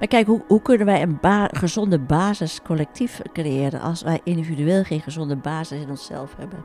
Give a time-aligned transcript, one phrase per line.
[0.00, 1.18] Maar kijk, hoe, hoe kunnen wij een
[1.50, 6.64] gezonde basis collectief creëren als wij individueel geen gezonde basis in onszelf hebben?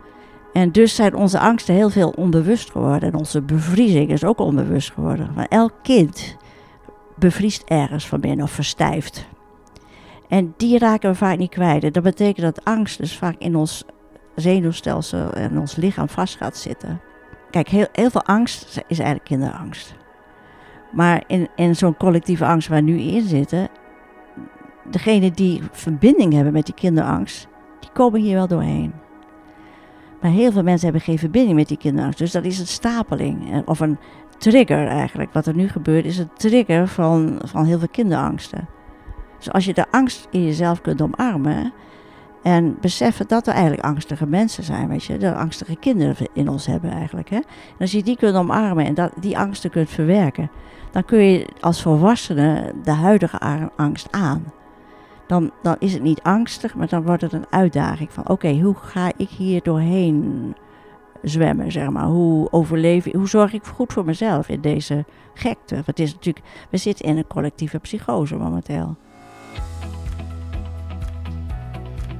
[0.53, 3.11] En dus zijn onze angsten heel veel onbewust geworden.
[3.11, 5.31] En onze bevriezing is ook onbewust geworden.
[5.35, 6.37] Maar elk kind
[7.15, 9.25] bevriest ergens van binnen of verstijft.
[10.27, 11.93] En die raken we vaak niet kwijt.
[11.93, 13.85] dat betekent dat angst dus vaak in ons
[14.35, 17.01] zenuwstelsel en ons lichaam vast gaat zitten.
[17.49, 19.95] Kijk, heel, heel veel angst is eigenlijk kinderangst.
[20.91, 23.67] Maar in, in zo'n collectieve angst waar we nu in zitten,
[24.89, 27.47] degenen die verbinding hebben met die kinderangst,
[27.79, 28.93] die komen hier wel doorheen.
[30.21, 32.17] Maar heel veel mensen hebben geen verbinding met die kinderangst.
[32.17, 33.51] Dus dat is een stapeling.
[33.53, 33.97] Eh, of een
[34.37, 35.33] trigger eigenlijk.
[35.33, 38.67] Wat er nu gebeurt is een trigger van, van heel veel kinderangsten.
[39.37, 41.73] Dus als je de angst in jezelf kunt omarmen.
[42.45, 45.17] En beseffen dat er eigenlijk angstige mensen zijn, weet je.
[45.17, 47.29] De angstige kinderen in ons hebben eigenlijk.
[47.29, 47.35] Hè?
[47.35, 50.49] En als je die kunt omarmen en dat, die angsten kunt verwerken.
[50.91, 53.39] Dan kun je als volwassene de huidige
[53.75, 54.43] angst aan
[55.27, 58.75] dan, dan is het niet angstig, maar dan wordt het een uitdaging van oké, hoe
[58.75, 60.55] ga ik hier doorheen
[61.21, 62.05] zwemmen, zeg maar.
[62.05, 65.73] Hoe overleef ik, hoe zorg ik goed voor mezelf in deze gekte?
[65.75, 68.95] Want het is natuurlijk, we zitten in een collectieve psychose momenteel.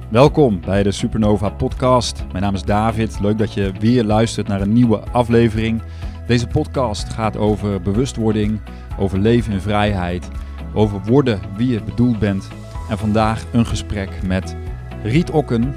[0.08, 2.24] Welkom bij de Supernova Podcast.
[2.32, 3.20] Mijn naam is David.
[3.20, 5.82] Leuk dat je weer luistert naar een nieuwe aflevering.
[6.26, 8.60] Deze podcast gaat over bewustwording,
[8.98, 10.28] over leven in vrijheid,
[10.74, 12.48] over worden wie je bedoeld bent
[12.88, 14.56] en vandaag een gesprek met
[15.02, 15.74] Riet Okken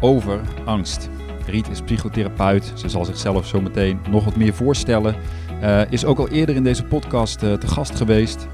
[0.00, 1.08] over angst.
[1.46, 2.72] Riet is psychotherapeut.
[2.74, 5.14] Ze zal zichzelf zo meteen nog wat meer voorstellen.
[5.62, 8.46] Uh, is ook al eerder in deze podcast uh, te gast geweest.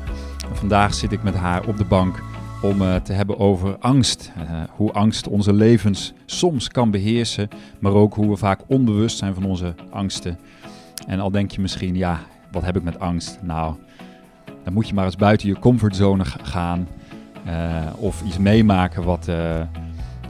[0.53, 2.23] vandaag zit ik met haar op de bank
[2.63, 4.33] om uh, te hebben over angst.
[4.71, 9.45] hoe angst onze levens soms kan beheersen, maar ook hoe we vaak onbewust zijn van
[9.45, 10.39] onze angsten.
[11.07, 12.21] En al denk je misschien, ja,
[12.53, 13.39] wat heb ik met angst?
[13.43, 13.75] Nou,
[14.65, 16.89] dan moet je maar eens buiten je comfortzone gaan.
[17.45, 19.61] Eh, of iets meemaken wat, eh,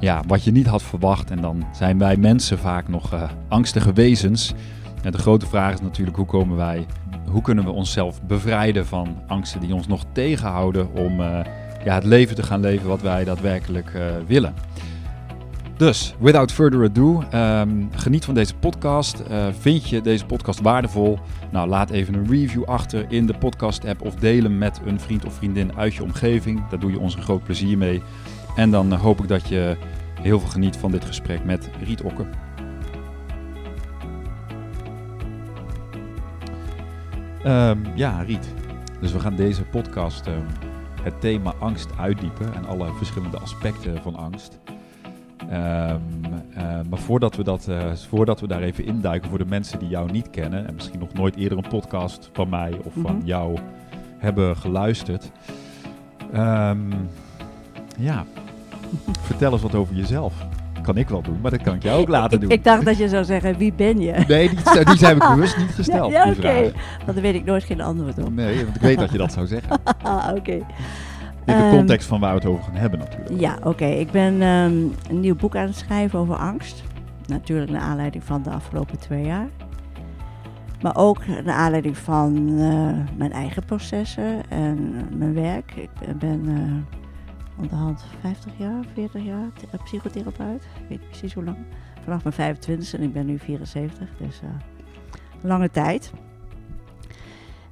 [0.00, 1.30] ja, wat je niet had verwacht.
[1.30, 4.54] En dan zijn wij mensen vaak nog angstige wezens.
[5.02, 6.86] En de grote vraag is natuurlijk hoe komen wij,
[7.26, 11.20] hoe kunnen we onszelf bevrijden van angsten die ons nog tegenhouden om
[11.84, 13.92] ja, het leven te gaan leven wat wij daadwerkelijk
[14.26, 14.54] willen.
[15.80, 19.22] Dus, without further ado, um, geniet van deze podcast.
[19.30, 21.19] Uh, vind je deze podcast waardevol?
[21.50, 25.34] Nou, laat even een review achter in de podcast-app of delen met een vriend of
[25.34, 26.69] vriendin uit je omgeving.
[26.69, 28.02] Daar doe je ons een groot plezier mee.
[28.56, 29.76] En dan uh, hoop ik dat je
[30.20, 32.24] heel veel geniet van dit gesprek met Riet Okke.
[37.46, 38.54] Um, ja, Riet.
[39.00, 40.69] Dus we gaan deze podcast um,
[41.03, 44.59] het thema angst uitdiepen en alle verschillende aspecten van angst.
[45.43, 49.78] Um, uh, maar voordat we, dat, uh, voordat we daar even induiken voor de mensen
[49.78, 53.16] die jou niet kennen en misschien nog nooit eerder een podcast van mij of van
[53.16, 53.27] mhm.
[53.27, 53.59] jou
[54.19, 55.31] hebben geluisterd.
[56.34, 57.09] Um,
[57.99, 58.25] ja,
[59.28, 60.34] vertel eens wat over jezelf.
[60.82, 62.50] Kan ik wel doen, maar dat kan ik jou ook laten doen.
[62.50, 64.24] Ik, dacht dat je zou zeggen, wie ben je?
[64.28, 66.12] Nee, die, die zijn we bewust niet gesteld.
[66.12, 66.72] Ja, ja oké.
[67.04, 68.34] Want dan weet ik nooit geen antwoord op.
[68.34, 69.80] Nee, want ik weet dat je dat zou zeggen.
[70.38, 70.52] oké.
[70.52, 70.64] In
[71.44, 73.40] de ehm, context van waar we het over gaan hebben natuurlijk.
[73.40, 73.84] Ja, oké.
[73.84, 74.72] Ik ben ehm,
[75.08, 76.82] een nieuw boek aan het schrijven over angst.
[77.26, 79.48] Natuurlijk naar aanleiding van de afgelopen twee jaar.
[80.82, 85.72] Maar ook naar aanleiding van uh, mijn eigen processen en mijn werk.
[85.76, 87.00] Ik ben uh,
[87.60, 89.50] onderhand 50 jaar, 40 jaar
[89.84, 90.62] psychotherapeut.
[90.62, 91.56] Ik weet niet precies hoe lang.
[92.04, 94.50] Vanaf mijn 25 en ik ben nu 74, dus uh,
[95.41, 96.12] lange tijd.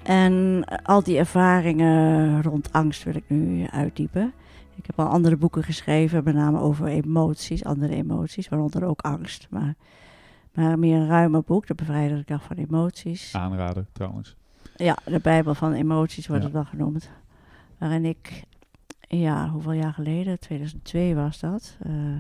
[0.03, 4.33] En al die ervaringen rond angst wil ik nu uitdiepen.
[4.75, 9.47] Ik heb al andere boeken geschreven, met name over emoties, andere emoties, waaronder ook angst.
[9.51, 9.75] Maar,
[10.53, 13.35] maar meer een ruimer boek, de bevrijdende kracht van emoties.
[13.35, 14.37] Aanraden trouwens.
[14.77, 17.11] Ja, de Bijbel van emoties wordt het dan genoemd.
[17.79, 18.45] Waarin ik,
[19.09, 22.17] ja, hoeveel jaar geleden, 2002 was dat, uh,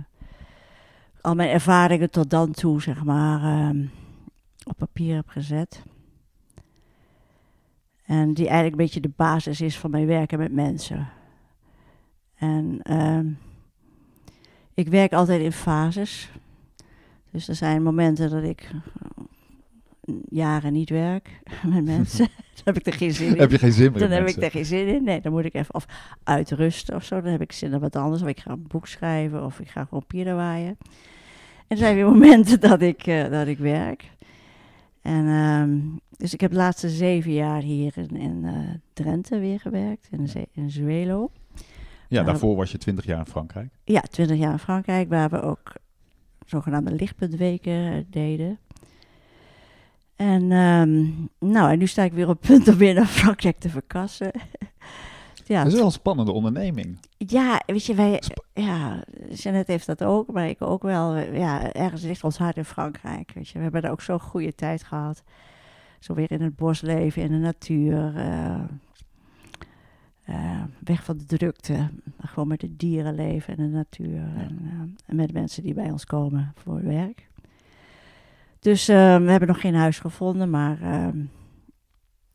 [1.21, 3.88] al mijn ervaringen tot dan toe, zeg maar, uh,
[4.65, 5.82] op papier heb gezet.
[8.04, 11.09] En die eigenlijk een beetje de basis is van mijn werken met mensen.
[12.34, 13.21] En uh,
[14.74, 16.30] ik werk altijd in fases.
[17.30, 19.24] Dus er zijn momenten dat ik eh,
[20.28, 21.41] jaren niet werk
[21.75, 22.28] met mensen.
[22.55, 23.41] dan heb ik er geen zin in.
[23.41, 25.05] Heb je geen zin meer Dan heb ik er geen zin in.
[25.05, 25.87] Nee, dan moet ik even of
[26.22, 27.21] uitrusten of zo.
[27.21, 28.22] Dan heb ik zin in wat anders.
[28.22, 30.77] Of ik ga een boek schrijven of ik ga gewoon pieren waaien.
[30.78, 34.10] En er zijn weer momenten dat ik, uh, dat ik werk.
[35.03, 38.59] En um, dus ik heb de laatste zeven jaar hier in, in uh,
[38.93, 41.31] Drenthe weer gewerkt, in, in Zuelo.
[42.09, 43.69] Ja, daarvoor was je twintig jaar in Frankrijk.
[43.84, 45.72] Ja, twintig jaar in Frankrijk, waar we ook
[46.47, 48.59] zogenaamde lichtpuntweken eh, deden.
[50.18, 53.68] En, um, nou, en nu sta ik weer op punt om weer naar Frankrijk te
[53.68, 54.30] verkassen.
[55.47, 56.98] ja, Dat is wel een spannende onderneming.
[57.16, 59.04] ja, weet je, wij, Sp- ja,
[59.34, 61.16] Jeannette heeft dat ook, maar ik ook wel.
[61.16, 63.56] Ja, ergens ligt ons hart in Frankrijk, weet je.
[63.56, 65.22] We hebben daar ook zo'n goede tijd gehad.
[65.98, 68.16] Zo weer in het bos leven, in de natuur.
[68.16, 68.60] eh,
[70.24, 71.88] eh, weg van de drukte.
[72.20, 74.16] Gewoon met de dieren leven en de natuur.
[74.36, 77.28] En, eh, en met mensen die bij ons komen voor werk.
[78.60, 81.19] Dus eh, we hebben nog geen huis gevonden, maar ehm,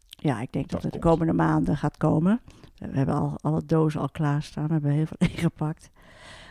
[0.07, 2.41] ja, ik denk dat, Dat het de komende maanden gaat komen.
[2.77, 5.91] We hebben al alle dozen al klaarstaan, we hebben heel veel ingepakt.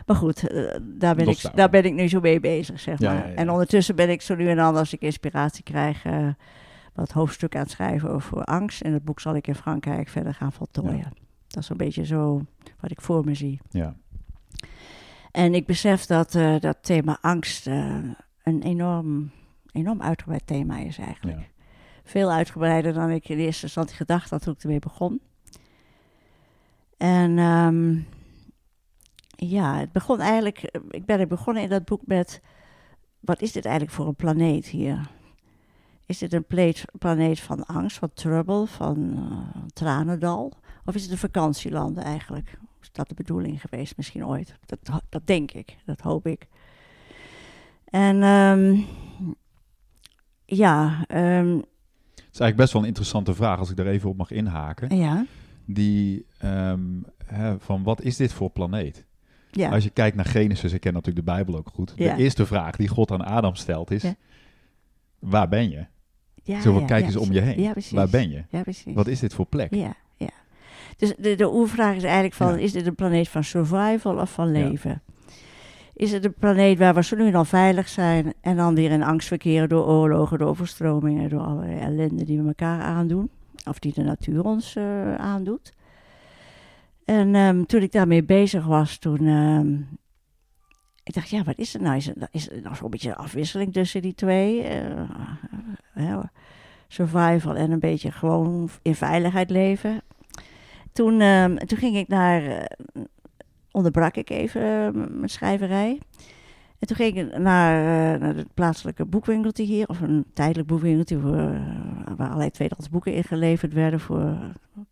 [0.05, 3.13] Maar goed, eh, daar, ben ik, daar ben ik nu zo mee bezig, zeg Ja,
[3.13, 3.23] maar.
[3.23, 3.35] ja, ja.
[3.35, 6.27] En ondertussen ben ik zo nu en dan, als ik inspiratie krijg, eh,
[6.93, 8.81] wat hoofdstuk aan het schrijven over angst.
[8.81, 11.13] En het boek zal ik in Frankrijk verder gaan voltooien.
[11.47, 12.41] Dat is een beetje zo
[12.79, 13.59] wat ik voor me zie.
[13.69, 13.95] Ja.
[15.31, 17.67] En ik besef dat eh, dat thema angst
[18.43, 19.31] een enorm,
[19.73, 21.39] enorm uitgebreid thema is eigenlijk.
[21.39, 21.45] Ja.
[22.03, 25.21] Veel uitgebreider dan ik in eerste instantie gedacht had toen ik ermee begon.
[26.97, 27.99] En ehm,
[29.49, 32.41] ja, het begon eigenlijk, eh, ik ben er begonnen in dat boek met,
[33.19, 35.09] wat is dit eigenlijk voor een planeet hier?
[36.05, 40.53] Is dit een planeet, planeet van angst, van trouble, van eh, tranendal?
[40.85, 42.57] Of is het een vakantieland eigenlijk?
[42.81, 44.55] Is dat de bedoeling geweest misschien ooit?
[44.65, 46.47] Dat, dat denk ik, dat hoop ik.
[47.85, 48.81] En ehm,
[50.45, 51.61] ja, ehm, Het
[52.15, 54.95] is eigenlijk best wel een interessante vraag, als ik daar even op mag inhaken.
[54.97, 55.25] ja,
[55.65, 56.81] Die, ehm,
[57.25, 59.05] hè, van wat is dit voor planeet?
[59.51, 59.69] ja.
[59.69, 61.93] Als je kijkt naar Genesis, ik ken natuurlijk de Bijbel ook goed.
[61.95, 62.15] Ja.
[62.15, 64.15] De eerste vraag die God aan Adam stelt is, Ja.
[65.19, 65.85] waar ben je?
[66.43, 67.61] ja, Zo van, ja, kijk eens om je heen.
[67.61, 67.91] Ja, precies.
[67.91, 68.43] Waar ben je?
[68.49, 68.93] Ja, precies.
[68.93, 69.73] Wat is dit voor plek?
[69.75, 70.29] Ja, ja.
[70.97, 74.45] Dus de, de oervraag is eigenlijk van, is dit een planeet van survival of van
[74.53, 74.69] Ja.
[74.69, 75.01] leven?
[76.03, 79.03] Is het een planeet waar we zo nu dan veilig zijn en dan weer in
[79.03, 83.29] angst verkeren door oorlogen, door overstromingen, door allerlei ellende die we elkaar aandoen?
[83.65, 85.73] Of die de natuur ons eh, aandoet?
[87.05, 89.27] En ehm, toen ik daarmee bezig was, toen...
[89.27, 89.73] ehm,
[91.03, 91.95] ik dacht, ja, wat is er nou?
[91.95, 94.61] Is er, is er nou zo'n beetje afwisseling tussen die twee?
[94.61, 95.09] Eh,
[95.93, 96.19] hè,
[96.87, 100.01] survival en een beetje gewoon in veiligheid leven.
[100.91, 102.65] Toen, ehm, toen ging ik naar, eh,
[103.73, 105.99] onderbrak ik even eh, mijn schrijverij.
[106.79, 107.77] En toen ging ik naar,
[108.13, 112.89] eh, naar het plaatselijke boekwinkeltje hier, of een tijdelijk boekwinkeltje, voor, eh, waar allerlei tweedehands
[112.89, 114.37] boeken ingeleverd werden voor,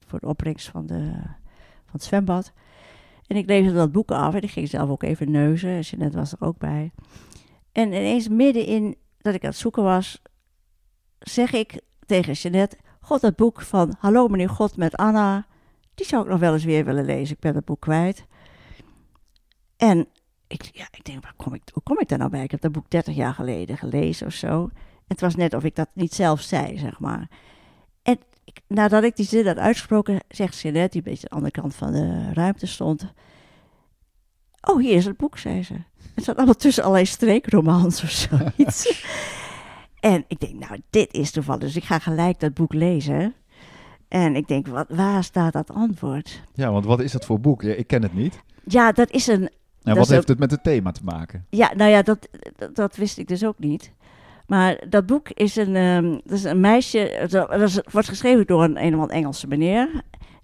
[0.05, 1.11] voor de opbrengst van, de,
[1.83, 2.53] van het zwembad.
[3.27, 5.79] En ik leverde dat boek af en ik ging zelf ook even neuzen.
[5.79, 6.91] Jeanette was er ook bij.
[7.71, 10.21] En ineens midden in dat ik aan het zoeken was,
[11.19, 12.77] zeg ik tegen Jeanette...
[12.99, 15.45] God, dat boek van Hallo meneer God met Anna...
[15.95, 17.35] die zou ik nog wel eens weer willen lezen.
[17.35, 18.25] Ik ben dat boek kwijt.
[19.81, 20.07] En
[20.47, 22.43] ik, ja, ik denk, waar kom ik, hoe kom ik daar nou bij?
[22.43, 24.69] Ik heb dat boek 30 jaar geleden gelezen of zo.
[25.07, 27.29] Het was net of ik dat niet zelf zei, zeg maar.
[28.01, 31.45] En ik, nadat ik die zin had uitgesproken, zegt Jeanette, die een beetje aan de
[31.45, 33.13] andere kant van de ruimte stond...
[34.61, 35.73] Oh, hier is het boek, zei ze.
[36.15, 39.05] Het zat allemaal tussen allerlei streekromans of zoiets.
[39.99, 41.61] en ik denk, nou, dit is toevallig.
[41.61, 43.33] Dus ik ga gelijk dat boek lezen.
[44.07, 46.41] En ik denk, wat, waar staat dat antwoord?
[46.53, 47.61] Ja, want wat is dat voor boek?
[47.61, 48.41] Ja, ik ken het niet.
[48.63, 49.49] Ja, dat is een.
[49.83, 51.45] En Dat wat heeft ook- het met het thema te maken?
[51.49, 53.91] Ja, nou ja, dat, dat, dat wist ik dus ook niet.
[54.47, 57.27] Maar dat boek is een, ehm, dat is een meisje.
[57.29, 59.89] Dat wordt geschreven door een een Engelse meneer.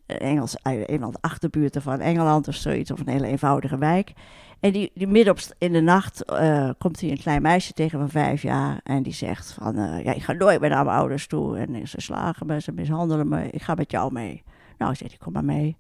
[0.06, 3.78] Een Engels, uit een van de achterbuurten van Engeland of zoiets, of een hele eenvoudige
[3.78, 4.14] wijk.
[4.60, 8.00] En die, die midden op, in de nacht eh, komt hij een klein meisje tegen
[8.00, 8.80] van vijf jaar.
[8.84, 11.58] En die zegt van, eh, ja, ik ga nooit meer naar mijn ouders toe.
[11.58, 13.50] En ze slagen me, ze mishandelen me.
[13.50, 14.44] Ik ga met jou mee.
[14.78, 15.78] Nou, zegt hij, kom maar mee.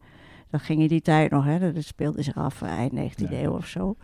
[0.50, 1.74] Dat ging in die tijd nog, hè.
[1.74, 3.42] Dat speelde zich af eh, eind 19e Ja.
[3.44, 3.96] eeuw of zo.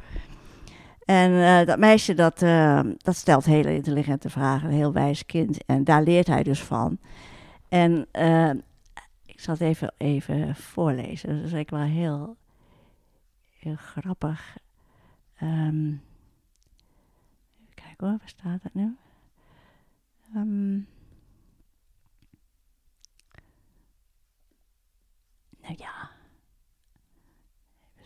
[1.06, 4.70] En eh, dat meisje, dat, eh, dat stelt hele intelligente vragen.
[4.70, 5.66] Een heel wijs kind.
[5.66, 6.98] En daar leert hij dus van.
[7.70, 8.08] En
[9.26, 11.30] ik zal het even, even voorlezen.
[11.30, 12.38] Dat is eigenlijk wel heel,
[13.60, 14.58] heel grappig.
[15.38, 18.96] Ehm, even kijken hoor, waar staat het nu?
[20.36, 20.74] Ehm,
[25.62, 26.13] nou ja.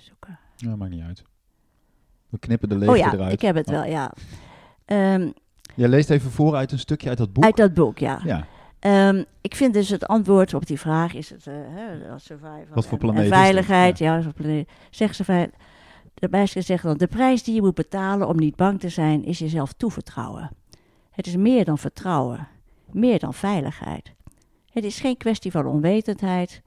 [0.07, 0.39] Zoeken.
[0.55, 1.23] Ja, maakt niet uit.
[2.29, 3.33] We knippen de leegte Oh ja, eruit.
[3.33, 4.13] ik heb het wel, ja.
[4.85, 5.31] Ehm,
[5.75, 7.43] Jij leest even voor uit een stukje uit dat boek.
[7.43, 8.19] uit dat boek, ja.
[8.23, 8.47] Ja,
[8.79, 12.85] Ehm, ik vind dus het antwoord op die vraag, is het uh, hè, survival Wat
[12.85, 14.69] voor planeet en veiligheid, ja, zo'n planeet.
[14.89, 15.51] Zegt ze van,
[16.13, 19.23] de meisje zegt dan, de prijs die je moet betalen om niet bang te zijn,
[19.23, 20.51] is jezelf toevertrouwen.
[21.11, 22.47] Het is meer dan vertrouwen,
[22.91, 24.13] meer dan veiligheid.
[24.69, 26.61] Het is geen kwestie van onwetendheid,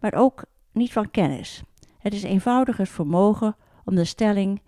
[0.00, 1.62] maar ook niet van kennis.
[2.04, 4.60] Het is eenvoudig het vermogen om de stelling,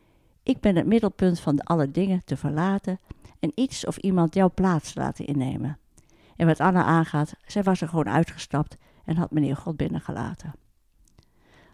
[0.43, 3.00] ik ben het middelpunt van alle dingen, te verlaten
[3.40, 5.78] en iets of iemand jouw plaats te laten innemen.
[6.37, 10.55] En wat Anna aangaat, zij was er gewoon uitgestapt en had meneer God binnengelaten.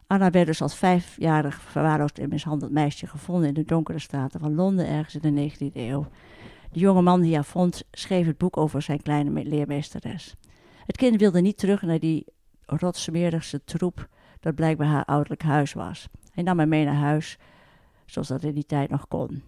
[0.06, 4.54] Anna werd dus als vijfjarig verwaarloosd en mishandeld meisje gevonden in de donkere straten van
[4.54, 6.06] Londen ergens in de 19e eeuw.
[6.72, 10.34] De jonge man die haar vond schreef het boek over zijn kleine leermeesteres.
[10.86, 12.26] Het kind wilde niet terug naar die
[12.66, 14.08] rotsmerigste troep
[14.42, 16.08] dat blijkbaar haar ouderlijk huis was.
[16.32, 17.38] Hij nam haar mee naar huis,
[18.06, 19.42] zoals dat in die tijd nog kon.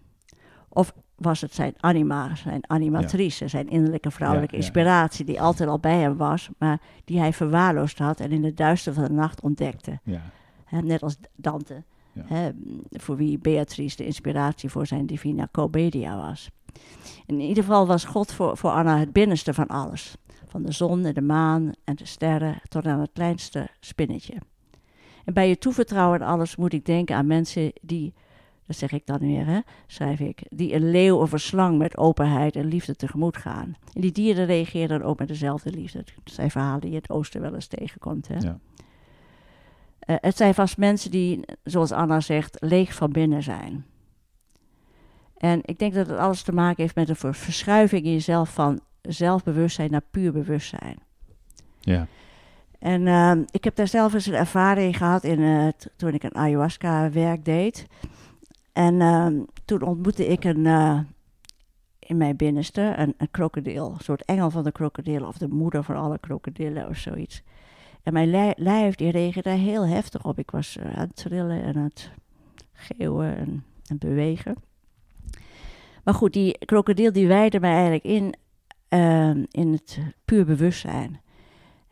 [0.68, 4.66] Of was het zijn anima, zijn animatrice, zijn innerlijke vrouwelijke Ja, ja.
[4.66, 8.56] inspiratie, die altijd al bij hem was, maar die hij verwaarloosd had en in het
[8.56, 10.00] duister van de nacht ontdekte.
[10.70, 11.82] Net als Dante,
[12.90, 16.50] voor wie Beatrice de inspiratie voor zijn Divina Commedia was.
[17.26, 20.16] In ieder geval was God voor, voor Anna het binnenste van alles.
[20.46, 24.34] Van de zon en de maan en de sterren tot aan het kleinste spinnetje.
[25.24, 28.14] En bij je toevertrouwen aan alles moet ik denken aan mensen die,
[28.66, 31.96] dat zeg ik dan weer, hè, schrijf ik, die een leeuw of een slang met
[31.96, 33.76] openheid en liefde tegemoet gaan.
[33.92, 36.04] En die dieren reageren dan ook met dezelfde liefde.
[36.24, 38.28] Dat zijn verhalen die je in het oosten wel eens tegenkomt.
[38.28, 38.38] Hè?
[38.38, 38.58] Ja.
[39.98, 43.86] Eh, het zijn vast mensen die, zoals Anna zegt, leeg van binnen zijn.
[45.36, 48.52] En ik denk dat het alles te maken heeft met een ver- verschuiving in jezelf
[48.52, 50.98] van zelfbewustzijn naar puur bewustzijn.
[51.80, 52.06] Ja.
[52.84, 56.34] En ehm, ik heb daar zelf eens een ervaring gehad in, eh, toen ik een
[56.34, 57.86] ayahuasca-werk deed.
[58.72, 60.98] En ehm, toen ontmoette ik een, eh,
[61.98, 63.90] in mijn binnenste een, krokodil.
[63.90, 67.42] Een soort engel van de krokodillen of de moeder van alle krokodillen of zoiets.
[68.02, 70.38] En mijn lij- lijf die reageerde heel heftig op.
[70.38, 72.10] Ik was eh, aan het trillen en aan het
[72.72, 74.54] geeuwen en, en bewegen.
[76.02, 78.34] Maar goed, die krokodil die wijde mij eigenlijk in,
[78.88, 81.22] ehm, in het puur bewustzijn.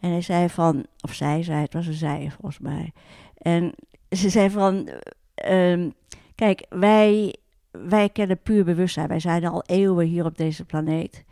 [0.02, 2.92] En hij zei van, of zij zei, het was een zij volgens mij.
[3.36, 3.74] En
[4.10, 4.88] ze zei van,
[5.34, 5.90] eh, ehm,
[6.34, 7.36] kijk, wij,
[7.70, 9.08] wij kennen puur bewustzijn.
[9.08, 11.24] Wij zijn al eeuwen hier op deze planeet.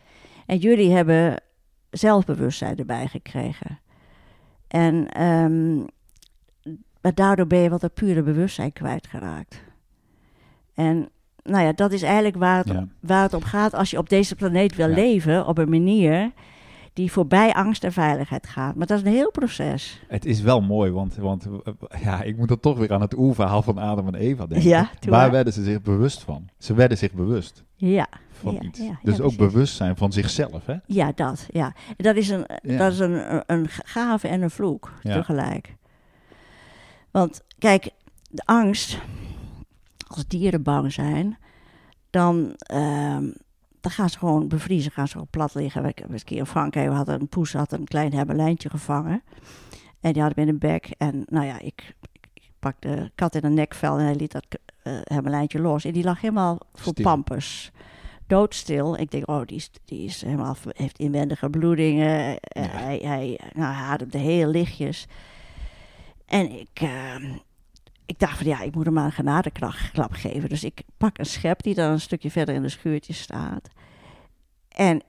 [0.46, 1.42] En jullie hebben
[1.90, 3.78] zelfbewustzijn erbij gekregen.
[4.68, 5.76] En ehm,
[7.00, 9.62] maar daardoor ben je wat dat pure bewustzijn kwijtgeraakt.
[10.74, 11.08] En
[11.42, 12.88] nou ja, dat is eigenlijk waar het, Ja.
[13.00, 14.94] waar het om gaat als je op deze planeet wil Ja.
[14.94, 16.32] leven op een manier
[17.00, 18.75] die voorbij angst en veiligheid gaat.
[18.75, 20.00] Maar dat is een heel proces.
[20.09, 23.16] Het is wel mooi, want, want eh, ja, ik moet dan toch weer aan het
[23.19, 24.69] oerverhaal van Adam en Eva denken.
[24.69, 26.49] Ja, Waar werden ze zich bewust van?
[26.59, 28.78] Ze werden zich bewust Ja, van Ja, iets.
[28.78, 29.52] ja, dus ook precies.
[29.52, 30.75] bewustzijn van zichzelf, hè?
[30.87, 31.47] ja dat.
[31.50, 31.75] Ja.
[31.97, 35.76] Dat is een, dat is een, een- gave en een vloek tegelijk.
[37.11, 37.90] Want kijk,
[38.30, 38.99] de angst,
[40.07, 41.38] als dieren bang zijn,
[42.11, 43.25] dan, ehm,
[43.80, 45.84] dan gaan ze gewoon bevriezen, gaan ze gewoon plat liggen.
[45.84, 49.22] Eens een keer in Frankrijk, we hadden een poes had een klein hermelijntje gevangen.
[50.00, 50.94] En die had hem in een bek.
[50.99, 51.94] En nou ja, ik,
[52.32, 54.46] ik, pakte de kat in een nekvel en hij liet dat
[54.82, 55.84] eh hermelijntje los.
[55.84, 57.70] En die lag helemaal voor pampers.
[58.26, 58.99] Doodstil.
[58.99, 62.38] Ik denk, oh, die is, die is helemaal, heeft inwendige bloedingen.
[62.38, 62.38] Ja.
[62.60, 65.06] Hij, hij, nou, hij ademde heel lichtjes.
[66.26, 67.37] En ik, ehm,
[68.11, 70.49] ik dacht van ja, ik moet hem maar een genadeklap geven.
[70.49, 73.69] Dus ik pak een schep die dan een stukje verder in de schuurtje staat.
[74.69, 75.02] En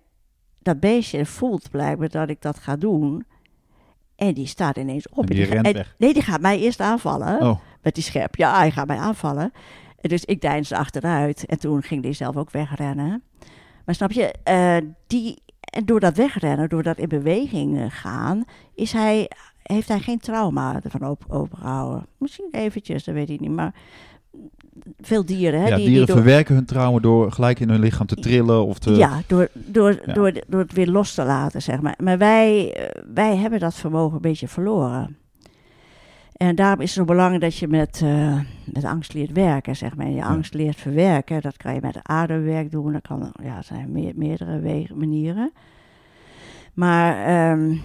[0.60, 3.26] dat beestje voelt blijkbaar dat ik dat ga doen.
[4.16, 5.30] En die staat ineens op.
[5.30, 5.86] En die rent en-.
[5.98, 7.42] Nee, die gaat mij eerst aanvallen.
[7.42, 8.36] Oh, Met die schep.
[8.36, 9.52] Ja, hij gaat mij aanvallen.
[10.02, 11.46] En Dus ik deinsde achteruit.
[11.46, 13.24] En toen ging hij zelf ook wegrennen.
[13.86, 14.78] Maar snap je, eh,
[15.08, 18.44] die, en door dat wegrennen, door dat in beweging eh, gaan,
[18.76, 19.30] is hij,
[19.64, 22.06] heeft hij geen trauma ervan op, overgehouden.
[22.18, 23.52] Misschien eventjes, dat weet ik niet.
[23.52, 23.74] Maar
[25.02, 27.80] veel dieren, hè, ja, die, dieren die door, verwerken hun trauma door gelijk in hun
[27.80, 28.92] lichaam te trillen of te...
[28.92, 30.14] ja, door, door, Ja.
[30.14, 31.96] Door, door het weer los te laten, zeg maar.
[31.98, 35.16] Maar wij, eh, wij hebben dat vermogen een beetje verloren.
[36.42, 39.96] En daarom is het zo belangrijk dat je met, eh, met angst leert werken, zeg
[39.96, 40.06] maar.
[40.06, 41.42] En je angst leert verwerken.
[41.42, 42.92] Dat kan je met ademwerk doen.
[42.92, 45.52] Dat kan, ja, er zijn meer, meerdere wegen, manieren.
[46.74, 47.76] Maar ehm,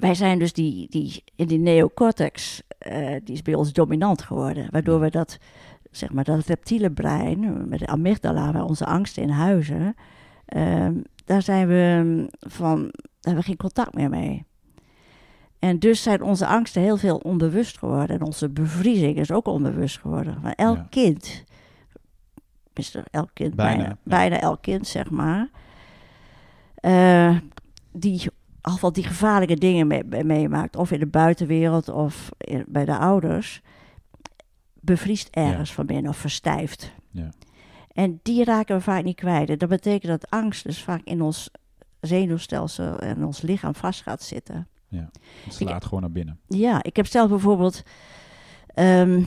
[0.00, 4.66] wij zijn dus die, die, in die neocortex, eh, die is bij ons dominant geworden.
[4.70, 5.38] Waardoor we dat,
[5.90, 9.94] zeg maar, dat reptiele brein, met de amygdala, waar onze angsten in huizen,
[10.46, 12.90] ehm, daar zijn we van, daar
[13.20, 14.44] hebben we geen contact meer mee.
[15.58, 18.16] En dus zijn onze angsten heel veel onbewust geworden.
[18.18, 20.38] En onze bevriezing is ook onbewust geworden.
[20.42, 20.86] Maar elk Ja.
[20.90, 21.44] kind,
[23.10, 23.96] elk kind, Bijna, bijna, ja.
[24.02, 25.48] bijna elk kind zeg maar,
[26.74, 27.36] eh,
[27.92, 28.30] die
[28.60, 32.96] alvast die gevaarlijke dingen mee- mee- meemaakt, of in de buitenwereld of in- bij de
[32.98, 33.62] ouders,
[34.80, 36.92] bevriest ergens van binnen of verstijft.
[37.10, 37.30] Ja.
[37.92, 39.50] En die raken we vaak niet kwijt.
[39.50, 41.50] En dat betekent dat angst dus vaak in ons
[42.00, 44.68] zenuwstelsel en ons lichaam vast gaat zitten.
[45.44, 46.38] Het slaat gewoon naar binnen.
[46.48, 47.82] Ja, ik heb zelf bijvoorbeeld
[48.74, 49.22] ehm,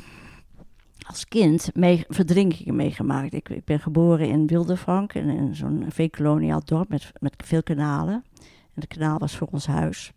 [1.08, 3.34] als kind mee, verdrinkingen meegemaakt.
[3.34, 8.24] Ik, ik ben geboren in Wildervank, in, in zo'n veekoloniaal dorp met, met veel kanalen.
[8.76, 10.14] En het kanaal was voor ons huis.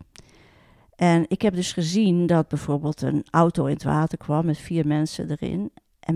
[0.95, 4.87] En ik heb dus gezien dat bijvoorbeeld een auto in het water kwam met vier
[4.87, 5.71] mensen erin.
[5.99, 6.15] En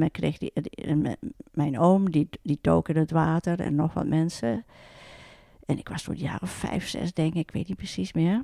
[1.51, 4.65] mijn- oom, die, die in het water en nog wat mensen.
[5.65, 8.43] En ik was toen jaar of vijf, zes, denk ik, ik weet niet precies meer.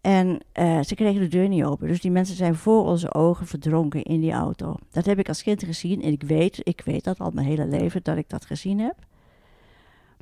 [0.00, 1.88] En eh, ze kregen de deur niet open.
[1.88, 4.76] Dus die mensen zijn voor onze ogen verdronken in die auto.
[4.90, 6.02] Dat heb ik als kind gezien.
[6.02, 8.96] En ik weet, ik weet dat al mijn hele leven dat ik dat gezien heb.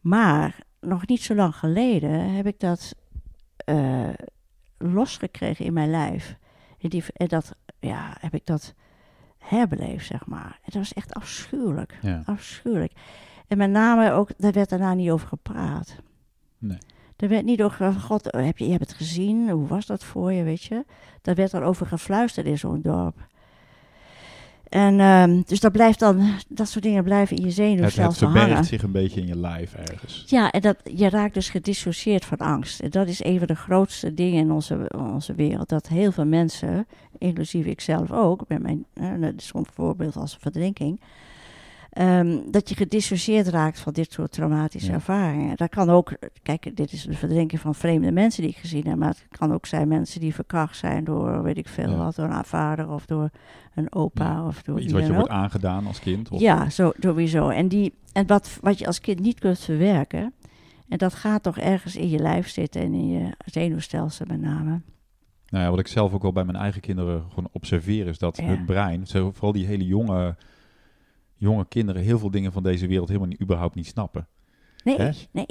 [0.02, 2.94] Maar nog niet zo lang geleden heb ik dat
[3.56, 4.08] eh,
[4.78, 6.36] losgekregen in mijn lijf.
[6.78, 8.74] En, die, en dat, ja, heb ik dat
[9.38, 10.58] herbeleefd, zeg maar.
[10.62, 11.98] En dat was echt afschuwelijk.
[12.02, 12.22] Ja.
[12.24, 12.92] Afschuwelijk.
[13.48, 15.96] En met name ook, daar werd daarna niet over gepraat.
[16.58, 16.78] Nee.
[17.16, 20.32] Er werd niet over, god, heb je, je hebt het gezien, hoe was dat voor
[20.32, 20.84] je, weet je?
[21.20, 23.26] Daar werd dan over gefluisterd in zo'n dorp.
[24.72, 28.26] En ehm, dus dat blijft dan, dat soort dingen blijven in je Het, het zenuwstelsel
[28.26, 28.42] hangen.
[28.42, 30.24] verbergt zich een beetje in je lijf ergens.
[30.26, 32.80] Ja, en dat, je raakt dus gedissocieerd van angst.
[32.80, 35.68] En dat is een van de grootste dingen in onze, onze wereld.
[35.68, 36.86] Dat heel veel mensen,
[37.18, 41.00] inclusief ikzelf ook, met mijn, eh, dat is zo'n voorbeeld als verdrinking,
[41.92, 44.94] ehm, dat je gedissocieerd raakt van dit soort traumatische Ja.
[44.94, 45.56] ervaringen.
[45.56, 48.96] Dat kan ook, kijk, dit is de verdrinking van vreemde mensen die ik gezien heb,
[48.96, 51.96] maar het kan ook zijn mensen die verkracht zijn door, weet ik veel Ja.
[51.96, 53.30] wat, door een vader of door
[53.74, 54.46] een opa Ja.
[54.46, 56.30] of door Iets wat je wordt aangedaan als kind.
[56.30, 57.48] Of, Ja, zo, sowieso.
[57.48, 60.32] En, die, en wat, wat je als kind niet kunt verwerken,
[60.88, 64.80] en dat gaat toch ergens in je lijf zitten en in je zenuwstelsel met name.
[65.48, 68.36] Nou ja, wat ik zelf ook wel bij mijn eigen kinderen gewoon observeer is dat
[68.36, 70.36] hun brein, vooral die hele jonge,
[71.42, 74.26] jonge kinderen, heel veel dingen van deze wereld helemaal niet, überhaupt niet snappen.
[74.84, 75.10] Nee, Hè?
[75.32, 75.46] nee,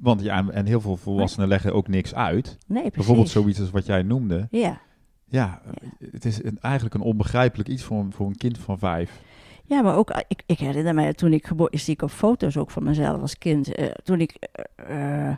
[0.00, 2.58] Want ja, en heel veel volwassenen leggen ook niks uit.
[2.66, 2.96] nee, precies.
[2.96, 4.48] Bijvoorbeeld zoiets als wat jij noemde.
[4.50, 4.80] Ja.
[5.28, 5.62] Ja,
[6.10, 9.20] het is een, eigenlijk een onbegrijpelijk iets voor, een- voor een kind van vijf.
[9.64, 12.70] ja, maar ook, ik, ik herinner me toen ik geboren zie ik op foto's ook
[12.70, 13.74] van mezelf als kind.
[13.74, 14.32] eh, toen ik,
[14.76, 15.36] eh, eh,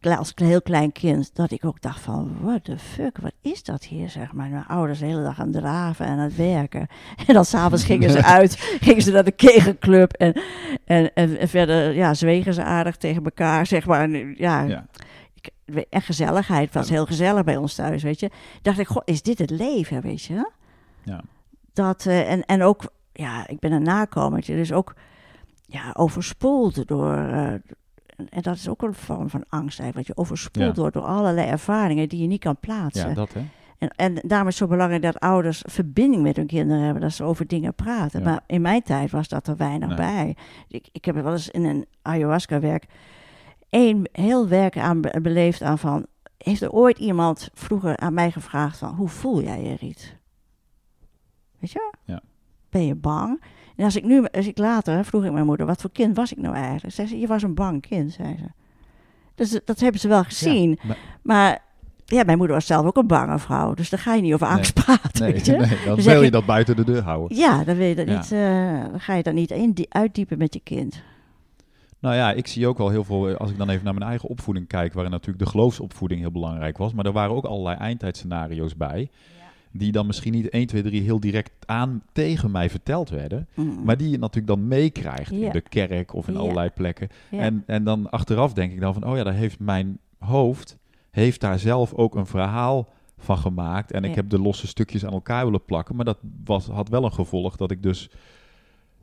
[0.00, 3.84] als heel klein kind, dat ik ook dacht van, what the fuck, wat is dat
[3.84, 4.48] hier, zeg maar.
[4.48, 6.86] Mijn ouders de hele dag aan het draven en aan het werken.
[7.26, 10.40] En dan s'avonds gingen ze uit, gingen ze naar de kegelclub en,
[10.84, 14.00] en, en, en verder, ja, zwegen ze aardig tegen elkaar, zeg maar.
[14.00, 14.86] En, ja,
[15.90, 16.94] en gezelligheid, het was Ja.
[16.94, 18.30] heel gezellig bij ons thuis, weet je.
[18.62, 20.50] Dacht ik, goh, is dit het leven, weet je?
[21.04, 21.20] Ja.
[21.72, 22.82] Dat, eh, en, en ook,
[23.12, 24.94] ja, ik ben een nakomertje, dus ook
[25.66, 27.14] ja, overspoeld door.
[27.16, 27.52] eh,
[28.30, 30.08] en dat is ook een vorm van angst eigenlijk.
[30.08, 33.08] Dat je overspoeld wordt door allerlei ervaringen die je niet kan plaatsen.
[33.08, 33.40] ja, dat hè.
[33.78, 37.12] En, en daarom is het zo belangrijk dat ouders verbinding met hun kinderen hebben, dat
[37.12, 38.20] ze over dingen praten.
[38.20, 38.26] Ja.
[38.30, 39.96] Maar in mijn tijd was dat er weinig Nee.
[39.96, 40.36] bij.
[40.68, 42.86] Ik, ik heb er wel eens in een ayahuasca-werk
[43.70, 46.06] één heel werk aan be- beleefd aan van...
[46.38, 50.16] Heeft er ooit iemand vroeger aan mij gevraagd van, hoe voel jij je, Riet?
[51.58, 51.92] Weet je?
[52.04, 52.20] Ja.
[52.70, 53.42] Ben je bang?
[53.78, 56.32] En als ik nu, als ik later, vroeg ik mijn moeder, wat voor kind was
[56.32, 56.94] ik nou eigenlijk?
[56.94, 58.44] Zei ze, je was een bang kind, zei ze.
[59.34, 60.70] Dus dat hebben ze wel gezien.
[60.70, 61.58] Ja, maar- Maar
[62.04, 63.74] ja, mijn moeder was zelf ook een bange vrouw.
[63.74, 64.56] Dus daar ga je niet over Nee.
[64.56, 65.50] angst praten, nee, je?
[65.52, 67.36] nee, dan Dus wil je je- dat buiten de deur houden.
[67.36, 68.16] Ja, dan, wil je dat Ja.
[68.16, 71.02] niet, eh, dan ga je dat niet in, die, uitdiepen met je kind.
[71.98, 74.08] Nou ja, ik zie ook wel heel veel, eh, als ik dan even naar mijn
[74.10, 77.76] eigen opvoeding kijk, waarin natuurlijk de geloofsopvoeding heel belangrijk was, maar er waren ook allerlei
[77.76, 79.10] eindtijdscenario's bij,
[79.78, 83.84] die dan misschien niet 1, 2, 3 heel direct aan tegen mij verteld werden, Mm.
[83.84, 87.08] maar die je natuurlijk dan meekrijgt in de kerk of in allerlei plekken.
[87.30, 90.76] En, en dan achteraf denk ik dan van, oh ja, daar heeft mijn hoofd,
[91.10, 92.88] heeft daar zelf ook een verhaal
[93.18, 93.92] van gemaakt.
[93.92, 97.04] En ik heb de losse stukjes aan elkaar willen plakken, maar dat was, had wel
[97.04, 98.10] een gevolg dat ik dus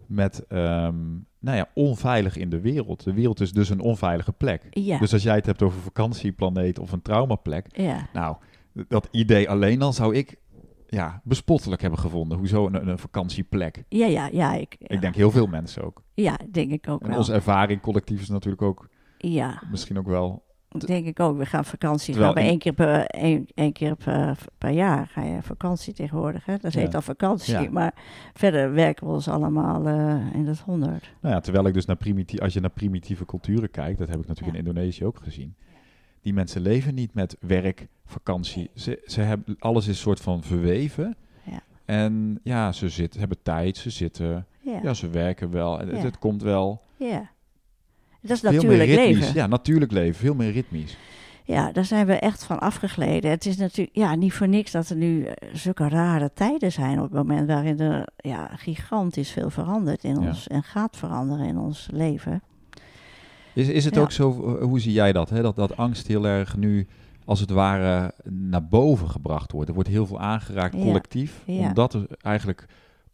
[0.06, 0.96] met, ehm,
[1.40, 3.04] nou ja, onveilig in de wereld.
[3.04, 4.68] De wereld is dus een onveilige plek.
[4.70, 8.36] ja, Dus als jij het hebt over vakantieplaneet of een traumaplek, ja, nou,
[8.88, 10.36] dat idee alleen dan zou ik
[10.96, 12.38] ja, bespottelijk hebben gevonden.
[12.38, 13.84] Hoezo een, een vakantieplek?
[13.90, 14.88] ja, ja, ja, ik, ja.
[14.96, 16.04] Ik denk heel veel mensen ook.
[16.14, 17.18] Ja, denk ik ook En wel.
[17.18, 20.44] onze ervaring collectief is natuurlijk ook Ja, misschien ook wel.
[20.70, 21.38] denk ik ook.
[21.38, 24.70] We gaan vakantie, Terwijl gaan we in- één keer, per, één, één keer per, per
[24.70, 26.46] jaar ga je vakantie tegenwoordig.
[26.46, 26.58] Hè?
[26.58, 26.80] Dat Ja.
[26.80, 27.70] heet al vakantie, Ja.
[27.72, 27.94] maar
[28.34, 31.14] verder werken we ons allemaal eh, in het honderd.
[31.22, 34.20] Nou ja, terwijl ik dus naar primitieve, als je naar primitieve culturen kijkt, dat heb
[34.20, 35.56] ik natuurlijk in Indonesië ook gezien.
[36.26, 38.70] Die mensen leven niet met werk, vakantie.
[38.76, 41.16] Ze, ze hebben, alles is soort van verweven.
[41.44, 41.60] Ja.
[41.86, 45.80] En ja, ze zitten, hebben tijd, ze zitten, Ja, ja, ze werken wel.
[45.80, 46.04] En het, Ja.
[46.04, 46.82] het komt wel.
[46.98, 47.30] ja.
[48.22, 49.34] Dat is natuurlijk leven.
[49.34, 50.98] Ja, natuurlijk leven, veel meer ritmisch.
[51.44, 53.32] Ja, daar zijn we echt van afgegleden.
[53.32, 56.98] Het is natuurlijk ja, niet voor niks dat er nu eh, zulke rare tijden zijn
[56.98, 61.58] op het moment waarin er ja, gigantisch veel verandert in ons en gaat veranderen in
[61.58, 62.42] ons leven.
[63.56, 64.02] Is, is het Ja.
[64.02, 65.42] ook zo, eh, hoe zie jij dat, hè?
[65.42, 66.88] Dat, dat angst heel erg nu
[67.26, 69.68] als het ware naar boven gebracht wordt.
[69.70, 71.68] Er wordt heel veel aangeraakt collectief, Ja.
[71.68, 72.66] omdat er eigenlijk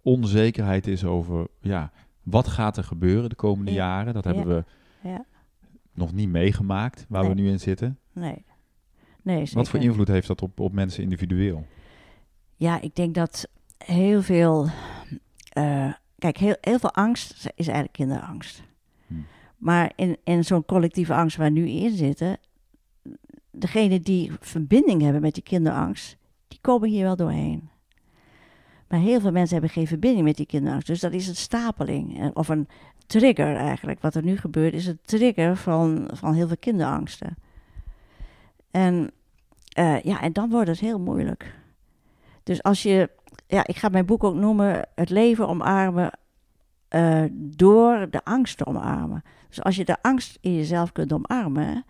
[0.01, 1.91] onzekerheid is over, ja,
[2.23, 3.77] wat gaat er gebeuren de komende Ja.
[3.77, 4.13] jaren?
[4.13, 4.63] Dat hebben we
[5.09, 5.25] Ja.
[5.93, 7.97] nog niet meegemaakt, waar we nu in zitten.
[8.13, 8.45] Nee.
[9.23, 11.65] Nee, Wat voor invloed heeft dat op, op mensen individueel?
[12.55, 14.69] Ja, ik denk dat heel veel.
[15.49, 18.63] eh, kijk, heel, heel veel angst is eigenlijk kinderangst.
[19.61, 22.37] Maar in, in zo'n collectieve angst waar we nu in zitten.
[23.51, 27.69] Degenen die verbinding hebben met die kinderangst, die komen hier wel doorheen.
[28.87, 30.87] Maar heel veel mensen hebben geen verbinding met die kinderangst.
[30.87, 32.19] Dus dat is een stapeling.
[32.19, 32.67] eh, Of een
[33.05, 34.01] trigger eigenlijk.
[34.01, 37.35] Wat er nu gebeurt is een trigger van, van heel veel kinderangsten.
[38.71, 39.11] En,
[39.73, 41.55] eh, ja, en dan wordt het heel moeilijk.
[42.43, 43.09] Dus als je,
[43.47, 46.11] ja, ik ga mijn boek ook noemen Het leven omarmen
[46.87, 49.23] eh, door de angst te omarmen.
[49.51, 51.85] Dus als je de angst in jezelf kunt omarmen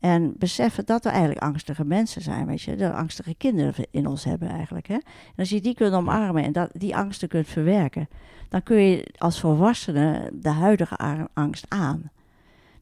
[0.00, 4.24] en beseffen dat we eigenlijk angstige mensen zijn, weet je, de angstige kinderen in ons
[4.24, 4.86] hebben eigenlijk.
[4.86, 4.94] Hè?
[4.94, 8.08] En als je die kunt omarmen en dat, die angsten kunt verwerken,
[8.48, 12.10] dan kun je als volwassene de huidige angst aan.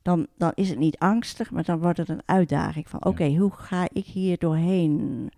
[0.02, 3.52] Dan, dan is het niet angstig, maar dan wordt het een uitdaging van, oké, hoe
[3.52, 5.30] ga ik hier doorheen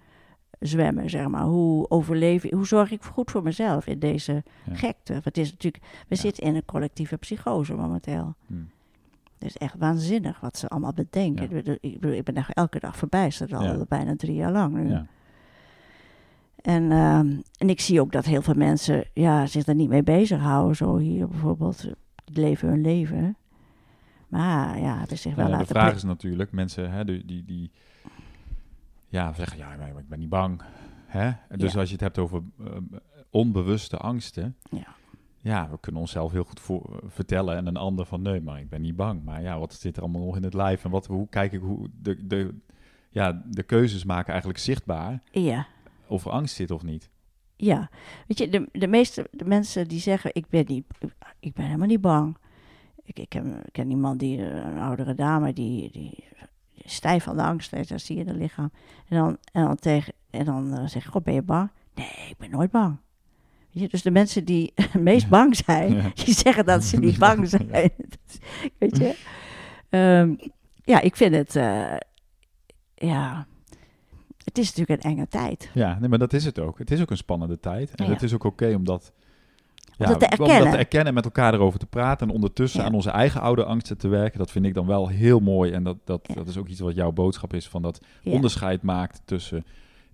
[0.60, 1.42] zwemmen, zeg maar?
[1.44, 4.74] Hoe overleef ik, hoe zorg ik goed voor mezelf in deze Ja.
[4.74, 5.12] gekte?
[5.12, 6.20] Want het is natuurlijk, we Ja.
[6.20, 8.34] zitten in een collectieve psychose momenteel.
[8.46, 8.54] Hm.
[9.38, 11.42] Het is echt waanzinnig wat ze allemaal bedenken.
[11.50, 11.56] Ja.
[11.56, 14.96] Ik bedoel, Ik, ben echt elke dag verbijsterd al bijna drie jaar lang nu.
[16.62, 20.02] En, ehm, en ik zie ook dat heel veel mensen ja, zich er niet mee
[20.02, 20.76] bezighouden.
[20.76, 21.80] Zo hier bijvoorbeeld,
[22.24, 23.36] die leven hun leven.
[24.28, 27.44] Maar ja, hebben zich wel Nou ja, de vraag is natuurlijk, mensen hè, die, die,
[27.44, 27.70] die
[29.08, 30.62] ja, zeggen, ja, maar ik ben niet bang.
[31.06, 31.30] Hè?
[31.56, 31.78] Dus Ja.
[31.78, 32.66] als je het hebt over eh,
[33.30, 34.86] onbewuste angsten, Ja.
[35.36, 38.68] ja, we kunnen onszelf heel goed voor, vertellen en een ander van, nee, maar ik
[38.68, 39.24] ben niet bang.
[39.24, 41.60] Maar ja, wat zit er allemaal nog in het lijf en wat, hoe kijk ik,
[41.60, 42.54] hoe de, de,
[43.10, 45.66] ja, de keuzes maken eigenlijk zichtbaar Ja,
[46.06, 47.10] of er angst zit of niet.
[47.56, 47.90] ja.
[48.26, 50.84] Weet je, de, de meeste de mensen die zeggen, ik ben, niet,
[51.40, 52.36] ik ben helemaal niet bang.
[53.04, 56.24] Ik, ik, ken, ik ken iemand, die, eh, een oudere dame, die, die
[56.90, 57.88] stijf van de angst.
[57.88, 58.70] Dat zie je in het lichaam.
[59.08, 61.70] En dan, en dan, tegen, en dan eh, zeg ik, god, ben je bang?
[61.94, 62.96] Nee, ik ben nooit bang.
[63.72, 66.10] Weet je, dus de mensen die het meest bang zijn, Ja.
[66.14, 67.68] die zeggen dat ze niet bang zijn.
[68.78, 69.16] Weet je?
[69.88, 70.34] Ehm,
[70.84, 71.96] ja, ik vind het, eh,
[72.94, 73.46] ja,
[74.44, 75.70] het is natuurlijk een enge tijd.
[75.74, 76.78] Ja, nee, maar dat is het ook.
[76.78, 77.94] Het is ook een spannende tijd.
[77.94, 78.12] En Ja.
[78.12, 79.12] het is ook oké om dat,
[79.96, 80.62] ja, dat te om erkennen.
[80.64, 82.28] dat te erkennen en met elkaar erover te praten.
[82.28, 82.86] En ondertussen Ja.
[82.86, 84.38] aan onze eigen oude angsten te werken.
[84.38, 85.72] Dat vind ik dan wel heel mooi.
[85.72, 86.34] En dat, dat, Ja.
[86.34, 87.68] dat is ook iets wat jouw boodschap is.
[87.68, 89.64] Van dat onderscheid maakt tussen...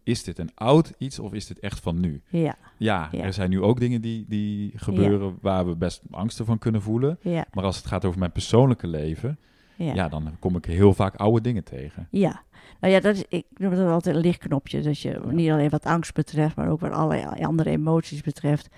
[0.03, 2.23] Is dit een oud iets of is dit echt van nu?
[2.29, 6.59] ja, Ja, er zijn nu ook dingen die, die gebeuren waar we best angsten van
[6.59, 7.19] kunnen voelen.
[7.21, 9.39] ja, Maar als het gaat over mijn persoonlijke leven,
[9.77, 9.95] ja.
[9.95, 10.09] ja.
[10.09, 12.09] dan kom ik heel vaak oude dingen tegen.
[12.11, 12.43] Ja,
[12.81, 14.81] nou ja, dat is, ik noem dat altijd een lichtknopje.
[14.83, 18.69] Dat je niet alleen wat angst betreft, maar ook wat allerlei andere emoties betreft.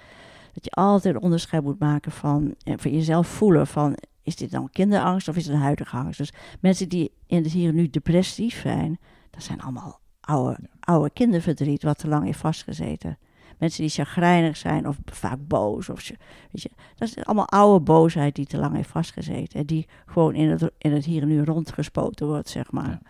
[0.57, 4.51] Dat je altijd een onderscheid moet maken van, eh, van jezelf voelen van, is dit
[4.51, 6.19] nou kinderangst of is het een huidige angst?
[6.19, 8.99] Dus mensen die in het hier en nu depressief zijn,
[9.31, 10.69] dat zijn allemaal oude, Ja.
[10.81, 13.19] oude kinderverdriet wat te lang heeft vastgezeten.
[13.59, 15.89] Mensen die chagrijnig zijn of vaak boos.
[15.89, 16.09] Of,
[16.53, 19.61] weet je, dat is allemaal oude boosheid die te lang heeft vastgezeten.
[19.61, 22.89] En die gewoon in het, in het hier en nu rondgespoten wordt, zeg maar.
[22.89, 23.01] Ja.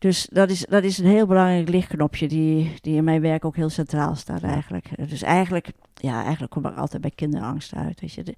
[0.00, 3.56] Dus dat is, dat is een heel belangrijk lichtknopje die, die in mijn werk ook
[3.56, 5.08] heel centraal staat eigenlijk.
[5.08, 8.00] Dus eigenlijk, ja, eigenlijk kom ik altijd bij kinderangst uit.
[8.00, 8.36] Weet je.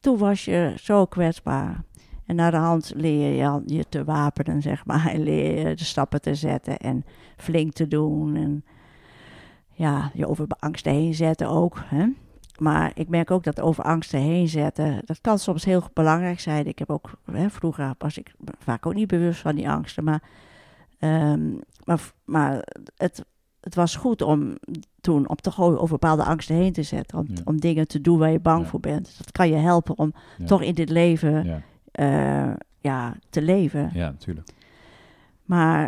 [0.00, 1.84] Toen was je zo kwetsbaar.
[2.26, 5.06] En naar de hand leer je je- te wapenen, zeg maar.
[5.14, 7.04] En leer je de stappen te zetten en
[7.36, 8.36] flink te doen.
[8.36, 8.64] En
[9.72, 11.82] ja, je over angsten heen zetten ook.
[11.84, 12.06] Hè?
[12.58, 16.66] Maar ik merk ook dat over angsten heen zetten, dat kan soms heel belangrijk zijn.
[16.66, 20.04] Ik heb ook, hè, vroeger was ik vaak ook niet bewust van die angsten.
[20.04, 20.22] Maar,
[20.98, 21.50] ehm,
[21.84, 22.64] maar, maar
[22.96, 23.24] het,
[23.60, 24.54] het was goed om
[25.00, 27.18] toen op toch over bepaalde angsten heen te zetten.
[27.18, 27.40] Om, Ja.
[27.44, 28.68] om dingen te doen waar je bang Ja.
[28.68, 29.14] voor bent.
[29.18, 30.46] Dat kan je helpen om Ja.
[30.46, 31.60] toch in dit leven Ja,
[31.92, 33.90] eh, ja, te leven.
[33.92, 34.48] ja natuurlijk.
[35.44, 35.80] Maar,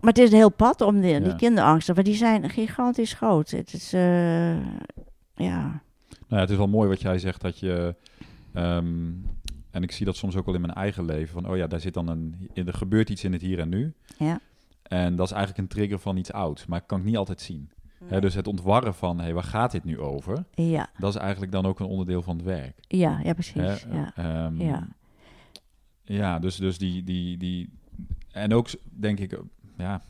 [0.00, 3.50] maar het is een heel pad om die, kinderangsten, want die zijn gigantisch groot.
[3.50, 4.56] Het is, eh,
[5.34, 5.82] ja,
[6.30, 7.94] Nou ja, het is wel mooi wat jij zegt dat je.
[8.52, 9.10] ehm,
[9.70, 11.32] en ik zie dat soms ook wel in mijn eigen leven.
[11.42, 12.50] Van oh ja, daar zit dan een.
[12.54, 13.92] Er gebeurt iets in het hier en nu.
[14.18, 14.40] ja.
[14.82, 16.66] En dat is eigenlijk een trigger van iets ouds.
[16.66, 17.70] Maar ik kan het niet altijd zien.
[18.04, 20.44] Hè, dus het ontwarren van hé, hey, waar gaat dit nu over?
[20.54, 22.74] Ja, Dat is eigenlijk dan ook een onderdeel van het werk.
[22.88, 23.86] ja, ja, precies.
[23.92, 24.12] Ja.
[24.16, 24.88] Ehm, Ja.
[26.04, 27.70] ja, dus, dus die, die, die.
[28.32, 29.40] En ook denk ik,
[29.76, 30.02] ja,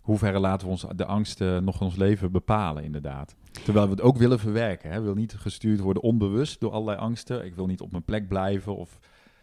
[0.00, 3.34] hoe ver laten we ons de angsten nog in ons leven bepalen, inderdaad.
[3.64, 4.90] Terwijl we het ook willen verwerken.
[4.90, 4.96] Hè?
[4.96, 7.44] We willen niet gestuurd worden onbewust door allerlei angsten.
[7.44, 8.98] Ik wil niet op mijn plek blijven of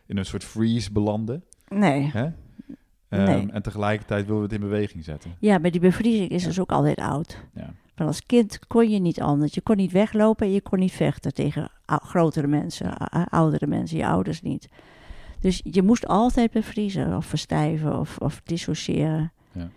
[0.06, 1.44] in een soort freeze belanden.
[1.68, 2.30] Nee, Hè?
[3.10, 3.52] Ehm, Nee.
[3.52, 5.36] En tegelijkertijd willen we het in beweging zetten.
[5.40, 6.48] ja, maar die bevriezing is Ja.
[6.48, 7.38] dus ook altijd oud.
[7.54, 7.74] Ja.
[7.96, 9.54] Want als kind kon je niet anders.
[9.54, 12.98] Je kon niet weglopen en je kon niet vechten tegen grotere mensen,
[13.30, 14.70] oudere mensen, je ouders niet.
[15.40, 19.32] Dus je moest altijd bevriezen of verstijven of, of dissociëren.
[19.52, 19.70] Ja.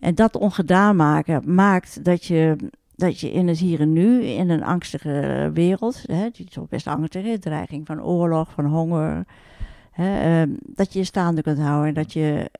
[0.00, 2.56] En dat ongedaan maken maakt dat je,
[2.98, 6.86] dat je in het hier en nu, in een angstige wereld, hè, die toch best
[6.86, 9.26] angstig is, dreiging van oorlog, van honger,
[9.90, 12.50] hè, ehm, dat je je staande kunt houden en dat je,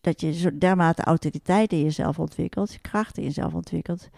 [0.00, 4.08] dat je zo dermate autoriteit in jezelf ontwikkelt, kracht in jezelf ontwikkelt,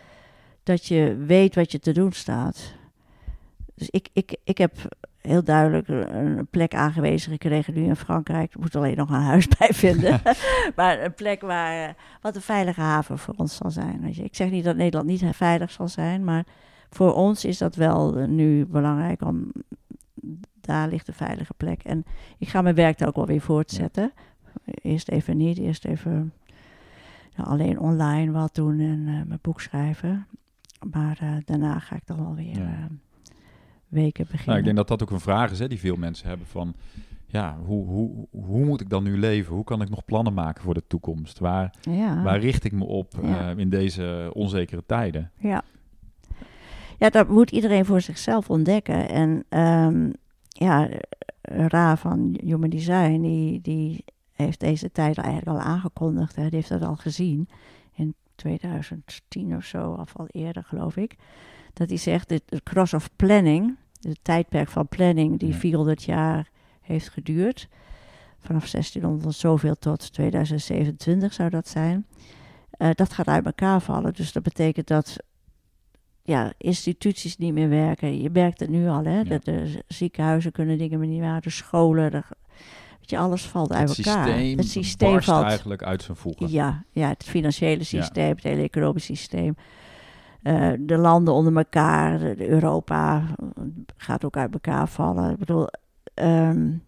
[0.63, 2.75] dat je weet wat je te doen staat.
[3.75, 4.73] Dus ik, ik, ik heb
[5.23, 8.55] heel duidelijk een plek aangewezen gekregen nu in Frankrijk.
[8.55, 10.21] Ik moet alleen nog een huis bij vinden.
[10.77, 14.05] maar een plek waar, eh, wat een veilige haven voor ons zal zijn.
[14.05, 16.45] Ik zeg niet dat Nederland niet veilig zal zijn, maar
[16.91, 19.53] voor ons is dat wel eh, nu belangrijk om.
[20.61, 21.83] Daar ligt een veilige plek.
[21.83, 22.05] En
[22.39, 24.13] ik ga mijn werk daar ook wel weer voortzetten.
[24.65, 26.33] Eerst even niet, eerst even
[27.37, 30.27] nou, alleen online wat doen en uh, mijn boek schrijven.
[30.93, 32.59] Maar uh, daarna ga ik dan wel weer.
[32.59, 32.63] Ja.
[32.63, 32.85] Uh,
[33.93, 34.47] weken beginnen.
[34.47, 36.75] Nou, ik denk dat dat ook een vraag is hè, die veel mensen hebben van...
[37.27, 39.55] Ja, hoe, hoe, hoe moet ik dan nu leven?
[39.55, 41.39] Hoe kan ik nog plannen maken voor de toekomst?
[41.39, 42.23] Waar, ja.
[42.23, 43.53] waar richt ik me op Ja.
[43.53, 45.31] uh, in deze onzekere tijden?
[45.39, 45.63] Ja.
[46.99, 49.09] ja, dat moet iedereen voor zichzelf ontdekken.
[49.09, 50.13] En um,
[50.49, 50.89] ja,
[51.43, 56.37] Ra van Human Design, die, die heeft deze tijd eigenlijk al aangekondigd.
[56.37, 56.43] Hè.
[56.43, 57.49] Die heeft dat al gezien
[57.95, 61.17] in 2010 of zo, of al eerder geloof ik.
[61.73, 63.77] Dat hij zegt, de cross of planning,
[64.09, 65.59] het tijdperk van planning, die Ja.
[65.59, 67.69] 400 jaar heeft geduurd.
[68.39, 72.07] Vanaf 1600 zoveel tot 2027 zou dat zijn.
[72.79, 74.13] Uh, dat gaat uit elkaar vallen.
[74.15, 75.17] Dus dat betekent dat
[76.23, 78.21] ja, instituties niet meer werken.
[78.21, 79.17] Je merkt het nu al, hè?
[79.17, 79.25] Ja.
[79.25, 82.23] Dat de ziekenhuizen kunnen dingen meer niet waar, de scholen, de,
[82.99, 84.27] weet je, alles valt uit elkaar.
[84.27, 85.45] systeem, het systeem valt.
[85.45, 86.51] eigenlijk uit zijn voegen.
[86.51, 89.55] Ja, ja, het financiële systeem, het hele economische systeem.
[90.43, 93.23] Uh, de landen onder elkaar, Europa
[93.97, 95.31] gaat ook uit elkaar vallen.
[95.31, 95.67] Ik bedoel,
[96.15, 96.83] um,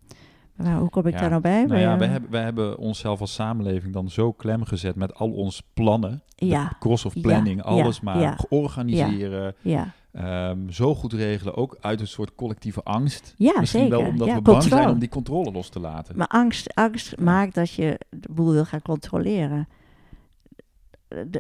[0.57, 1.65] maar hoe kom ik Ja, daar nou bij?
[1.65, 4.97] Nou ja, Bij, we eh, hebben, we hebben onszelf als samenleving dan zo klem gezet
[4.97, 6.23] met al onze plannen.
[6.37, 6.73] Ja.
[6.79, 9.55] Cross of Ja, planning, alles maar organiseren.
[9.61, 13.35] ja, ehm, zo goed regelen, ook uit een soort collectieve angst.
[13.37, 13.99] ja Misschien zeker.
[13.99, 14.83] wel omdat we bang controle.
[14.83, 16.17] zijn om die controle los te laten.
[16.17, 19.69] Maar angst, angst maakt dat je de boel wil gaan controleren.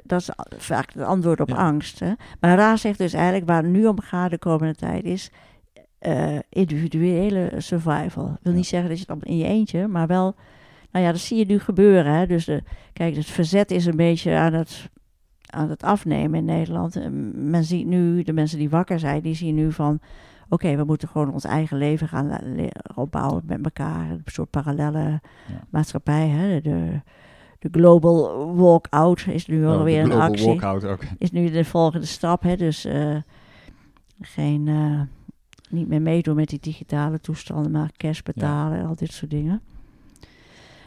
[0.05, 1.55] Dat is vaak het antwoord op Ja.
[1.55, 1.99] angst.
[2.01, 2.13] Hè?
[2.41, 5.31] Maar Ra zegt dus eigenlijk waar het nu om gaat de komende tijd is
[5.99, 8.25] eh, individuele survival.
[8.25, 8.59] Ik wil Ja.
[8.59, 10.35] niet zeggen dat je het allemaal in je eentje, maar wel,
[10.91, 12.13] nou ja, dat zie je nu gebeuren.
[12.13, 12.27] Hè?
[12.27, 14.91] Dus de, kijk, het verzet is een beetje aan het,
[15.47, 16.97] aan het afnemen in Nederland.
[16.97, 20.01] En Men ziet nu, de mensen die wakker zijn, die zien nu van,
[20.49, 22.39] oké, we moeten gewoon ons eigen leven gaan
[22.95, 24.11] opbouwen met elkaar.
[24.11, 25.21] Een soort parallele Ja.
[25.71, 26.29] maatschappij.
[26.29, 26.61] Hè?
[26.61, 27.01] De,
[27.65, 31.03] de global walkout is nu Oh, de alweer een global actie walkout ook.
[31.19, 32.43] is nu de volgende stap.
[32.43, 32.57] Hè?
[32.57, 33.17] Dus eh,
[34.21, 35.01] geen, eh,
[35.71, 39.63] niet meer meedoen met die digitale toestanden, maar cash betalen en al dit soort dingen.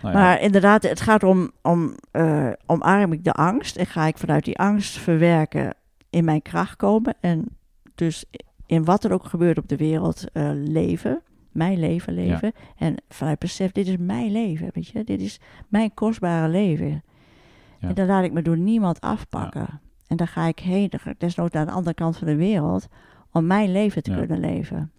[0.02, 4.06] Nou ja, Maar inderdaad, het gaat om, om eh, omarm ik de angst en ga
[4.06, 5.76] ik vanuit die angst verwerken
[6.10, 7.16] in mijn kracht komen.
[7.20, 7.46] En
[7.96, 8.26] dus
[8.66, 11.22] in wat er ook gebeurt op de wereld leven,
[11.58, 12.52] mijn leven leven.
[12.78, 15.04] En vanuit besef, dit is mijn leven, weet je.
[15.04, 17.04] Dit is mijn kostbare leven.
[17.80, 17.88] Ja.
[17.88, 19.80] En daar laat ik me door niemand afpakken.
[20.08, 22.36] En daar ga ik heen, daar ga ik desnoods naar de andere kant van de
[22.36, 22.88] wereld,
[23.32, 24.92] om mijn leven te kunnen leven.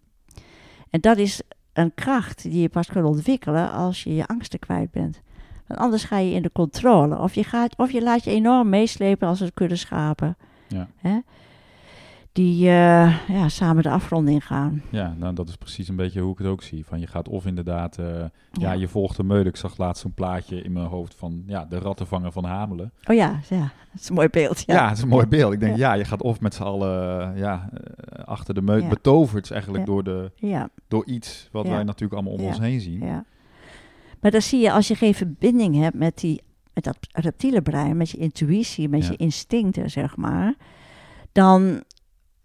[0.91, 1.43] En dat is
[1.73, 5.23] een kracht die je pas kunt ontwikkelen als je je angsten kwijt bent.
[5.67, 7.19] Want anders ga je in de controle.
[7.19, 10.37] Of je, gaat, of je laat je enorm meeslepen als het kudde schapen.
[10.69, 10.89] Ja.
[10.97, 11.19] Hè?
[12.39, 14.83] Die eh, ja, samen de afgrond ingaan.
[14.91, 16.87] ja, nou, dat is precies een beetje hoe ik het ook zie.
[16.87, 18.31] Van je gaat of inderdaad, eh, ja.
[18.53, 18.73] Ja.
[18.73, 19.47] je volgt de meuk.
[19.47, 22.93] Ik zag laatst zo'n plaatje in mijn hoofd van ja, de rattenvanger van Hamelen.
[23.05, 23.61] Oh ja, ja,
[23.93, 24.63] dat is een mooi beeld.
[24.67, 25.53] Ja, Ja, het is een mooi beeld.
[25.53, 25.93] Ik denk, Ja.
[25.93, 27.71] ja, je gaat of met z'n allen eh, ja,
[28.25, 28.89] achter de meuk Ja.
[28.89, 30.31] betoverd eigenlijk door, de,
[30.89, 33.01] door iets wat wij natuurlijk allemaal om ons heen zien.
[33.01, 33.25] ja.
[34.21, 36.43] Maar dan zie je als je geen verbinding hebt met, die,
[36.75, 40.55] met dat reptiele brein, met je intuïtie, met je instincten, zeg maar,
[41.33, 41.83] dan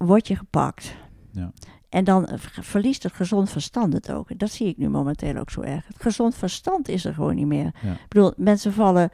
[0.05, 0.95] word je gepakt.
[1.31, 1.51] Ja.
[1.89, 4.39] En dan v- verliest het gezond verstand het ook.
[4.39, 5.87] Dat zie ik nu momenteel ook zo erg.
[5.87, 7.71] Het gezond verstand is er gewoon niet meer.
[7.81, 7.91] Ja.
[7.91, 9.09] Ik bedoel, mensen vallen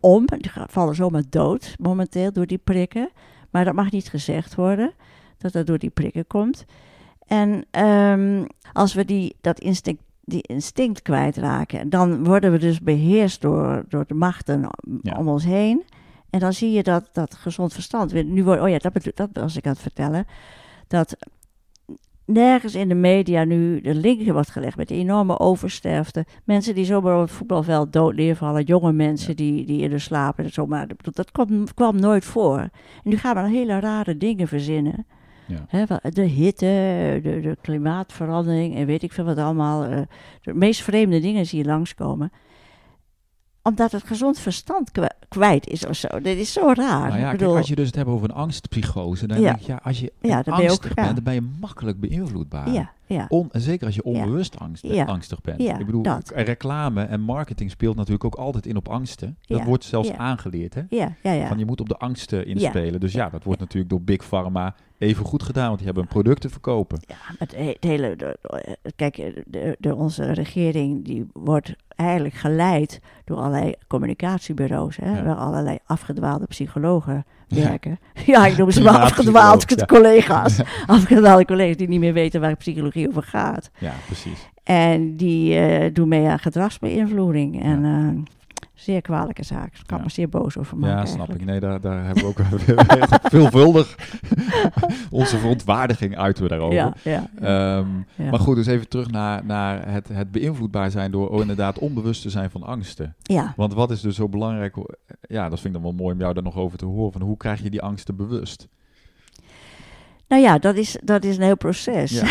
[0.00, 0.24] om,
[0.68, 3.10] vallen zomaar dood momenteel door die prikken.
[3.50, 4.92] Maar dat mag niet gezegd worden,
[5.38, 6.64] dat dat door die prikken komt.
[7.26, 13.40] En ehm, als we die, dat instinct, die instinct kwijtraken, dan worden we dus beheerst
[13.40, 14.68] door, door de machten
[15.02, 15.16] Ja.
[15.18, 15.84] om ons heen.
[16.32, 18.12] En dan zie je dat, dat gezond verstand.
[18.24, 20.26] Nu wordt, oh ja, dat, dat was ik aan het vertellen.
[20.88, 21.16] Dat
[22.24, 26.26] nergens in de media nu de link wordt gelegd met enorme oversterfte.
[26.44, 28.64] Mensen die zomaar op het voetbalveld dood neervallen.
[28.64, 29.34] Jonge mensen Ja.
[29.36, 30.52] die, die in de slapen.
[30.52, 32.58] Zomaar, dat kwam, kwam nooit voor.
[32.58, 32.70] En
[33.02, 35.06] nu gaan we hele rare dingen verzinnen.
[35.46, 36.00] Ja.
[36.10, 36.66] De hitte,
[37.22, 39.84] de, de klimaatverandering en weet ik veel wat allemaal.
[39.84, 40.00] eh,
[40.42, 42.32] de meest vreemde dingen zie je langskomen.
[43.62, 44.90] Omdat het gezond verstand
[45.28, 46.08] kwijt is of zo.
[46.08, 47.08] Dat is zo raar.
[47.08, 49.48] Nou ja, Ik kijk, als je dus het hebt over een angstpsychose, dan Ja.
[49.48, 52.70] denk ik, ja, als je Ja, ben je angstig bent, dan ben je makkelijk beïnvloedbaar.
[52.70, 55.60] ja, ja, On, en zeker als je onbewust angst, angstig bent.
[55.60, 56.32] Ik bedoel, dat.
[56.34, 59.36] reclame en marketing speelt natuurlijk ook altijd in op angsten.
[59.46, 60.82] Dat wordt zelfs aangeleerd, hè?
[60.88, 61.46] ja, ja, ja.
[61.48, 63.00] Van je moet op de angsten inspelen.
[63.00, 66.08] Dus ja, dat wordt natuurlijk door Big Pharma even goed gedaan, want die hebben een
[66.08, 66.98] product te verkopen.
[67.06, 68.16] Ja, het, he- het hele.
[68.16, 75.22] de- de- kijk, de, de, onze regering die wordt eigenlijk geleid door allerlei communicatiebureaus, hè,
[75.24, 77.24] waar allerlei afgedwaalde psychologen.
[77.54, 77.98] Werken.
[78.26, 80.60] Ja, ik noem ze maar afgedwaald Primaatpsycholoog, collega's.
[80.86, 83.70] Afgedwaalde collega's die niet meer weten waar psychologie over gaat.
[83.78, 84.50] Ja, precies.
[84.62, 87.62] En die eh, doen mee aan gedragsbeïnvloeding.
[87.62, 88.32] En eh,
[88.82, 89.74] zeer kwalijke zaak.
[89.74, 90.04] Ik kan Ja.
[90.04, 90.96] me zeer boos over maken.
[90.96, 91.40] Ja, snap eigenlijk.
[91.40, 91.46] ik.
[91.46, 92.40] Nee, daar, daar hebben we ook
[93.30, 93.96] veelvuldig
[95.10, 96.74] onze verontwaardiging uiten we daarover.
[96.74, 97.76] Ja, ja, ja.
[97.78, 98.30] Ehm, Ja.
[98.30, 102.22] Maar goed, dus even terug naar, naar het, het beïnvloedbaar zijn door oh, inderdaad onbewust
[102.22, 103.14] te zijn van angsten.
[103.22, 103.52] ja.
[103.56, 104.76] Want wat is dus zo belangrijk?
[105.20, 107.12] Ja, dat vind ik dan wel mooi om jou daar nog over te horen.
[107.12, 108.68] Van hoe krijg je die angsten bewust?
[110.28, 112.10] Nou ja, dat is, dat is een heel proces.
[112.10, 112.26] Ja.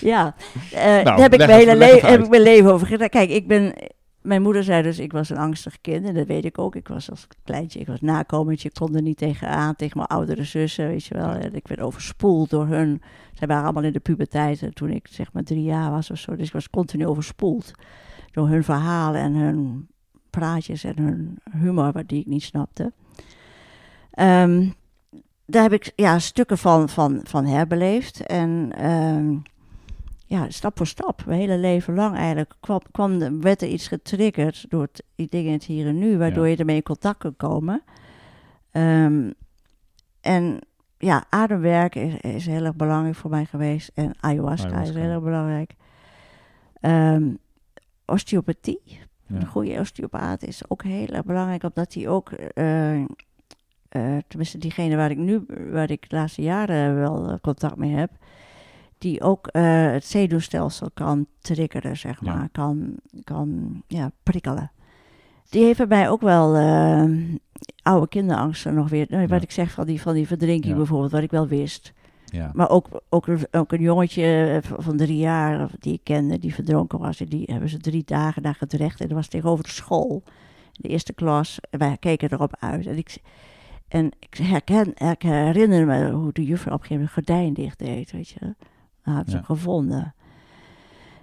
[0.00, 0.34] Ja,
[0.72, 2.20] Eh, daar heb ik, mijn hele heb uit.
[2.24, 3.08] ik mijn leven over gedaan.
[3.08, 3.74] Kijk, ik ben,
[4.22, 6.76] mijn moeder zei dus, ik was een angstig kind en dat weet ik ook.
[6.76, 10.44] Ik was als kleintje, ik was nakomertje, ik kon er niet tegenaan, tegen mijn oudere
[10.44, 11.30] zussen, weet je wel.
[11.30, 13.02] En ik werd overspoeld door hun.
[13.32, 16.36] Zij waren allemaal in de puberteit toen ik zeg maar drie jaar was of zo.
[16.36, 17.72] Dus ik was continu overspoeld
[18.30, 19.88] door hun verhalen en hun
[20.30, 22.92] praatjes en hun humor, wat die ik niet snapte.
[24.10, 24.68] Ehm,
[25.46, 28.26] daar heb ik ja, stukken van, van, van herbeleefd.
[28.26, 29.36] En ehm,
[30.28, 34.66] ja, stap voor stap, mijn hele leven lang eigenlijk, kwam, kwam, werd er iets getriggerd
[34.68, 36.50] door het, die dingen in het hier en nu, waardoor Ja.
[36.50, 37.82] je ermee in contact kan komen.
[38.70, 39.30] Ehm,
[40.20, 40.58] en
[40.98, 43.90] ja, ademwerk is, is heel erg belangrijk voor mij geweest.
[43.94, 45.74] En ayahuasca, is heel erg belangrijk.
[46.80, 47.34] Ehm,
[48.06, 48.80] osteopathie,
[49.26, 49.36] Ja.
[49.36, 53.06] een goede osteopaat is ook heel erg belangrijk, omdat hij ook, eh, eh,
[54.28, 58.10] tenminste diegene waar ik nu, waar ik de laatste jaren wel eh, contact mee heb,
[58.98, 62.34] die ook eh, het zenuwstelsel kan triggeren, zeg Ja.
[62.34, 64.70] maar, kan, kan ja, prikkelen.
[65.48, 67.04] Die heeft bij mij ook wel eh,
[67.82, 69.44] oude kinderangsten nog weer, nou, wat Ja.
[69.44, 71.92] ik zeg van die, van die verdrinking bijvoorbeeld, wat ik wel wist.
[72.24, 72.50] Ja.
[72.54, 76.54] Maar ook, ook, een- ook een jongetje eh, van drie jaar die ik kende, die
[76.54, 77.20] verdronken was.
[77.20, 79.00] En die hebben ze drie dagen naar gedrecht.
[79.00, 80.22] En dat was tegenover de school.
[80.72, 81.58] De eerste klas.
[81.70, 82.86] En wij keken erop uit.
[82.86, 83.16] En ik,
[83.88, 87.78] en ik, herken, ik herinner me hoe de juffrouw op een gegeven moment gordijn dicht
[87.78, 88.10] deed.
[88.12, 88.54] Weet je.
[89.02, 89.36] Had ze Ja.
[89.36, 90.14] hem gevonden.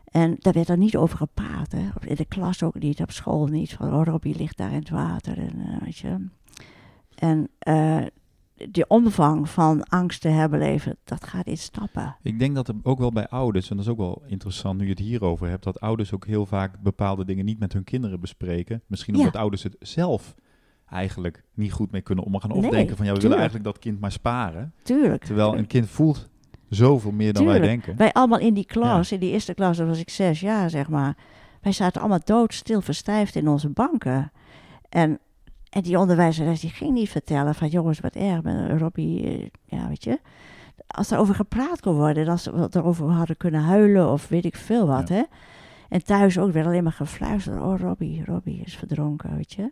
[0.06, 1.72] En daar werd er niet over gepraat.
[1.72, 1.90] Hè.
[2.10, 3.74] In de klas ook niet, op school niet.
[3.74, 5.38] Van, oh, Robbie ligt daar in het water.
[5.38, 6.28] En, eh, weet je.
[7.16, 8.02] En eh,
[8.70, 12.16] die omvang van angst te herbeleven, dat gaat in stappen.
[12.22, 14.84] Ik denk dat er ook wel bij ouders, en dat is ook wel interessant nu
[14.84, 18.20] je het hierover hebt, dat ouders ook heel vaak bepaalde dingen niet met hun kinderen
[18.20, 18.82] bespreken.
[18.88, 19.20] Misschien Ja.
[19.20, 20.36] omdat ouders het zelf
[20.90, 22.52] eigenlijk niet goed mee kunnen omgaan.
[22.52, 24.74] Of Nee, denken van ja, we willen eigenlijk dat kind maar sparen.
[24.84, 25.24] Tuurlijk.
[25.24, 26.30] Terwijl een kind voelt
[26.70, 27.96] zoveel meer dan wij denken.
[27.98, 30.90] Wij allemaal in die klas, in die eerste klas, dat was ik zes jaar zeg
[30.90, 31.16] maar.
[31.62, 34.32] Wij zaten allemaal doodstil verstijfd in onze banken.
[34.90, 35.20] En,
[35.70, 39.88] en die onderwijzeres die ging niet vertellen van jongens wat erg, met Robbie, eh, ja
[39.88, 40.20] weet je.
[40.88, 44.56] Als er over gepraat kon worden, als we erover hadden kunnen huilen of weet ik
[44.56, 45.16] veel wat Ja.
[45.16, 45.24] hè.
[45.90, 49.72] En thuis ook werd alleen maar gefluisterd, oh Robbie, Robbie is verdronken, weet je.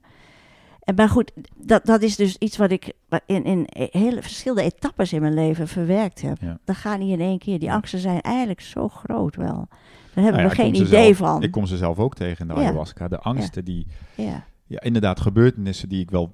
[0.83, 2.93] En maar goed, dat, dat is dus iets wat ik
[3.25, 6.37] in, in hele verschillende etappes in mijn leven verwerkt heb.
[6.41, 6.57] Ja.
[6.65, 7.59] Dat gaat niet in één keer.
[7.59, 9.67] Die angsten zijn eigenlijk zo groot wel.
[10.13, 11.43] Daar hebben Nou ja, we geen idee zelf- van.
[11.43, 12.67] Ik kom ze zelf ook tegen in de Ja.
[12.67, 13.07] ayahuasca.
[13.07, 14.43] De angsten die, Ja.
[14.67, 16.33] ja, inderdaad gebeurtenissen die ik wel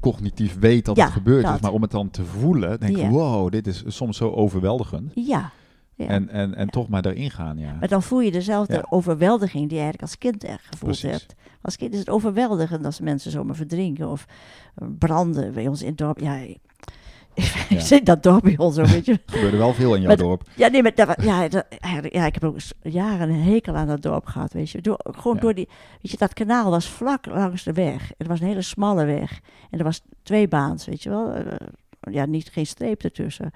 [0.00, 1.50] cognitief weet dat het gebeurd is.
[1.50, 1.60] dat.
[1.60, 5.12] Maar om het dan te voelen, denk ik, wow, dit is soms zo overweldigend.
[5.14, 5.50] ja.
[5.94, 6.06] ja.
[6.06, 7.76] En, en, en toch maar erin gaan, ja.
[7.78, 8.86] maar dan voel je dezelfde Ja.
[8.90, 11.10] overweldiging die je eigenlijk als kind echt gevoeld Precies.
[11.10, 11.34] hebt.
[11.62, 14.26] Als kind is het overweldigend als mensen zomaar verdrinken of
[14.74, 16.18] eh, branden bij ons in het dorp.
[16.20, 16.58] Ja, ik,
[17.80, 19.12] zit dat dorp bij ons weet je.
[19.12, 20.42] Er gebeurde wel veel in jouw dorp.
[20.56, 21.66] Ja, nee, maar dat, ja, dat-
[22.10, 24.80] ja, ik heb ook jaren een hekel aan dat dorp gehad, weet je.
[24.80, 25.40] Door, gewoon Ja.
[25.42, 25.68] door die,
[26.02, 28.10] weet je, dat kanaal was vlak langs de weg.
[28.18, 29.40] Het was een hele smalle weg.
[29.70, 31.32] En er was twee baans, weet je wel.
[31.32, 31.66] Eh,
[32.12, 33.50] ja, niet, geen streep ertussen.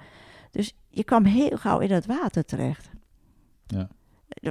[0.51, 2.89] Dus je kwam heel gauw in het water terecht.
[3.67, 3.87] Ja.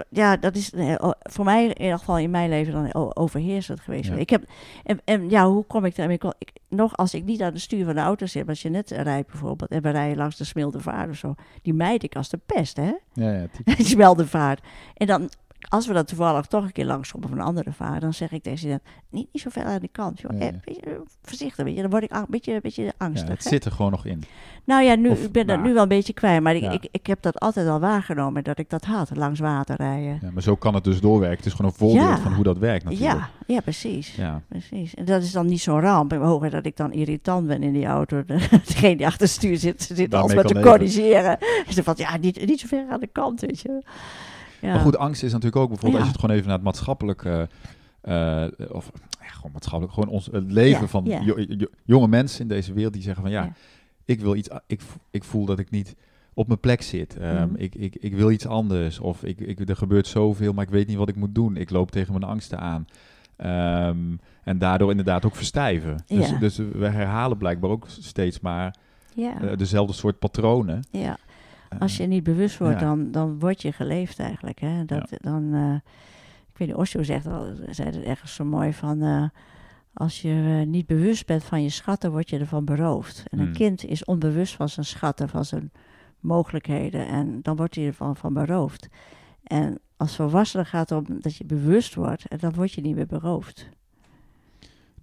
[0.09, 4.09] Ja, dat is eh, voor mij in ieder geval in mijn leven dan overheersend geweest.
[4.09, 4.15] Ja.
[4.15, 4.45] Ik heb,
[4.85, 6.19] en, en ja, hoe kom ik daarmee?
[6.39, 8.91] Ik, nog als ik niet aan het stuur van de auto zit, als je net
[8.91, 12.29] rijdt bijvoorbeeld, en we rijden langs de Smilde Vaart of zo, die mijd ik als
[12.29, 12.93] de pest, hè?
[13.13, 13.77] Ja, ja, typisch.
[13.85, 14.61] Die Smilde Vaart.
[14.95, 15.31] En dan
[15.69, 18.43] als we dan toevallig toch een keer langskomen van een andere vader, dan zeg ik
[18.43, 20.39] tegen ze, niet, niet zo ver aan de kant, joh.
[20.39, 21.81] Ja, Eh, beetje, voorzichtig, weet je.
[21.81, 23.29] Dan word ik een beetje, beetje angstig.
[23.29, 23.51] Ja, het hè.
[23.51, 24.23] zit er gewoon nog in.
[24.65, 26.71] Nou ja, nu, Of ik ben dat nu wel een beetje kwijt, maar ik, Ja.
[26.71, 30.19] ik, ik heb dat altijd al waargenomen, dat ik dat had, langs water rijden.
[30.23, 31.37] Ja, maar zo kan het dus doorwerken.
[31.37, 33.13] Het is gewoon een voorbeeld van hoe dat werkt natuurlijk.
[33.19, 34.15] Ja, ja, precies.
[34.15, 34.43] Ja.
[34.49, 34.95] Precies.
[34.95, 36.13] En dat is dan niet zo'n ramp.
[36.13, 38.25] Hoger dat ik dan irritant ben in die auto.
[38.67, 41.39] Degene die achter het stuur zit, zit alles kan te corrigeren.
[41.69, 43.83] Ze van, ja, niet, niet zo ver aan de kant, weet je.
[44.65, 44.73] Ja.
[44.73, 47.49] Maar goed, angst is natuurlijk ook bijvoorbeeld, als je het gewoon even naar het maatschappelijke,
[48.01, 48.91] eh, of
[49.21, 51.21] ja, gewoon maatschappelijk, gewoon ons, het leven Ja, van ja.
[51.21, 53.53] jo- jo- jonge mensen in deze wereld die zeggen van ja,
[54.05, 55.95] ik wil iets, ik, ik voel dat ik niet
[56.35, 57.17] op mijn plek zit.
[57.17, 57.55] Ehm, Mhm.
[57.57, 58.99] ik, ik, ik wil iets anders.
[58.99, 61.57] Of ik, ik, er gebeurt zoveel, maar ik weet niet wat ik moet doen.
[61.57, 62.87] Ik loop tegen mijn angsten aan.
[63.37, 63.99] Ehm,
[64.45, 66.03] en daardoor inderdaad ook verstijven.
[66.07, 68.75] Dus, dus we herhalen blijkbaar ook steeds maar
[69.15, 69.41] ja.
[69.43, 70.85] eh, dezelfde soort patronen.
[70.91, 71.17] ja.
[71.79, 72.87] Als je niet bewust wordt, ja.
[72.87, 74.59] dan, dan word je geleefd eigenlijk.
[74.61, 74.85] Hè?
[74.85, 75.75] Dat, Dan, eh,
[76.53, 79.03] ik weet niet, Osho zegt al, zei het ergens zo mooi van...
[79.03, 79.25] eh,
[79.95, 83.25] als je eh, niet bewust bent van je schatten, word je ervan beroofd.
[83.31, 83.55] En een Hmm.
[83.55, 85.73] kind is onbewust van zijn schatten, van zijn
[86.21, 87.07] mogelijkheden.
[87.07, 88.89] En dan wordt hij ervan van beroofd.
[89.43, 92.95] En als volwassene gaat het om dat je bewust wordt, en dan word je niet
[92.95, 93.69] meer beroofd.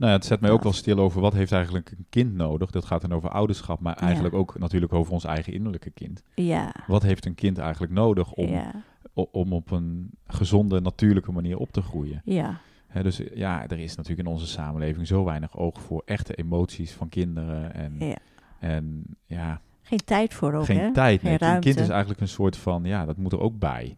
[0.01, 2.71] Nou het zet mij ook wel stil over wat heeft eigenlijk een kind nodig.
[2.71, 4.05] Dat gaat dan over ouderschap, maar Ja.
[4.05, 6.23] eigenlijk ook natuurlijk over ons eigen innerlijke kind.
[6.35, 8.71] Ja, Wat heeft een kind eigenlijk nodig om, ja,
[9.13, 12.21] om op een gezonde, natuurlijke manier op te groeien?
[12.25, 12.59] ja,
[13.01, 17.09] dus ja, er is natuurlijk in onze samenleving zo weinig oog voor echte emoties van
[17.09, 17.73] kinderen.
[17.73, 18.17] En ja.
[18.59, 20.93] en ja, Geen tijd voor ook, geen hè?
[20.93, 21.21] tijd.
[21.21, 21.43] Geen.
[21.43, 23.97] Een kind is eigenlijk een soort van, ja, dat moet er ook bij.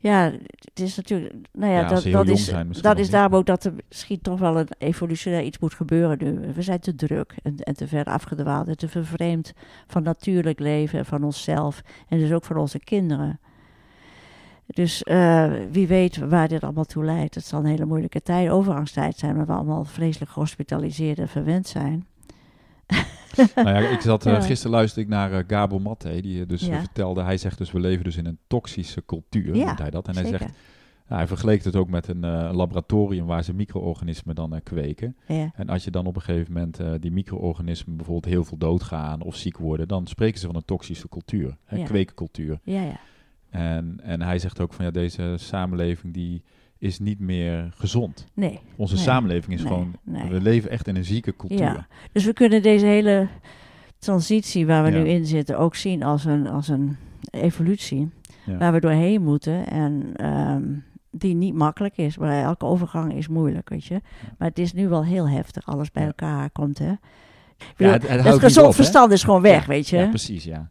[0.00, 1.34] Ja, het is natuurlijk.
[1.52, 5.42] Nou ja, dat, is, dat is daarom ook dat er misschien toch wel een evolutionair
[5.42, 6.52] iets moet gebeuren nu.
[6.54, 9.52] We zijn te druk en, en te ver afgedwaald en te vervreemd
[9.86, 13.40] van natuurlijk leven en van onszelf en dus ook van onze kinderen.
[14.66, 17.34] Dus eh, wie weet waar dit allemaal toe leidt.
[17.34, 21.66] Het zal een hele moeilijke tijd, overgangstijd zijn, omdat we allemaal vreselijk gehospitaliseerd en verwend
[21.66, 22.06] zijn.
[23.54, 26.66] nou ja, ik zat, eh, gisteren luisterde ik naar eh, Gabor Maté, die eh, dus
[26.66, 26.78] Ja.
[26.80, 30.08] vertelde, hij zegt dus we leven dus in een toxische cultuur, Ja, hij dat.
[30.08, 30.52] En hij zegt,
[31.06, 32.20] hij vergeleek het ook met een
[32.54, 35.16] laboratorium waar ze micro-organismen dan kweken.
[35.26, 39.22] Ja, En als je dan op een gegeven moment die micro-organismen bijvoorbeeld heel veel doodgaan
[39.22, 41.84] of ziek worden, dan spreken ze van een toxische cultuur, hè, Ja.
[41.84, 42.58] kweekcultuur.
[42.62, 42.98] ja, ja.
[43.50, 46.42] En, en hij zegt ook van ja, deze samenleving die
[46.78, 48.26] is niet meer gezond.
[48.34, 48.60] Nee.
[48.76, 50.28] Onze Nee, samenleving is nee, gewoon, nee.
[50.28, 51.58] we leven echt in een zieke cultuur.
[51.58, 51.86] Ja.
[52.12, 53.28] Dus we kunnen deze hele
[53.98, 54.98] transitie waar we Ja.
[54.98, 56.96] nu in zitten ook zien als een, als een
[57.30, 58.10] evolutie.
[58.46, 58.56] Ja.
[58.56, 60.62] Waar we doorheen moeten en ehm,
[61.10, 62.18] die niet makkelijk is.
[62.18, 64.00] Maar elke overgang is moeilijk, weet je.
[64.38, 66.92] Maar het is nu wel heel heftig, alles bij elkaar komt, hè.
[67.76, 68.76] Bedoel, het, gezond op, hè?
[68.76, 69.96] verstand is gewoon weg, weet je.
[69.96, 70.70] Ja, precies, ja.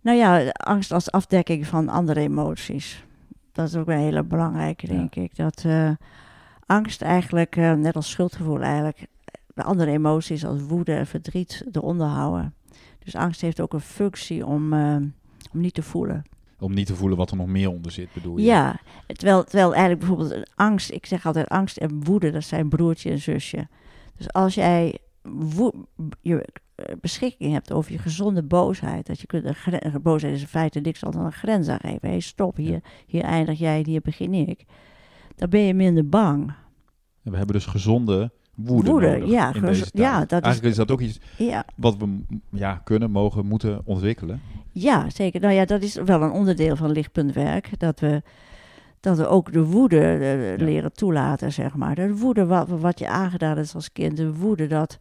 [0.00, 3.04] Nou ja, angst als afdekking van andere emoties.
[3.52, 4.92] Dat is ook een hele belangrijke, Ja.
[4.92, 5.36] denk ik.
[5.36, 5.90] Dat eh,
[6.66, 9.06] angst eigenlijk, eh, net als schuldgevoel eigenlijk,
[9.54, 12.54] de andere emoties als woede en verdriet eronder houden.
[12.98, 14.96] Dus angst heeft ook een functie om, eh,
[15.52, 16.22] om niet te voelen.
[16.58, 18.44] Om niet te voelen wat er nog meer onder zit, bedoel je?
[18.44, 23.10] Ja, terwijl, terwijl eigenlijk bijvoorbeeld angst, ik zeg altijd angst en woede, dat zijn broertje
[23.10, 23.68] en zusje.
[24.16, 24.98] Dus als jij
[26.20, 26.42] je eh,
[27.00, 30.80] beschikking hebt over je gezonde boosheid, dat je kunt, een gren- boosheid is in feite
[30.80, 32.08] niks anders dan een grens aangeven.
[32.10, 34.64] Hé, stop, hier, hier eindig jij, hier begin ik.
[35.36, 36.52] Dan ben je minder bang.
[37.24, 39.92] En We hebben dus gezonde woede, Woede, nodig ja, in gezo- deze tijd.
[40.04, 42.20] ja, dat is- Eigenlijk is dat ook iets Ja, wat we
[42.50, 44.40] ja, kunnen, mogen, moeten ontwikkelen.
[44.72, 45.40] ja, zeker.
[45.40, 47.78] Nou ja, dat is wel een onderdeel van lichtpuntwerk.
[47.78, 48.22] Dat we,
[49.00, 50.64] dat we ook de woede eh, Ja.
[50.64, 51.94] leren toelaten, zeg maar.
[51.94, 54.16] De woede wat, wat je aangedaan is als kind.
[54.16, 54.98] De woede dat,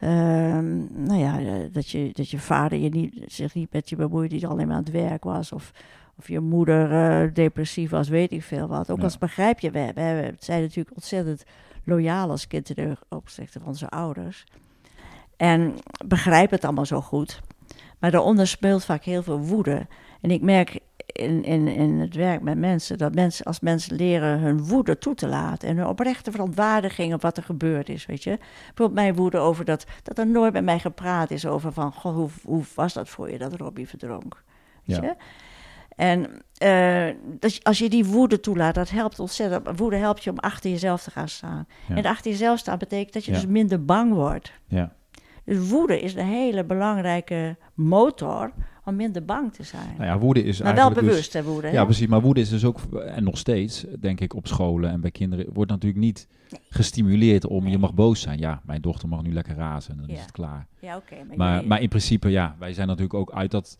[0.00, 3.96] ehm, nou ja, eh, dat, je, dat je vader je niet, zich niet met je
[3.96, 5.52] bemoeide, die alleen maar aan het werk was.
[5.52, 5.72] Of,
[6.16, 8.90] of je moeder eh, depressief was, weet ik veel wat.
[8.90, 9.02] Ook Ja.
[9.04, 11.44] als begrijp je, we, we, zijn natuurlijk ontzettend
[11.84, 14.44] loyaal als kind in de opzichte van onze ouders.
[15.36, 15.74] En
[16.06, 17.40] begrijp het allemaal zo goed.
[17.98, 19.86] Maar daaronder speelt vaak heel veel woede.
[20.20, 20.80] En ik merk
[21.12, 25.14] in, in, in het werk met mensen dat mensen, als mensen leren hun woede toe
[25.14, 28.38] te laten en hun oprechte verontwaardiging op wat er gebeurd is, weet je.
[28.66, 32.14] Bijvoorbeeld mijn woede over dat, dat er nooit met mij gepraat is over van, goh,
[32.14, 34.42] hoe, hoe was dat voor je dat Robbie verdronk,
[34.84, 35.02] weet Ja.
[35.02, 35.14] je.
[35.96, 36.42] En
[37.38, 39.78] dus als je die woede toelaat, dat helpt ontzettend.
[39.78, 41.66] Woede helpt je om achter jezelf te gaan staan.
[41.88, 41.94] Ja.
[41.94, 43.36] En achter jezelf staan betekent dat je Ja.
[43.36, 44.52] dus minder bang wordt.
[44.66, 44.92] Ja.
[45.44, 48.52] Dus woede is een hele belangrijke motor
[48.84, 49.94] om minder bang te zijn.
[49.96, 51.68] Nou ja, woede is maar wel eigenlijk dus- bewust, hè, woede.
[51.70, 52.06] Ja, precies.
[52.06, 55.46] Maar woede is dus ook, en nog steeds, denk ik, op scholen en bij kinderen,
[55.52, 56.28] wordt natuurlijk niet
[56.68, 57.72] gestimuleerd om Nee.
[57.72, 58.38] je mag boos zijn.
[58.38, 60.22] Ja, mijn dochter mag nu lekker razen en dan is Ja.
[60.22, 60.66] het klaar.
[60.78, 61.14] Ja, oké.
[61.36, 63.78] maar maar in principe, ja, wij zijn natuurlijk ook uit dat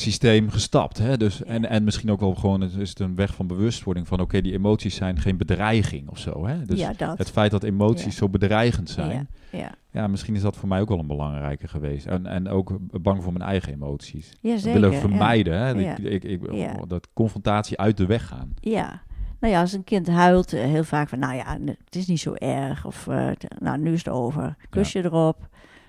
[0.00, 0.98] systeem gestapt.
[0.98, 1.16] Hè?
[1.16, 4.20] Dus, en, en misschien ook wel gewoon het is het een weg van bewustwording van
[4.20, 6.46] oké, die emoties zijn geen bedreiging of zo.
[6.46, 6.64] Hè?
[6.64, 7.18] Dus ja, dat.
[7.18, 8.10] het feit dat emoties Ja.
[8.18, 9.74] zo bedreigend zijn, Ja, ja.
[9.90, 10.06] ja.
[10.06, 12.06] misschien is dat voor mij ook wel een belangrijke geweest.
[12.06, 14.32] En, en ook bang voor mijn eigen emoties.
[14.40, 14.80] ja Dat zeker.
[14.80, 15.68] willen vermijden, hè?
[15.68, 15.96] Ja.
[15.96, 16.74] Ik, ik, ik, Ja.
[16.88, 18.54] dat confrontatie uit de weg gaan.
[18.60, 19.02] Ja.
[19.40, 22.20] Nou ja, als een kind huilt, eh, heel vaak van, nou ja, het is niet
[22.20, 22.86] zo erg.
[22.86, 23.28] Of, eh,
[23.58, 24.56] nou, nu is het over.
[24.70, 25.48] Kusje erop.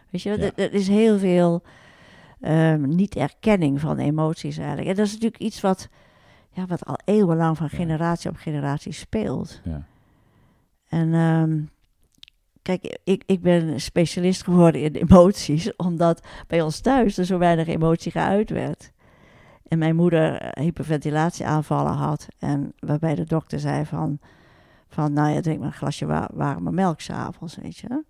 [0.09, 0.36] Weet je, Ja.
[0.38, 1.64] er- er is heel veel
[2.41, 4.87] ehm, niet-erkenning van emoties eigenlijk.
[4.87, 5.89] En dat is natuurlijk iets wat,
[6.49, 9.61] ja, wat al eeuwenlang van generatie op generatie speelt.
[9.63, 9.85] Ja.
[10.87, 11.61] En ehm,
[12.61, 17.67] kijk, ik, ik ben specialist geworden in emoties, omdat bij ons thuis er zo weinig
[17.67, 18.91] emotie geuit werd.
[19.67, 22.27] En mijn moeder eh, hyperventilatieaanvallen had.
[22.39, 24.19] En waarbij de dokter zei van,
[24.87, 28.03] van nou ja, drink maar een glasje wa warme melk s'avonds, weet je.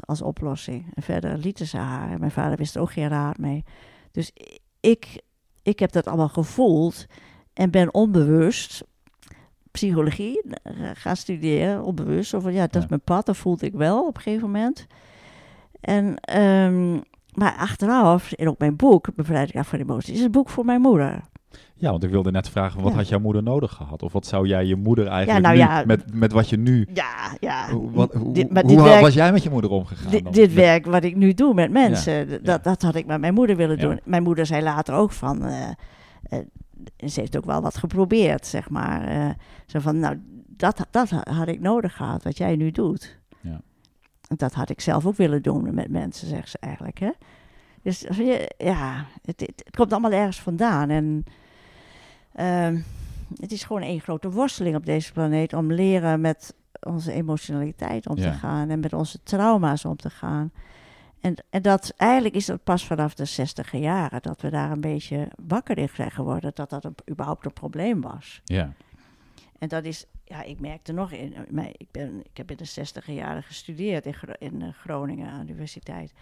[0.00, 0.86] Als oplossing.
[0.94, 2.10] En verder lieten ze haar.
[2.10, 3.64] En mijn vader wist er ook geen raad mee.
[4.10, 4.32] Dus
[4.80, 5.22] ik,
[5.62, 7.06] ik heb dat allemaal gevoeld.
[7.52, 8.84] En ben onbewust
[9.70, 12.30] psychologie eh, gaan studeren, onbewust.
[12.30, 12.80] Van, ja, dat Ja.
[12.80, 13.26] is mijn pad.
[13.26, 14.86] Dat voelde ik wel op een gegeven moment.
[15.80, 16.92] En, ehm,
[17.34, 20.80] maar achteraf, in ook mijn boek, Bevrijding af van emoties, is een boek voor mijn
[20.80, 21.20] moeder.
[21.74, 22.96] Ja, want ik wilde net vragen, wat Ja.
[22.98, 24.02] had jouw moeder nodig gehad?
[24.02, 26.88] Of wat zou jij je moeder eigenlijk nou nu, met, met wat je nu...
[26.94, 27.70] Ja, ja.
[27.70, 30.10] Hoe, wat, hoe, Dit- maar hoe dit werk- was jij met je moeder omgegaan?
[30.10, 33.34] Dit, dit werk wat ik nu doe met mensen, dat, dat had ik met mijn
[33.34, 34.00] moeder willen doen.
[34.04, 35.68] Mijn moeder zei later ook van, eh,
[36.22, 36.38] eh,
[37.08, 39.08] ze heeft ook wel wat geprobeerd, zeg maar.
[39.08, 39.28] eh,
[39.66, 40.16] zo van, nou,
[40.48, 43.18] dat, dat had ik nodig gehad, wat jij nu doet.
[43.40, 43.60] Ja.
[44.28, 46.98] En dat had ik zelf ook willen doen met mensen, zegt ze eigenlijk.
[46.98, 47.10] Hè?
[47.82, 48.06] Dus
[48.58, 50.90] ja, het, het, het komt allemaal ergens vandaan.
[50.90, 51.24] En
[52.36, 52.78] ehm,
[53.40, 58.16] het is gewoon één grote worsteling op deze planeet om leren met onze emotionaliteit om
[58.16, 58.30] Ja.
[58.30, 60.52] te gaan en met onze trauma's om te gaan.
[61.20, 64.80] En, en dat eigenlijk is dat pas vanaf de zestiger jaren dat we daar een
[64.80, 68.40] beetje wakker in zijn geworden dat dat een, überhaupt een probleem was.
[68.44, 68.72] Ja,
[69.58, 71.34] En dat is, ja, ik merkte nog in,
[71.76, 75.52] ik, ben, ik heb in de zestiger jaren gestudeerd in, in eh, Groningen aan de
[75.52, 76.12] universiteit.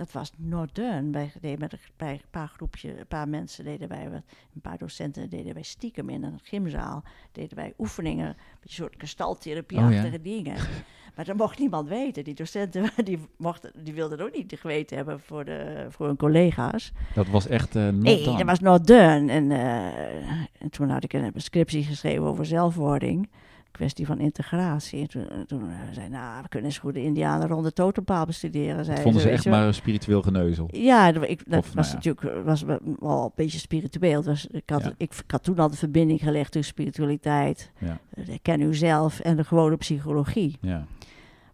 [0.00, 1.12] Dat was Noordern.
[1.12, 4.22] Wij deden met een, bij een paar groepje, een paar mensen deden wij wat,
[4.54, 7.02] een paar docenten deden wij stiekem in een gymzaal.
[7.32, 10.56] Deden wij oefeningen, een beetje soort kristaltherapie-achtige Oh, dingen.
[11.14, 12.24] Maar dat mocht niemand weten.
[12.24, 16.16] Die docenten die, mochten, die wilden het ook niet geweten hebben voor, de, voor hun
[16.16, 16.92] collega's.
[17.14, 19.32] dat was echt not Nee, dat was done.
[19.32, 23.28] En, eh, en toen had ik een scriptie geschreven over zelfwording.
[23.70, 25.00] Kwestie van integratie.
[25.00, 28.26] En toen, toen eh, zei nou, we kunnen eens goed de indianen rond de totempaal
[28.26, 28.84] bestuderen.
[28.84, 30.68] Zei Dat vonden ze echt maar een spiritueel geneuzel.
[30.70, 31.94] Ja, dat, ik, dat Of, nou was ja.
[31.94, 32.62] natuurlijk was
[32.98, 34.16] wel een beetje spiritueel.
[34.16, 34.92] Het Was, ik, had, Ja.
[34.96, 39.20] ik, ik had toen al de verbinding gelegd tussen spiritualiteit, Ja, eh, ken u zelf
[39.20, 40.58] en de gewone psychologie.
[40.60, 40.86] ja.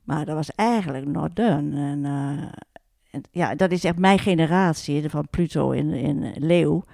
[0.04, 1.76] Maar dat was eigenlijk not done.
[1.90, 2.48] En, eh,
[3.10, 6.84] en ja, dat is echt mijn generatie van Pluto in, in Leeuw.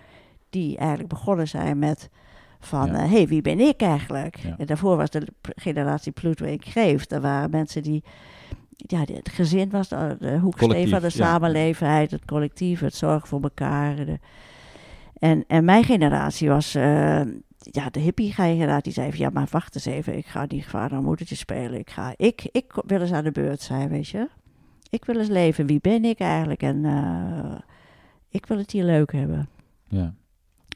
[0.51, 2.11] Die eigenlijk begonnen zijn met
[2.67, 2.93] van, Ja.
[2.99, 4.37] hé, hey, wie ben ik eigenlijk?
[4.37, 4.55] Ja.
[4.59, 7.09] En daarvoor was de generatie Pluto in Kreeft.
[7.11, 8.05] Dat waren mensen die,
[8.77, 13.43] ja, het gezin was de, de hoeksteen van de samenleving, het collectief, het zorgen voor
[13.43, 13.97] elkaar.
[13.97, 14.19] de-
[15.19, 17.21] en, en mijn generatie was, eh,
[17.59, 20.99] ja, de hippie-generatie die zei van, ja, maar wacht eens even, ik ga niet vader
[20.99, 21.79] en moedertje spelen.
[21.79, 24.29] Ik, ga, ik, ik wil eens aan de beurt zijn, weet je.
[24.91, 26.63] Ik wil eens leven, wie ben ik eigenlijk?
[26.63, 27.59] En eh,
[28.29, 29.49] ik wil het hier leuk hebben.
[29.89, 30.15] ja.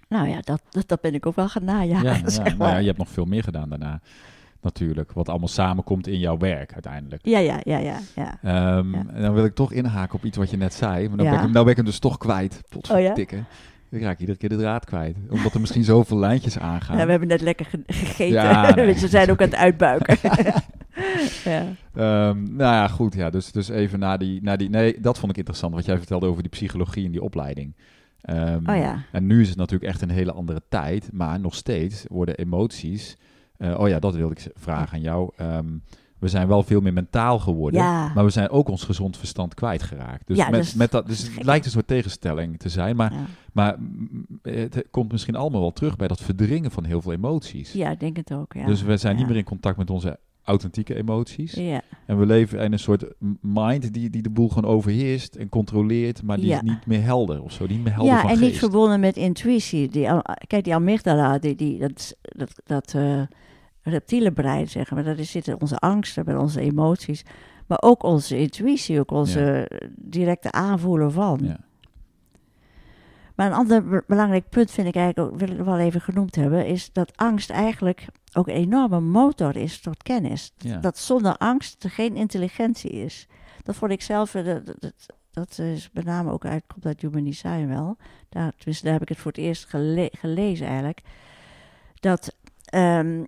[0.08, 2.70] Nou ja, dat, dat, dat ben ik ook wel gaan najagen, Ja, zeg nou maar.
[2.70, 4.00] ja, je hebt nog veel meer gedaan daarna.
[4.60, 5.12] Natuurlijk.
[5.12, 7.26] Wat allemaal samenkomt in jouw werk uiteindelijk.
[7.26, 8.38] Ja, ja, ja, ja, ja.
[8.42, 9.02] Ehm, Ja.
[9.12, 11.08] En dan wil ik toch inhaken op iets wat je net zei.
[11.08, 11.30] Maar dan, Ja.
[11.32, 12.54] ben, ik, hem- nou ben ik hem dus toch kwijt.
[12.64, 12.68] Oh?
[12.70, 13.42] Potverdikke.
[13.90, 15.16] Ik raak iedere keer de draad kwijt.
[15.30, 16.96] Omdat er misschien zoveel lijntjes aangaan.
[16.98, 18.26] Ja, we hebben net lekker ge- gegeten.
[18.34, 18.98] Ja, nee.
[18.98, 20.16] Ze zijn ook aan het uitbuiken.
[21.44, 21.62] ja.
[21.94, 23.14] Ehm, nou ja, goed.
[23.14, 24.70] Ja, dus, dus even naar die, naar die...
[24.70, 25.74] Nee, dat vond ik interessant.
[25.74, 27.74] Wat jij vertelde over die psychologie en die opleiding.
[28.26, 29.02] Ehm, Oh ja.
[29.12, 31.08] En nu is het natuurlijk echt een hele andere tijd.
[31.12, 33.16] Maar nog steeds worden emoties...
[33.56, 35.30] eh, oh ja, dat wilde ik vragen aan jou.
[35.36, 35.66] Ehm,
[36.18, 37.80] we zijn wel veel meer mentaal geworden.
[37.80, 38.12] Ja.
[38.14, 40.26] Maar we zijn ook ons gezond verstand kwijtgeraakt.
[40.26, 42.96] Dus, Ja, met, is met dat, dus het lijkt een soort tegenstelling te zijn.
[42.96, 43.12] Maar,
[43.52, 47.72] maar mm, het komt misschien allemaal wel terug bij dat verdringen van heel veel emoties.
[47.72, 48.52] ja, ik denk het ook.
[48.54, 48.66] Ja.
[48.66, 51.52] Dus we zijn niet meer in contact met onze authentieke emoties.
[51.52, 53.04] Ja, En we leven in een soort
[53.40, 56.56] mind die, die de boel gewoon overheerst en controleert, maar die Ja.
[56.56, 57.66] is niet meer helder of zo.
[57.66, 58.50] Niet meer helder ja van en geest.
[58.50, 59.88] niet verbonden met intuïtie.
[59.88, 60.08] Die,
[60.46, 63.22] kijk, die amygdala, die, die, dat, dat, dat eh,
[63.82, 67.22] reptiele brein, zeggen we, daar zitten onze angsten, met onze emoties.
[67.66, 71.40] Maar ook onze intuïtie, ook onze directe aanvoelen van.
[71.42, 71.64] Ja.
[73.36, 76.34] Maar een ander be- belangrijk punt vind ik eigenlijk, ook, wil ik wel even genoemd
[76.34, 80.52] hebben, is dat angst eigenlijk ook een enorme motor is tot kennis.
[80.58, 80.76] Ja.
[80.76, 83.26] Dat zonder angst er geen intelligentie is.
[83.62, 84.92] Dat vond ik zelf, eh, dat, dat,
[85.30, 87.96] dat is met name ook uit, komt uit Human Design wel.
[88.28, 91.00] Daar, tenminste, daar heb ik het voor het eerst gele- gelezen eigenlijk.
[92.00, 93.24] Dat, ehm,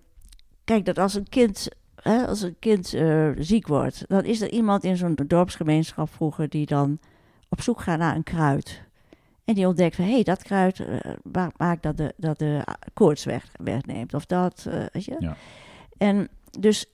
[0.65, 1.69] kijk, dat als een kind,
[2.03, 6.49] hè, als een kind eh, ziek wordt, dan is er iemand in zo'n dorpsgemeenschap vroeger
[6.49, 6.99] die dan
[7.49, 8.87] op zoek gaat naar een kruid.
[9.49, 10.97] En die ontdekt van, hé, hey, dat kruid eh,
[11.33, 14.15] ma- maakt dat de, dat de koorts weg, wegneemt.
[14.15, 15.17] Of dat, eh, weet je.
[15.19, 15.37] Ja.
[15.99, 16.29] En
[16.61, 16.87] dus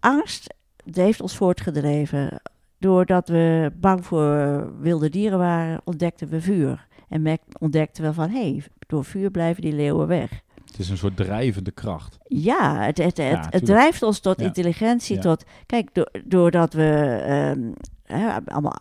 [0.00, 0.54] angst
[0.92, 2.40] heeft ons voortgedreven.
[2.78, 6.86] Doordat we bang voor wilde dieren waren, ontdekten we vuur.
[7.08, 10.30] En ontdekten we van, hé, hey, door vuur blijven die leeuwen weg.
[10.64, 12.18] Het is een soort drijvende kracht.
[12.26, 13.16] Ja, het, het,
[13.50, 14.46] het, drijft ons tot Ja.
[14.46, 15.16] intelligentie.
[15.16, 15.20] Ja.
[15.22, 16.90] Tot, kijk, do- doordat we
[17.26, 18.76] ehm, allemaal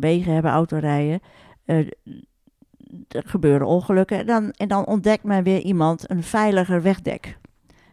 [0.00, 1.20] wegen hebben, autorijden.
[1.64, 1.86] eh,
[3.08, 4.18] er gebeuren ongelukken.
[4.18, 7.38] En dan, en dan ontdekt men weer iemand een veiliger wegdek.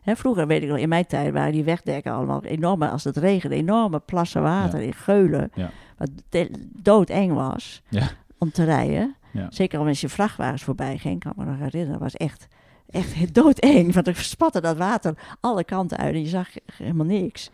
[0.01, 3.17] Hè, vroeger, weet ik nog, in mijn tijd waren die wegdekken allemaal enorme, als het
[3.17, 5.51] regende, enorme plassen water in geulen.
[5.53, 5.69] Ja.
[5.97, 8.07] Wat de- doodeng was Ja.
[8.37, 9.15] om te rijden.
[9.49, 11.91] Zeker als je vrachtwagens voorbij ging, kan ik me nog herinneren.
[11.91, 12.47] Dat was echt,
[12.89, 13.93] echt doodeng.
[13.93, 17.49] Want er spatte dat water alle kanten uit en je zag helemaal niks.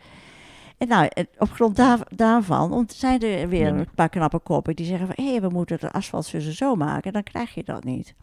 [0.77, 4.85] En nou, en op grond daar, daarvan zijn er weer een paar knappe koppen die
[4.85, 5.25] zeggen van...
[5.25, 7.13] hé, we moeten het asfalt zo zo maken.
[7.13, 8.13] Dan krijg je dat niet.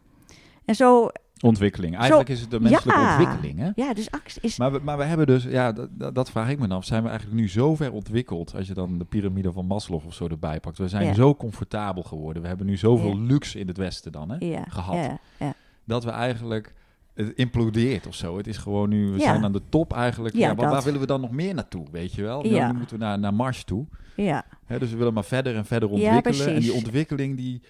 [0.64, 1.08] En zo,
[1.40, 1.96] Ontwikkeling.
[1.96, 3.18] Eigenlijk is het de menselijke Ja.
[3.18, 3.70] ontwikkeling, hè?
[3.74, 4.58] ja, dus angst is...
[4.58, 6.84] Maar we, maar we hebben dus, ja, dat, dat- vraag ik me dan af.
[6.84, 10.14] Zijn we eigenlijk nu zo ver ontwikkeld, als je dan de piramide van Maslow of
[10.14, 10.78] zo erbij pakt.
[10.78, 11.14] We zijn Ja.
[11.14, 12.42] zo comfortabel geworden.
[12.42, 13.22] We hebben nu zoveel Ja.
[13.22, 14.62] luxe in het Westen dan, hè?
[14.68, 14.94] gehad.
[14.94, 15.54] Ja, ja.
[15.84, 16.74] Dat we eigenlijk,
[17.14, 18.36] het implodeert of zo.
[18.36, 19.24] Het is gewoon nu, we Ja.
[19.24, 20.34] zijn aan de top eigenlijk.
[20.34, 22.46] Ja, Ja, waar, willen we dan nog meer naartoe, weet je wel?
[22.46, 22.72] Ja.
[22.72, 23.86] Nu moeten we naar, naar Mars toe.
[24.16, 26.54] ja, Hè, dus we willen maar verder en verder ontwikkelen.
[26.54, 27.60] en die ontwikkeling, die,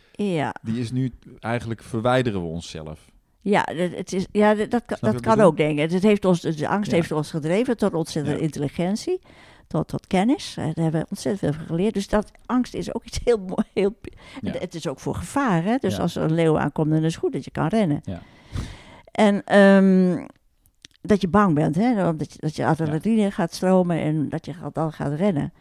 [0.63, 3.13] die is nu, eigenlijk verwijderen we onszelf.
[3.41, 5.91] Ja, dat, het is, ja dat, dat, kan- dat ook, denk ik.
[5.91, 9.21] Het heeft ons, de angst heeft ons gedreven tot ontzettende intelligentie,
[9.67, 10.55] tot, tot kennis.
[10.59, 11.95] Eh, Daar hebben we ontzettend veel van geleerd.
[11.95, 13.65] Dus dat angst is ook iets heel mooi.
[13.75, 13.95] Heel.
[14.43, 15.77] Het is ook voor gevaar, hè?
[15.81, 18.01] Dus als er een leeuw aankomt, dan is het goed dat je kan rennen.
[18.05, 18.23] Ja.
[19.15, 20.27] En ehm,
[21.01, 21.95] dat je bang bent, hè?
[22.17, 25.53] Dat je, dat je adrenaline gaat stromen en dat je gaat- dan gaat rennen.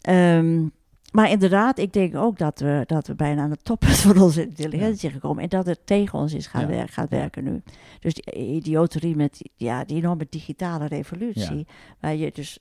[0.00, 0.66] Ehm,
[1.12, 4.42] maar inderdaad, ik denk ook dat we, dat we bijna aan de top van onze
[4.42, 5.42] intelligentie zijn gekomen.
[5.42, 6.66] En dat het tegen ons is gaan Ja.
[6.66, 7.16] wer- gaat Ja.
[7.16, 7.62] werken nu.
[8.00, 11.66] Dus die idioterie met die- ja, die enorme digitale revolutie.
[12.00, 12.58] Waar je dus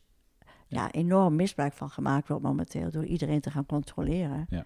[0.67, 2.91] ja, enorm misbruik van gemaakt wordt momenteel.
[2.91, 4.45] Door iedereen te gaan controleren.
[4.49, 4.65] Ja.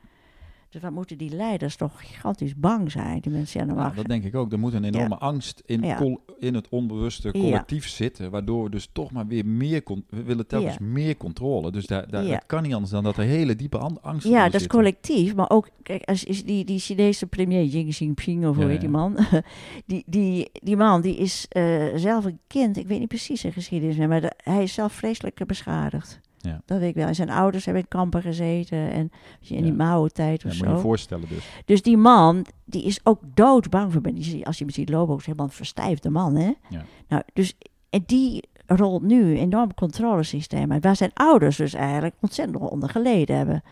[0.72, 4.06] Dus wat moeten die leiders toch gigantisch bang zijn, die mensen aan de Nou, dat
[4.06, 4.52] denk ik ook.
[4.52, 6.18] Er moet een enorme angst in, Ja.
[6.40, 7.40] in het onbewuste Ja.
[7.42, 11.72] collectief zitten, waardoor we dus toch maar weer meer, con- we willen telkens meer controle.
[11.72, 14.50] Dus daar, daar dat kan niet anders dan dat er hele diepe an- angst Ja,
[14.50, 15.36] dat is collectief.
[15.36, 18.90] Maar ook, kijk, als is die, die Chinese premier Xi Jinping, of hoe heet die
[18.90, 19.18] man?
[19.86, 22.78] Die, die, die man, die is eh, zelf een kind.
[22.78, 26.20] Ik weet niet precies zijn geschiedenis meer, maar de- hij is zelf vreselijk beschadigd.
[26.42, 26.62] Ja.
[26.66, 27.08] Dat weet ik wel.
[27.08, 29.74] En zijn ouders hebben in kampen gezeten en in die Ja.
[29.74, 30.82] Mao-tijd Ja, of moet je je zo.
[30.82, 31.48] voorstellen dus.
[31.66, 34.44] Dus die man, die is ook doodbang voor mensen.
[34.44, 36.52] Als je hem ziet lopen, ook helemaal een verstijfde man, hè?
[36.70, 36.84] Ja.
[37.08, 37.54] Nou, dus
[37.90, 40.84] en die rolt nu een enorm controlesysteem uit.
[40.84, 43.64] Waar zijn ouders dus eigenlijk ontzettend onder geleden hebben.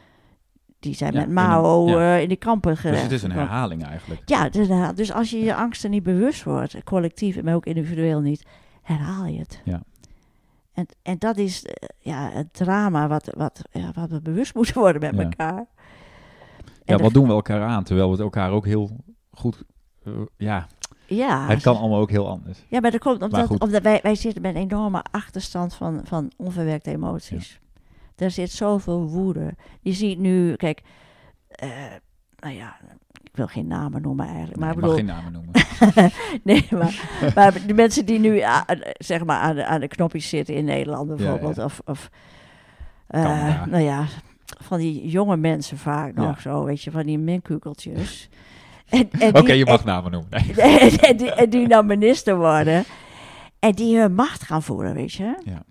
[0.79, 2.15] Die zijn Ja, met in Mao een- ja.
[2.15, 2.95] eh, in de kampen gerecht.
[2.95, 4.21] Dus het is een herhaling eigenlijk.
[4.25, 8.19] Ja, is herhaal- dus als je je angsten niet bewust wordt, collectief, maar ook individueel
[8.21, 8.43] niet,
[8.81, 9.61] herhaal je het.
[9.65, 9.83] Ja.
[10.79, 14.77] En, en dat is eh, ja, het drama wat, wat, ja, wat we bewust moeten
[14.79, 15.23] worden met Ja.
[15.23, 15.65] elkaar.
[16.85, 17.83] En Ja, wat doen we elkaar aan?
[17.83, 18.89] Terwijl we het elkaar ook heel
[19.31, 19.63] goed...
[20.03, 20.67] eh, ja,
[21.05, 22.65] ja, het kan allemaal ook heel anders.
[22.67, 26.91] Ja, maar dat komt omdat, wij, wij zitten met een enorme achterstand van, van onverwerkte
[26.91, 27.59] emoties.
[28.15, 29.55] Daar zit zoveel woede.
[29.81, 30.81] Je ziet nu, kijk,
[31.47, 31.69] eh,
[32.39, 32.77] nou ja,
[33.39, 34.57] wil geen namen noemen eigenlijk.
[34.57, 35.51] Maar Nee, ik mag geen namen noemen.
[36.43, 39.87] nee, maar, maar de mensen die nu ah, eh, zeg maar aan de, aan de
[39.87, 41.63] knopjes zitten in Nederland bijvoorbeeld, ja.
[41.63, 42.09] of, of
[43.07, 43.65] eh, Canada.
[43.65, 44.05] nou ja,
[44.61, 46.21] van die jonge mensen vaak Ja.
[46.21, 48.29] nog zo, weet je, van die minkukeltjes.
[49.33, 50.29] Oké, je en- mag namen noemen.
[50.55, 50.97] Nee.
[50.99, 52.83] en, die, en die dan minister worden.
[53.59, 55.35] En die hun macht gaan voeren, weet je.
[55.43, 55.63] Ja.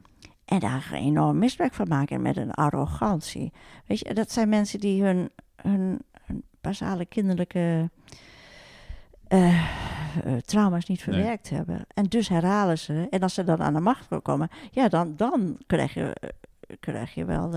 [0.44, 3.52] En daar enorm misbruik van maken met een arrogantie.
[3.86, 5.30] Weet je, dat zijn mensen die hun,
[5.62, 5.98] hun
[6.68, 7.90] basale kinderlijke
[9.28, 9.48] eh,
[10.24, 11.14] eh, trauma's niet Nee.
[11.16, 11.86] verwerkt hebben.
[11.94, 13.06] En dus herhalen ze.
[13.10, 16.28] En als ze dan aan de macht komen, ja, dan, dan krijg, je, eh,
[16.80, 17.50] krijg je wel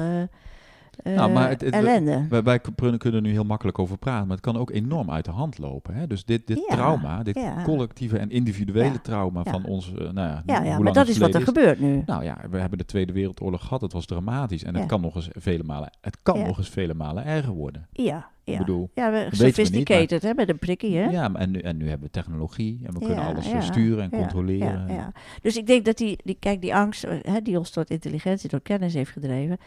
[1.03, 2.25] Nou, maar het- het- ellende.
[2.29, 5.25] Wij, wij kunnen er nu heel makkelijk over praten, maar het kan ook enorm uit
[5.25, 5.93] de hand lopen.
[5.93, 6.07] Hè?
[6.07, 7.63] Dus dit, dit Ja, trauma, dit ja.
[7.63, 11.17] collectieve en individuele Ja, trauma van ons, eh, nou ja, ja, ja maar dat is
[11.17, 12.03] wat er gebeurt nu.
[12.05, 15.15] Nou ja, we hebben de Tweede Wereldoorlog gehad, het was dramatisch en het kan nog
[15.15, 17.87] eens vele malen, het kan nog eens vele malen erger worden.
[17.91, 18.53] Ja, ja.
[18.53, 21.09] Ik bedoel, ja, we, weten we niet, sophisticated, hè, met een prikkie, hè?
[21.09, 24.03] ja, en nu, en nu hebben we technologie en we kunnen alles eh, ja, sturen
[24.03, 24.87] en controleren.
[24.87, 25.11] Ja, ja.
[25.41, 28.49] Dus ik denk dat die, die, kijk, die angst eh, hè, die ons tot intelligentie,
[28.49, 29.57] tot kennis heeft gedreven,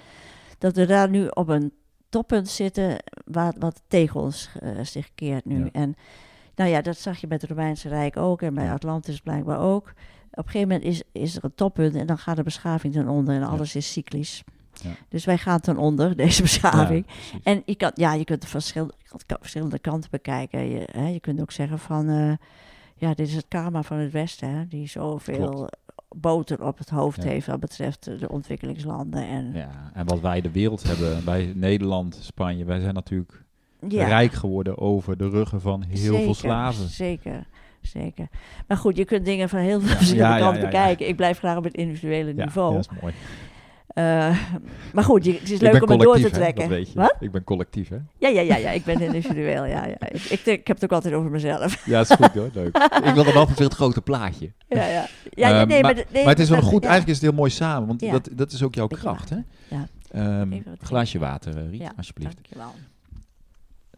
[0.59, 1.73] dat we daar nu op een
[2.09, 5.65] toppunt zitten wat, wat tegen ons eh, zich keert nu.
[5.65, 5.71] Ja.
[5.73, 5.97] En
[6.55, 8.73] nou ja, dat zag je met het Romeinse Rijk ook en bij.
[8.73, 9.93] Atlantis blijkbaar ook.
[10.31, 13.09] Op een gegeven moment is, is er een toppunt en dan gaat de beschaving ten
[13.09, 14.43] onder en alles is cyclisch.
[14.83, 14.91] Ja.
[15.09, 17.07] Dus wij gaan ten onder, deze beschaving.
[17.43, 18.95] En je kan, ja, je kunt het van verschillende,
[19.41, 20.69] verschillende kanten bekijken.
[20.69, 22.33] Je, hè, je kunt ook zeggen van, eh,
[22.97, 25.69] ja, dit is het karma van het Westen, hè, die zoveel.
[26.15, 27.29] Boter op het hoofd Ja.
[27.29, 29.29] heeft wat betreft de ontwikkelingslanden.
[29.29, 29.91] En, ja.
[29.95, 33.43] En wat wij de wereld hebben, bij Nederland, Spanje, wij zijn natuurlijk
[33.89, 36.89] Ja, rijk geworden over de ruggen van heel veel slaven.
[36.89, 37.47] Zeker,
[37.81, 38.29] zeker.
[38.69, 41.09] Maar goed, je kunt dingen van heel veel verschillende ja, kanten bekijken.
[41.09, 42.71] Ik blijf graag op het individuele niveau.
[42.71, 43.15] ja, dat is mooi.
[43.95, 44.39] Eh,
[44.95, 46.87] maar goed, je, het is leuk om het door te hè, trekken.
[46.95, 47.15] Wat?
[47.21, 47.97] Ik ben collectief, hè?
[48.19, 49.65] Ja, ja, ja, ja, ik ben individueel.
[49.65, 50.01] Ja, ja.
[50.09, 51.83] Ik, ik, ik heb het ook altijd over mezelf.
[51.87, 52.77] Ja, dat is goed hoor, leuk.
[53.09, 54.53] ik wil dan altijd weer het grote plaatje.
[54.69, 54.87] Ja, ja.
[54.91, 56.89] ja, ja, Ehm, nee, maar, maar, nee, maar het is wel dat- goed, ja.
[56.89, 58.13] eigenlijk is het heel mooi samen, want Ja.
[58.13, 59.37] dat, dat is ook jouw Beetje kracht, hè?
[59.69, 59.87] Ja.
[60.11, 62.35] Ehm, glaasje water, Riet, Ja, alsjeblieft.
[62.35, 62.73] Dankjewel.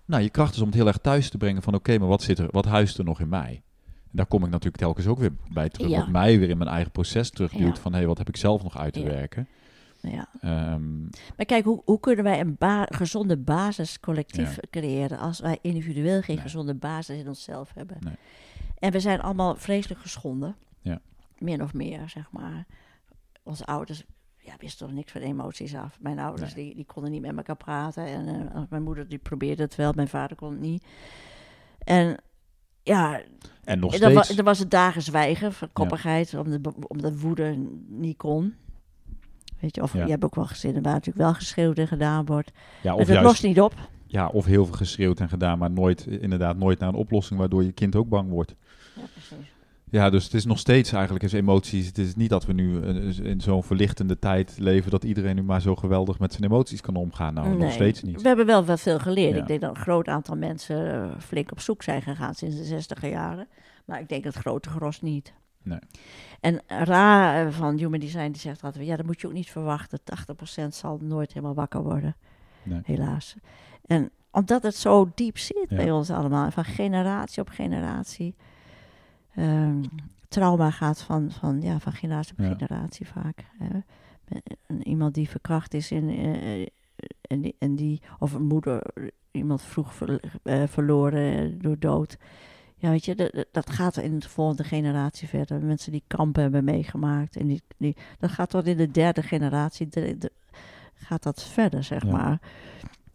[0.05, 2.23] Nou, je kracht is om het heel erg thuis te brengen van oké, maar wat,
[2.23, 3.63] zit er, wat huist er nog in mij?
[3.87, 5.99] En daar kom ik natuurlijk telkens ook weer bij terug, Ja.
[5.99, 7.83] wat mij weer in mijn eigen proces terugduwt Ja.
[7.83, 9.07] van hé, wat heb ik zelf nog uit te Ja.
[9.07, 9.49] werken?
[10.01, 10.29] Ja.
[10.41, 11.01] Ehm,
[11.37, 14.63] Maar kijk, hoe, hoe kunnen wij een ba- gezonde basis collectief Ja.
[14.71, 16.45] creëren als wij individueel geen Nee.
[16.45, 17.97] gezonde basis in onszelf hebben?
[18.01, 18.15] Nee.
[18.79, 20.57] En we zijn allemaal vreselijk geschonden.
[20.81, 21.01] Ja.
[21.39, 22.67] Min of meer, zeg maar.
[23.43, 24.05] Onze ouders
[24.39, 25.99] ja, wisten er niks van emoties af.
[26.01, 26.65] Mijn ouders Nee.
[26.65, 28.07] die, die konden niet met elkaar praten.
[28.07, 30.85] En eh, mijn moeder die probeerde het wel, mijn vader kon het niet.
[31.79, 32.17] En
[32.83, 33.21] ja,
[33.65, 34.37] en nog en dan, wa- steeds.
[34.37, 37.57] dan was het dagen zwijgen, van koppigheid, omdat, omdat woede
[37.89, 38.55] niet kon.
[39.61, 40.05] Weet je, of Ja.
[40.05, 42.53] je hebt ook wel gezinnen waar natuurlijk wel geschreeuwd en gedaan wordt.
[42.83, 43.75] ja, of, het juist, lost niet op.
[44.07, 47.65] ja, of heel veel geschreeuwd en gedaan, maar nooit, inderdaad nooit naar een oplossing waardoor
[47.65, 48.55] je kind ook bang wordt.
[48.95, 49.55] Ja, precies.
[49.91, 51.87] Ja, dus het is nog steeds eigenlijk is emoties.
[51.87, 55.43] Het is niet dat we nu eh, in zo'n verlichtende tijd leven dat iedereen nu
[55.43, 57.35] maar zo geweldig met zijn emoties kan omgaan.
[57.35, 57.71] Nou, nog Nee.
[57.71, 58.23] steeds niet.
[58.23, 59.35] We hebben wel wel veel geleerd.
[59.35, 59.41] Ja.
[59.41, 62.65] Ik denk dat een groot aantal mensen eh, flink op zoek zijn gegaan sinds de
[62.65, 63.47] zestiger jaren.
[63.85, 65.33] Maar ik denk het grote gros niet.
[65.67, 65.79] Nee.
[66.41, 69.51] En Ra eh, van Human Design die zegt altijd, ja, dat moet je ook niet
[69.51, 69.99] verwachten.
[70.01, 72.17] 80% zal nooit helemaal wakker worden,
[72.63, 72.81] Nee.
[72.85, 73.37] helaas.
[73.87, 75.77] En omdat het zo diep zit Ja.
[75.77, 78.35] bij ons allemaal, van generatie op generatie.
[79.35, 79.83] Ehm,
[80.29, 82.55] trauma gaat van, van, ja, van generatie op Ja.
[82.55, 83.45] generatie vaak.
[83.59, 83.69] hè.
[84.83, 86.67] Iemand die verkracht is in, eh,
[87.21, 88.83] en, die, en die, of een moeder,
[89.31, 92.17] iemand vroeg ver- eh, verloren eh, door dood.
[92.79, 95.63] Ja, weet je, dat, dat- gaat in de volgende generatie verder.
[95.63, 97.37] Mensen die kampen hebben meegemaakt.
[97.37, 99.89] En die, die, dat gaat tot in de derde generatie.
[99.89, 100.33] de- de-
[100.95, 102.11] gaat dat verder, zeg Ja.
[102.11, 102.41] maar.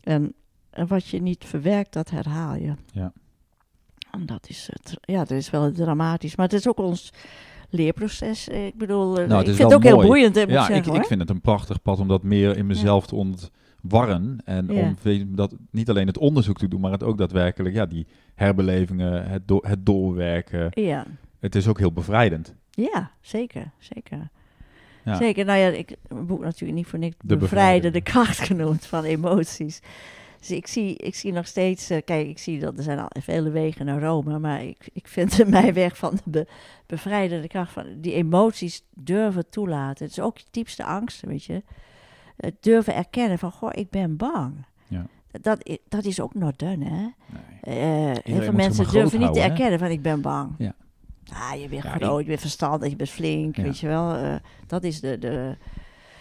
[0.01, 0.33] En,
[0.69, 2.73] en wat je niet verwerkt, dat herhaal je.
[2.93, 3.11] Ja.
[4.11, 4.97] En dat is het.
[5.01, 6.35] Ja, dat is wel dramatisch.
[6.35, 7.13] Maar het is ook ons
[7.69, 8.47] leerproces.
[8.49, 10.93] Eh, Ik bedoel, eh, Nou, ik vind het ook heel boeiend, hè, Ja, ik zeggen,
[10.93, 14.37] ik, vind het een prachtig pad om dat meer in mezelf te ontwarren.
[14.45, 14.81] En Ja.
[14.81, 14.97] om
[15.35, 18.07] dat, niet alleen het onderzoek te doen, maar het ook daadwerkelijk, ja, die
[18.41, 20.67] herbelevingen, het, do- het doorwerken.
[20.71, 21.05] Ja.
[21.39, 22.55] Het is ook heel bevrijdend.
[22.71, 24.29] Ja, zeker, zeker.
[25.05, 25.15] Ja.
[25.15, 29.03] Zeker, nou ja, ik boek natuurlijk niet voor niks De bevrijden de kracht genoemd van
[29.03, 29.81] emoties.
[30.39, 33.09] Dus ik zie, ik zie nog steeds, eh, kijk, ik zie dat er zijn al
[33.19, 36.47] vele wegen naar Rome, maar ik, ik vind mijn weg van de be,
[36.85, 40.05] bevrijdende kracht van die emoties durven toelaten.
[40.05, 41.63] Het is ook je diepste angst, weet je.
[42.37, 44.65] Het durven erkennen van, goh, ik ben bang.
[44.87, 45.05] Ja.
[45.41, 46.89] Dat, dat is ook not done, hè.
[47.01, 47.13] Nee.
[47.61, 50.51] Eh, heel veel mensen durven niet te houden, erkennen van ik ben bang.
[50.57, 50.73] Ja.
[51.33, 53.63] Ah, je bent Ja, groot, ik- je bent verstandig, je bent flink, Ja.
[53.63, 54.15] weet je wel.
[54.15, 54.35] eh,
[54.67, 55.55] dat is de, de...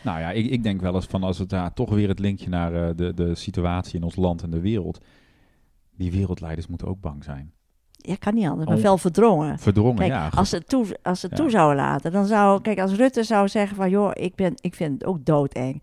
[0.02, 2.48] Nou ja, ik, ik denk wel eens van als het daar toch weer het linkje
[2.48, 5.04] naar eh, de, de situatie in ons land en de wereld.
[5.96, 7.52] Die wereldleiders moeten ook bang zijn.
[7.96, 8.82] Ja, kan niet anders, maar Oh.
[8.82, 9.58] wel verdrongen.
[9.58, 10.28] Verdrongen, Kijk, ja.
[10.34, 11.42] als ze het toe, als ze het Ja.
[11.42, 12.60] toe zouden laten, dan zou...
[12.60, 13.90] Kijk, als Rutte zou zeggen van...
[13.90, 15.82] joh, ik, ben, ik vind het ook doodeng.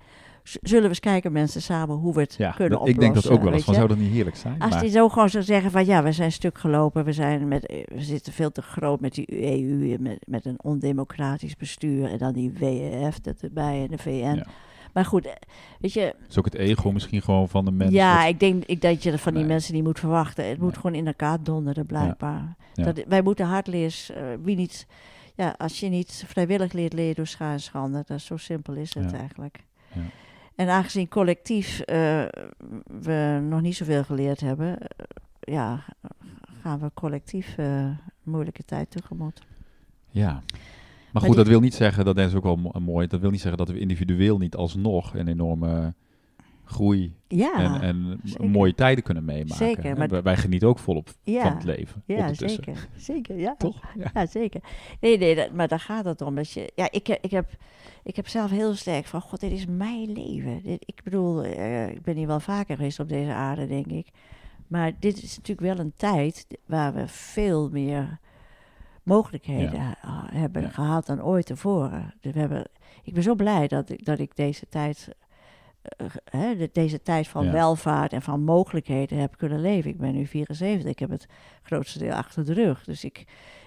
[0.62, 2.96] Zullen we eens kijken, mensen, samen hoe we het ja, kunnen oplossen.
[2.96, 4.60] ik denk dat ook wel eens van, zou dat niet heerlijk zijn?
[4.60, 5.86] Als Maar- die zo gewoon zou zeggen van...
[5.86, 9.14] ja, we zijn stuk gelopen, we, zijn met, eh, we zitten veel te groot met
[9.14, 9.98] die EU...
[10.00, 14.10] met, met een ondemocratisch bestuur en dan die WEF dat erbij en de VN.
[14.36, 14.46] Ja.
[14.94, 15.32] Maar goed, eh,
[15.80, 16.16] weet je...
[16.30, 17.96] is ook het ego misschien gewoon van de mensen.
[17.96, 19.52] Ja, dat- ik denk ik, dat je dat van die Nee.
[19.52, 20.48] mensen niet moet verwachten.
[20.50, 22.56] Het moet gewoon in elkaar donderen, blijkbaar.
[22.74, 22.84] Ja.
[22.84, 24.88] Dat, wij moeten hardleers, eh wie niet...
[25.36, 28.04] Ja, als je niet vrijwillig leert, leer je door schaar en schande.
[28.08, 29.60] Dat is zo simpel is het eigenlijk.
[29.94, 30.02] Ja.
[30.58, 32.24] En aangezien collectief eh,
[33.02, 34.78] we nog niet zoveel geleerd hebben...
[34.80, 34.86] eh,
[35.40, 35.84] ja,
[36.62, 39.42] gaan we collectief eh, een moeilijke tijd tegemoet.
[40.10, 40.32] Ja.
[40.32, 40.42] Maar
[41.12, 43.40] die- goed, dat wil niet zeggen, dat is ook wel mo- mooi, dat wil niet
[43.42, 45.94] zeggen dat we individueel niet alsnog een enorme
[46.70, 49.56] groei Ja, en, en mooie tijden kunnen meemaken.
[49.56, 52.04] Zeker, maar- Wij, genieten ook volop Ja, van het leven.
[52.06, 52.88] ja zeker.
[52.96, 53.56] Zeker, ja.
[53.58, 53.82] Toch?
[53.98, 54.10] Ja.
[54.14, 54.62] Ja, zeker.
[55.00, 56.36] Nee, nee, dat- maar daar gaat het om.
[56.36, 57.50] Dat je, ja, ik, heb- ik, heb,
[58.04, 60.62] ik heb zelf heel sterk van, god, dit is mijn leven.
[60.64, 64.08] Dit, ik bedoel, eh, ik ben hier wel vaker geweest op deze aarde, denk ik.
[64.68, 68.20] Maar dit is natuurlijk wel een tijd waar we veel meer
[69.04, 69.96] mogelijkheden
[70.32, 72.14] hebben gehad dan ooit tevoren.
[72.22, 72.68] Dus we hebben,
[73.04, 75.10] ik ben zo blij dat ik, dat ik deze tijd...
[75.88, 77.52] eh, hè, deze tijd van Ja.
[77.52, 79.90] welvaart en van mogelijkheden heb kunnen leven.
[79.92, 81.28] Ik ben nu 74, ik heb het
[81.62, 82.84] grootste deel achter de rug.
[82.84, 83.18] Dus ik,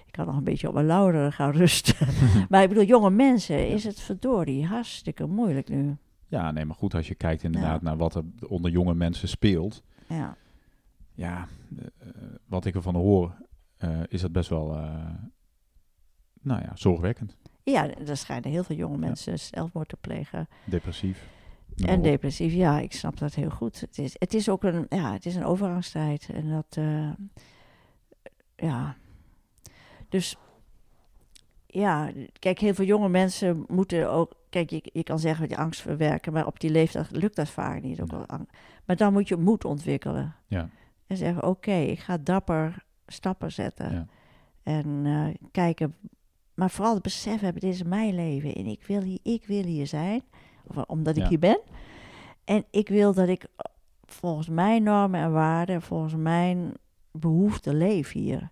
[0.05, 2.07] ik kan nog een beetje op mijn lauweren gaan rusten.
[2.49, 5.95] maar ik bedoel, jonge mensen is het verdorie hartstikke moeilijk nu.
[6.27, 9.83] Ja, nee, maar goed, als je kijkt inderdaad naar wat er onder jonge mensen speelt.
[10.07, 10.35] Ja,
[11.13, 11.47] Ja,
[11.77, 12.07] eh,
[12.45, 13.35] wat ik ervan hoor,
[13.77, 14.67] eh, is dat best wel,
[16.41, 17.37] nou ja, zorgwekkend.
[17.63, 20.47] ja er schijnen heel veel jonge mensen zelfmoord te plegen.
[20.65, 21.27] Depressief.
[21.75, 23.79] En depressief, ja, ik snap dat heel goed.
[23.79, 26.29] Het is, het is ook een, ja, het is een overgangstijd.
[26.33, 27.09] En dat, eh,
[28.55, 28.95] ja.
[30.09, 30.35] Dus,
[31.67, 35.81] ja, kijk, heel veel jonge mensen moeten ook, kijk, je, je kan zeggen die angst
[35.81, 38.01] verwerken, maar op die leeftijd lukt dat vaak niet.
[38.01, 38.23] Ook Ja.
[38.27, 38.49] ang-
[38.85, 40.35] maar dan moet je moed ontwikkelen.
[40.47, 40.69] Ja,
[41.07, 43.91] En zeggen, oké, ik ga dapper stappen zetten.
[43.93, 44.05] Ja.
[44.63, 45.95] En eh, kijken,
[46.53, 48.53] maar vooral het besef hebben, dit is mijn leven.
[48.55, 50.21] En ik wil hier, ik wil hier zijn,
[50.87, 51.29] omdat ik Ja.
[51.29, 51.59] hier ben.
[52.45, 53.49] En ik wil dat ik eh,
[54.05, 56.73] volgens mijn normen en waarden, volgens mijn
[57.11, 58.49] behoeften leef hier.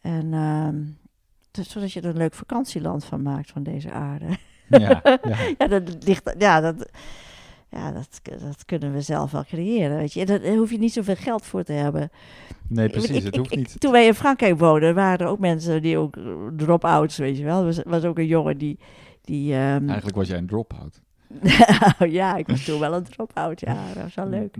[0.00, 0.76] En ehm,
[1.50, 4.26] dus zodat je er een leuk vakantieland van maakt van deze aarde.
[4.68, 5.38] ja, ja.
[5.58, 6.88] Ja, dat ligt, ja, dat,
[7.68, 9.96] ja dat, dat kunnen we zelf wel creëren.
[9.96, 10.26] Weet je.
[10.26, 12.10] Daar hoef je niet zoveel geld voor te hebben.
[12.68, 13.80] Nee, precies, ik- het hoeft ik- niet.
[13.80, 16.24] toen wij in Frankrijk woonden, waren er ook mensen die ook eh,
[16.56, 17.58] drop-outs, weet je wel.
[17.58, 18.78] Er was, was ook een jongen die...
[19.24, 21.00] die ehm, Eigenlijk was jij een drop-out.
[22.18, 23.86] ja, ik was toen wel een drop-out, ja.
[23.94, 24.56] Dat was wel leuk.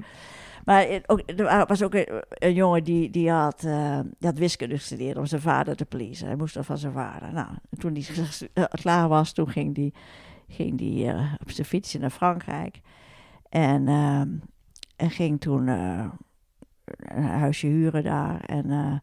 [0.65, 4.77] Maar ook, er was ook een, een jongen die, die, had, eh, die had wiskunde
[4.77, 6.27] gestudeerd om zijn vader te pleasen.
[6.27, 7.33] Hij moest er van zijn vader.
[7.33, 9.93] Nou, en toen hij klaar was, toen ging hij
[10.49, 12.81] ging die, eh, op zijn fietsje naar Frankrijk.
[13.49, 14.29] En, ehm,
[14.97, 16.07] en ging toen eh,
[16.99, 18.41] een huisje huren daar.
[18.41, 18.95] En, eh,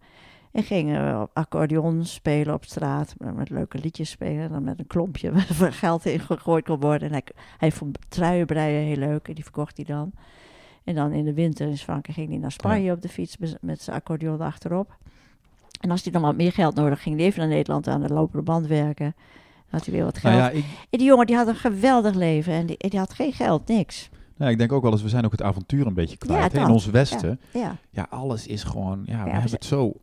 [0.51, 3.13] en ging eh, accordeon spelen op straat.
[3.17, 4.43] Met, leuke liedjes spelen.
[4.43, 7.07] En dan met een klompje waar geld in gegooid kon worden.
[7.07, 7.23] En hij,
[7.57, 9.27] hij vond truien breien heel leuk.
[9.27, 10.11] En die verkocht hij dan.
[10.83, 13.81] En dan in de winter in Frankrijk ging hij naar Spanje op de fiets met,
[13.81, 14.97] zijn accordeon achterop.
[15.79, 18.13] En als hij dan wat meer geld nodig ging, hij even naar Nederland aan de
[18.13, 19.15] lopende band werken.
[19.15, 20.33] Dan had hij weer wat geld.
[20.33, 23.13] Nou ja, ik, En die jongen die had een geweldig leven en die, die had
[23.13, 24.09] geen geld, niks.
[24.35, 26.51] nou, ik denk ook wel eens, we zijn ook het avontuur een beetje kwijt.
[26.51, 27.39] hè, in ons Westen.
[27.53, 29.93] Ja, Ja, alles is gewoon, ja, we hebben het zo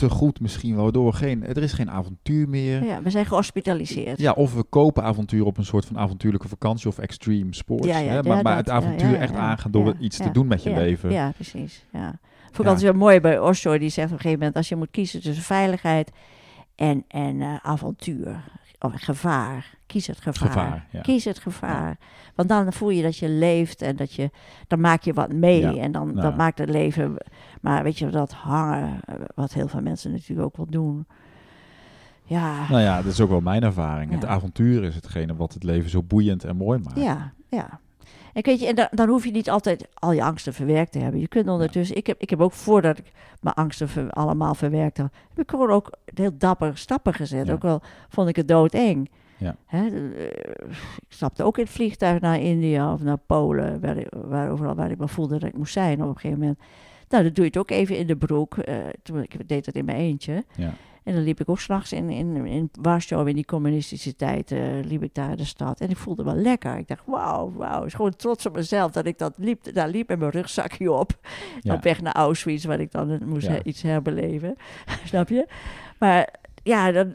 [0.00, 2.84] te goed misschien, waardoor geen, er is geen avontuur meer.
[2.84, 4.20] ja, we zijn gehospitaliseerd.
[4.20, 7.86] Ja, of we kopen avontuur op een soort van avontuurlijke vakantie of extreme sports.
[7.86, 8.22] Ja, ja, hè?
[8.22, 11.10] Maar, maar het avontuur echt aangaan door iets te doen met je leven.
[11.10, 11.84] Ja, precies.
[11.92, 12.18] Ja.
[12.44, 14.76] Vond ik altijd wel mooi bij Osho, die zegt op een gegeven moment, als je
[14.76, 16.10] moet kiezen tussen veiligheid
[16.74, 18.44] en, en eh, avontuur,
[18.80, 20.48] of gevaar, kies het gevaar.
[20.48, 21.00] Gevaar, ja.
[21.00, 21.98] Kies het gevaar.
[22.34, 24.30] Want dan voel je dat je leeft en dat je,
[24.66, 25.74] dan maak je wat mee Ja.
[25.74, 27.16] en dan dat maakt het leven.
[27.60, 29.00] Maar weet je, dat hangen,
[29.34, 31.06] wat heel veel mensen natuurlijk ook wel doen.
[32.24, 34.12] Ja, Nou ja, dat is ook wel mijn ervaring.
[34.12, 37.00] Het avontuur is hetgene wat het leven zo boeiend en mooi maakt.
[37.00, 37.80] ja, ja.
[38.32, 40.98] En, weet je, en dan, dan hoef je niet altijd al je angsten verwerkt te
[40.98, 41.20] hebben.
[41.20, 44.96] Je kunt ondertussen, ik, heb, ik heb ook voordat ik mijn angsten ver- allemaal verwerkt
[44.98, 47.46] had, heb ik gewoon ook heel dapper stappen gezet.
[47.46, 47.52] Ja.
[47.52, 49.10] Ook al vond ik het doodeng.
[49.36, 49.56] Ja.
[49.66, 50.24] Hè, eh,
[50.96, 54.74] ik stapte ook in het vliegtuig naar India of naar Polen, waar, ik- waar, overal
[54.74, 56.58] waar ik me voelde dat ik moest zijn op een gegeven moment.
[57.08, 58.58] Nou, dan doe je het ook even in de broek.
[58.58, 60.44] eh, toen, ik deed dat in mijn eentje.
[60.56, 60.72] Ja.
[61.04, 64.60] En dan liep ik ook s'nachts in, in, in Warschau, in die communistische tijd, eh,
[64.82, 65.80] liep ik daar in de stad.
[65.80, 66.76] En ik voelde me lekker.
[66.78, 67.76] Ik dacht, wauw, wauw.
[67.76, 70.92] Ik was gewoon trots op mezelf dat ik dat liep, daar liep met mijn rugzakje
[70.92, 71.18] op.
[71.60, 71.74] Ja.
[71.74, 73.52] Op weg naar Auschwitz, waar ik dan moest Ja.
[73.52, 74.56] he- iets herbeleven.
[75.04, 75.46] Snap je?
[75.98, 77.14] Maar ja, dan,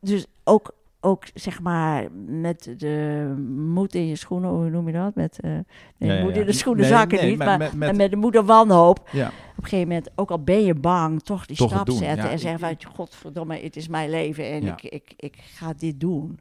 [0.00, 0.74] dus ook,
[1.04, 5.14] ook zeg maar met de moed in je schoenen, hoe noem je dat?
[5.14, 5.62] Met, eh nee,
[6.10, 6.40] Ja, ja, moed ja.
[6.40, 9.08] in de schoenen Nee, zakken nee, niet, maar met- met- en met de moeder wanhoop
[9.12, 9.26] Ja.
[9.26, 12.30] op een gegeven moment, ook al ben je bang, toch die Toch stap doen, zetten
[12.30, 16.38] en zeggen van, godverdomme, het is mijn leven en ik, ik, ik ga dit doen.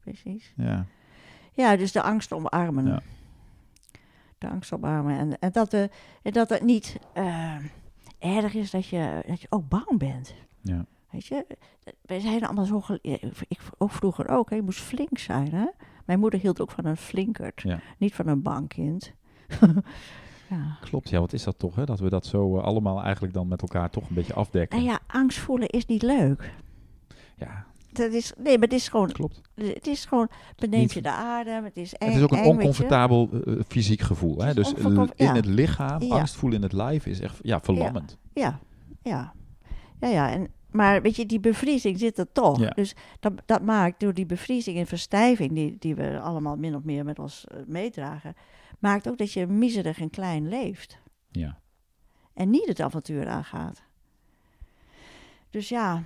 [0.00, 0.52] Precies.
[0.56, 0.86] Ja.
[1.52, 2.86] Ja, dus de angst omarmen.
[2.86, 3.00] Ja.
[4.38, 5.18] De angst omarmen.
[5.18, 5.90] En, en, dat, de,
[6.22, 7.54] en dat het niet eh,
[8.18, 10.34] erg is dat je, dat je ook bang bent.
[10.60, 10.84] Ja.
[11.14, 11.46] Weet je,
[12.02, 12.82] wij zijn allemaal zo.
[13.48, 14.56] Ik ook vroeger ook, hè.
[14.56, 15.52] je moest flink zijn.
[15.52, 15.66] Hè?
[16.04, 17.80] Mijn moeder hield ook van een flinkert, Ja.
[17.98, 19.12] niet van een bankkind.
[20.50, 20.78] ja.
[20.80, 21.84] Klopt, ja, wat is dat toch, hè?
[21.84, 24.78] Dat we dat zo eh, allemaal eigenlijk dan met elkaar toch een beetje afdekken.
[24.78, 26.54] En ja, angst voelen is niet leuk.
[27.36, 29.40] Ja, dat is, nee, maar het is gewoon, Klopt.
[29.54, 32.38] het is gewoon, beneemt Niet- je de adem, het is eng, het is ook een
[32.38, 34.38] eng, oncomfortabel eh, fysiek gevoel.
[34.38, 34.54] Hè?
[34.54, 35.34] Dus eh, in ja.
[35.34, 38.18] het lichaam, angst voelen in het lijf is echt ja, verlammend.
[38.32, 38.58] Ja,
[39.02, 39.32] ja,
[40.00, 40.30] ja, ja.
[40.30, 42.60] En, maar weet je, die bevriezing zit er toch.
[42.60, 42.70] Ja.
[42.70, 46.82] Dus dat, dat maakt door die bevriezing en verstijving, die, die we allemaal min of
[46.82, 48.34] meer met ons eh, meedragen,
[48.78, 50.98] maakt ook dat je miserig en klein leeft.
[51.30, 51.58] Ja.
[52.32, 53.82] En niet het avontuur aangaat.
[55.50, 56.02] Dus ja,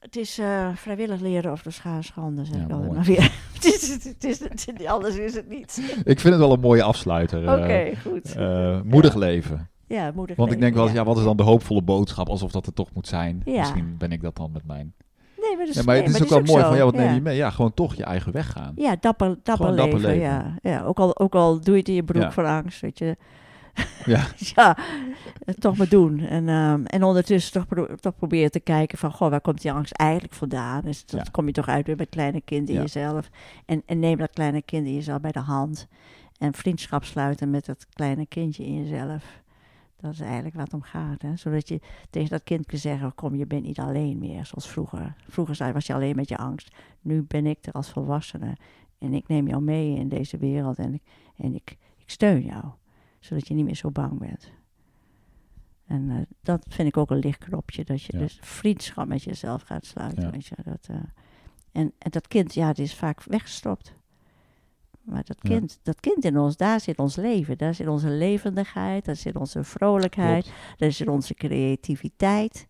[0.00, 3.32] het is eh, vrijwillig leren of de schaar schande, zeg Ja, ik altijd maar weer.
[3.54, 5.96] het is, het is, het is, anders is het niet.
[6.04, 7.42] Ik vind het wel een mooie afsluiter.
[7.42, 8.34] Oké, eh, goed.
[8.84, 9.70] moedig leven.
[9.86, 12.28] Ja, moedig Want ik denk leven, wel eens, ja, wat is dan de hoopvolle boodschap?
[12.28, 13.42] Alsof dat er toch moet zijn.
[13.44, 13.58] Ja.
[13.58, 14.94] Misschien ben ik dat dan met mijn...
[15.40, 17.20] Nee, maar, Ja, maar het is ook wel mooi zo, van, ja, wat neem je
[17.20, 17.36] mee?
[17.36, 18.72] Ja, gewoon toch je eigen weg gaan.
[18.76, 20.58] Ja, dapper, dapper, Gewoon dapper leven, leven.
[20.62, 20.82] Ja, ja.
[20.84, 23.16] Ook, al, ook al doe je het in je broek van angst, weet je.
[24.04, 24.26] Ja.
[24.54, 24.76] ja,
[25.58, 26.18] toch maar doen.
[26.20, 29.72] En, ehm, en ondertussen toch, pro- toch proberen te kijken van, goh, waar komt die
[29.72, 30.80] angst eigenlijk vandaan?
[30.84, 31.30] Dus dat Ja.
[31.30, 32.80] kom je toch uit weer met kleine kind in Ja.
[32.80, 33.28] jezelf.
[33.66, 35.86] En, en neem dat kleine kind in jezelf bij de hand.
[36.38, 39.24] En vriendschap sluiten met dat kleine kindje in jezelf.
[39.96, 41.22] Dat is eigenlijk het om gaat.
[41.22, 41.36] Hè?
[41.36, 41.80] Zodat je
[42.10, 45.14] tegen dat kind kunt zeggen, kom, je bent niet alleen meer, zoals vroeger.
[45.28, 46.74] Vroeger was je alleen met je angst.
[47.00, 48.56] Nu ben ik er als volwassene.
[48.98, 50.78] En ik neem jou mee in deze wereld.
[50.78, 51.02] En ik,
[51.36, 52.64] en ik, ik steun jou.
[53.20, 54.52] Zodat je niet meer zo bang bent.
[55.86, 57.84] En eh, dat vind ik ook een lichtknopje.
[57.84, 58.18] Dat je Ja.
[58.18, 60.22] dus vriendschap met jezelf gaat sluiten.
[60.22, 60.30] Ja.
[60.30, 60.96] Weet je, dat, eh,
[61.72, 63.94] en, en dat kind, ja, het is vaak weggestopt.
[65.06, 65.48] Maar dat Ja.
[65.50, 67.58] kind, dat kind in ons, daar zit ons leven.
[67.58, 70.58] Daar zit onze levendigheid, daar zit onze vrolijkheid, Klopt.
[70.78, 72.66] daar zit onze creativiteit.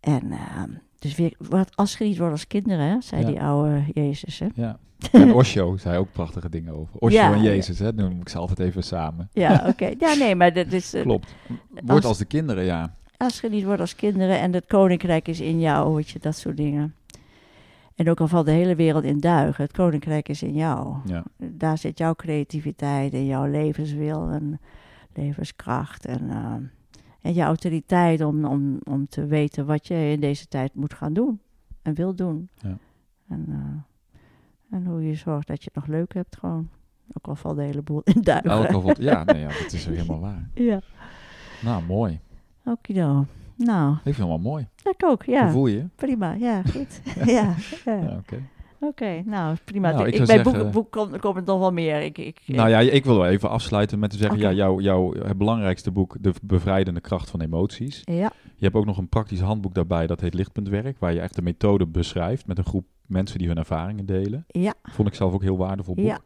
[0.00, 3.26] En ehm, dus weer, wat afgeleid wordt als kinderen, hè, zei Ja.
[3.28, 4.38] die oude Jezus.
[4.38, 4.46] Hè?
[4.54, 4.78] Ja.
[5.12, 6.94] En Osho zei ook prachtige dingen over.
[6.98, 7.42] Osho Ja, en.
[7.42, 9.28] Jezus, hè, noem ik ze altijd even samen.
[9.32, 9.90] Ja, oké.
[9.98, 10.94] Ja, nee, maar dat is...
[10.94, 11.34] eh, Klopt.
[11.68, 12.94] Wordt als- als de kinderen, ja.
[13.16, 16.94] Afgeleid wordt als kinderen en het koninkrijk is in jou, weet je, dat soort dingen.
[17.98, 20.96] En ook al valt de hele wereld in duigen, het koninkrijk is in jou.
[21.04, 21.24] ja.
[21.36, 24.60] Daar zit jouw creativiteit en jouw levenswil en
[25.12, 26.54] levenskracht en, eh,
[27.20, 31.12] en je autoriteit om, om, om te weten wat je in deze tijd moet gaan
[31.12, 31.40] doen
[31.82, 32.48] en wil doen.
[32.54, 32.78] Ja.
[33.28, 36.68] En, eh, en hoe je zorgt dat je het nog leuk hebt gewoon.
[37.12, 38.64] Ook al valt de hele boel in duigen.
[38.66, 40.48] Geval, ja, nee, ja, dat is helemaal waar.
[40.54, 40.80] Ja,
[41.62, 42.20] Nou, mooi.
[42.64, 43.26] okido.
[43.58, 44.66] Nou, Ik vind het wel mooi.
[44.84, 45.42] ik ook, ja.
[45.42, 45.84] Hoe voel je?
[45.94, 47.00] Prima, ja, goed.
[47.24, 47.54] ja, ja.
[47.84, 48.42] Ja, oké.
[48.80, 49.90] Oké, nou prima.
[49.90, 50.90] Nou, ik bij zeggen- boek, boek
[51.20, 52.02] komt, het nog wel meer.
[52.02, 55.12] Ik, ik, Nou ja, ik wil wel even afsluiten met te zeggen, ja, jouw, jouw
[55.14, 58.00] het belangrijkste boek, De Bevrijdende Kracht van Emoties.
[58.04, 61.34] ja, Je hebt ook nog een praktisch handboek daarbij, dat heet Lichtpuntwerk, waar je echt
[61.34, 64.44] de methode beschrijft met een groep mensen die hun ervaringen delen.
[64.48, 66.04] ja, Vond ik zelf ook heel waardevol boek.
[66.04, 66.18] ja,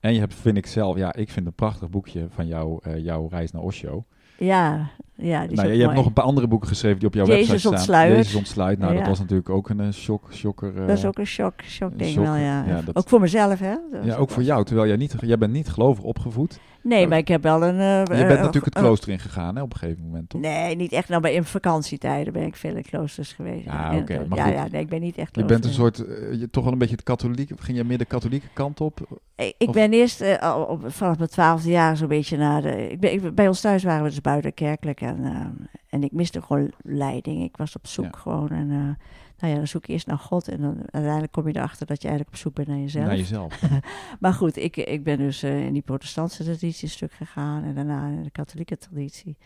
[0.00, 3.04] En je hebt, vind ik zelf, ja, ik vind een prachtig boekje van jou, eh,
[3.04, 4.04] jouw reis naar Osho.
[4.38, 4.90] ja,
[5.20, 5.46] ja.
[5.46, 7.38] Die Nou, ook je hebt nog een paar andere boeken geschreven die op jouw Jezus
[7.48, 7.72] website staan.
[7.72, 8.16] ontsluiert.
[8.16, 8.78] Jezus ontsluit.
[8.78, 10.72] Nou, dat was natuurlijk ook een eh, shock, shocker.
[10.80, 12.64] eh, Dat is ook een shock, shock ding wel, ja.
[12.66, 13.74] ja, dat- Ook voor mezelf, hè?
[13.92, 16.58] Dat ja, is ook voor jou, terwijl jij, niet, jij bent niet gelovig opgevoed.
[16.82, 17.78] Nee, maar ik heb wel een...
[17.78, 20.40] eh, je bent eh, natuurlijk het klooster ingegaan hè, op een gegeven moment, toch?
[20.40, 21.08] Nee, niet echt.
[21.08, 23.64] Nou, maar in vakantietijden ben ik veel in kloosters geweest.
[23.64, 26.06] Ja, En oké, maar ja, ja, nee, ik ben niet echt Je bent een soort,
[26.06, 29.20] eh, je, toch wel een beetje het katholiek, ging je meer de katholieke kant op?
[29.36, 30.20] Ik, ik ben eerst
[30.68, 32.90] op, vanaf mijn twaalfde jaar zo'n beetje naar de...
[32.90, 36.42] Ik ben, ik, bij ons thuis waren we dus buitenkerkelijk en, eh, en ik miste
[36.42, 37.42] gewoon leiding.
[37.42, 38.20] Ik was op zoek Ja.
[38.20, 38.98] gewoon en...
[39.40, 42.02] nou ja, dan zoek je eerst naar God en dan uiteindelijk kom je erachter dat
[42.02, 43.06] je eigenlijk op zoek bent naar jezelf.
[43.06, 43.62] Naar jezelf.
[44.20, 47.74] Maar goed, ik, ik ben dus eh, in die protestantse traditie een stuk gegaan en
[47.74, 49.36] daarna in de katholieke traditie.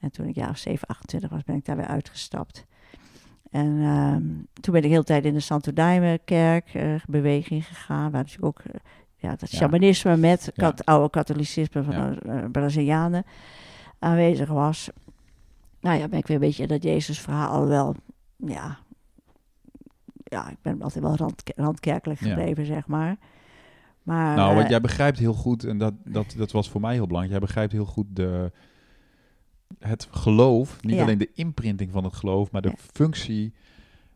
[0.00, 2.66] En toen ik jaar of 7, 28 was, ben ik daar weer uitgestapt.
[3.50, 4.22] En ehm,
[4.60, 8.22] toen ben ik de hele tijd in de Santo Daime kerk eh, beweging gegaan, waar
[8.22, 8.80] natuurlijk ook eh,
[9.16, 9.58] ja, dat Ja.
[9.58, 10.52] shamanisme met Ja.
[10.54, 12.10] kat, oude katholicisme van Ja.
[12.10, 13.24] de Brazilianen
[13.98, 14.88] aanwezig was.
[15.80, 17.94] Nou ja, ben ik weer een beetje dat Jezus verhaal wel,
[18.36, 18.78] ja,
[20.34, 22.26] ja, ik ben altijd wel rand, randkerkelijk Ja.
[22.28, 23.16] gebleven, zeg maar.
[24.02, 26.94] Maar, nou, eh, want jij begrijpt heel goed, en dat, dat, dat was voor mij
[26.94, 28.52] heel belangrijk, jij begrijpt heel goed de,
[29.78, 31.02] het geloof, niet Ja.
[31.02, 32.74] alleen de imprinting van het geloof, maar de Ja.
[32.92, 33.52] functie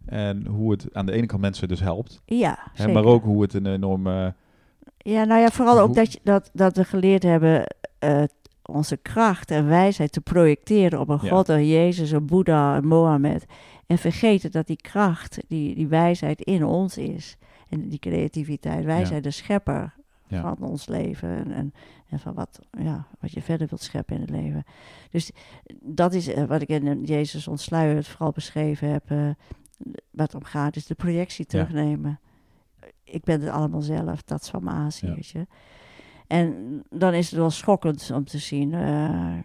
[0.06, 3.42] en hoe het aan de ene kant mensen dus helpt, Ja, hè, maar ook hoe
[3.42, 4.34] het een enorme...
[4.96, 7.66] Ja, nou ja, vooral ook dat, je, dat, dat we geleerd hebben
[7.98, 8.22] eh,
[8.68, 11.28] onze kracht en wijsheid te projecteren op een Ja.
[11.28, 13.44] God, een Jezus, een Boeddha, een Mohammed.
[13.86, 17.36] En vergeten dat die kracht, die, die wijsheid in ons is.
[17.68, 18.84] En die creativiteit.
[18.84, 19.04] Wij Ja.
[19.04, 19.94] zijn de schepper
[20.26, 20.40] Ja.
[20.40, 21.28] van ons leven.
[21.28, 21.72] En, en,
[22.08, 24.64] en van wat, ja, wat je verder wilt scheppen in het leven.
[25.10, 25.30] Dus
[25.82, 29.10] dat is eh, wat ik in Jezus ontsluierd vooral beschreven heb.
[29.10, 29.28] eh,
[30.10, 32.20] wat om gaat, is de projectie terugnemen.
[33.04, 34.92] Ik ben het allemaal zelf, dat is van mijn
[36.28, 38.74] En dan is het wel schokkend om te zien.
[38.74, 39.36] eh,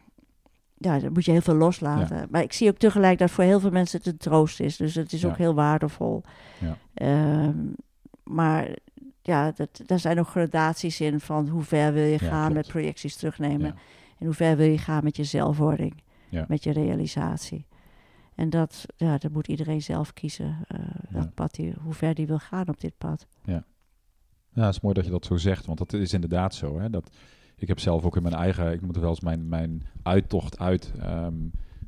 [0.77, 2.27] ja, dan moet je heel veel loslaten.
[2.31, 4.77] Maar ik zie ook tegelijk dat voor heel veel mensen het een troost is.
[4.77, 5.29] Dus het is Ja.
[5.29, 6.23] ook heel waardevol.
[6.59, 6.77] Ja.
[6.93, 7.57] Ehm,
[8.23, 8.67] maar
[9.21, 12.53] ja, dat, daar zijn ook gradaties in van hoe ver wil je gaan klopt.
[12.53, 13.75] met projecties terugnemen.
[14.19, 16.01] En hoe ver wil je gaan met je zelfwording,
[16.47, 17.65] met je realisatie.
[18.35, 20.57] En dat, ja, dat moet iedereen zelf kiezen,
[21.09, 23.27] dat pad die, hoe ver die wil gaan op dit pad.
[23.43, 23.63] Ja,
[24.53, 26.79] het is mooi dat je dat zo zegt, want dat is inderdaad zo.
[26.79, 26.89] Hè?
[26.89, 27.09] Dat,
[27.55, 30.91] ik heb zelf ook in mijn eigen, ik moet wel eens mijn, mijn uittocht uit
[31.01, 31.33] ehm,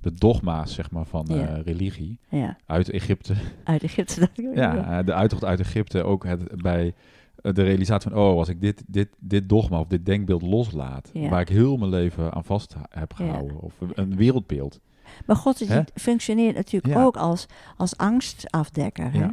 [0.01, 1.61] de dogma's zeg maar, van eh, Ja.
[1.65, 3.33] religie, Ja, uit Egypte.
[3.63, 4.19] uit Egypte.
[4.19, 6.93] dat ik ja, de uittocht uit Egypte, ook het, bij
[7.41, 11.09] eh, de realisatie van, oh, als ik dit, dit, dit dogma of dit denkbeeld loslaat,
[11.13, 11.29] Ja.
[11.29, 13.25] waar ik heel mijn leven aan vast heb Ja.
[13.25, 14.79] gehouden, of een- wereldbeeld.
[15.25, 17.03] Maar God functioneert natuurlijk Ja.
[17.03, 17.45] ook als,
[17.77, 19.11] als angstafdekker.
[19.13, 19.27] Hè?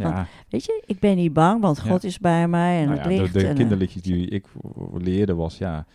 [0.00, 0.12] Ja.
[0.14, 1.90] Want Weet je, ik ben niet bang, want Ja.
[1.90, 3.32] God is bij mij en nou het ja, de, licht.
[3.32, 4.46] de en, eh, kinderliedjes die ik
[4.98, 5.86] leerde was, ja,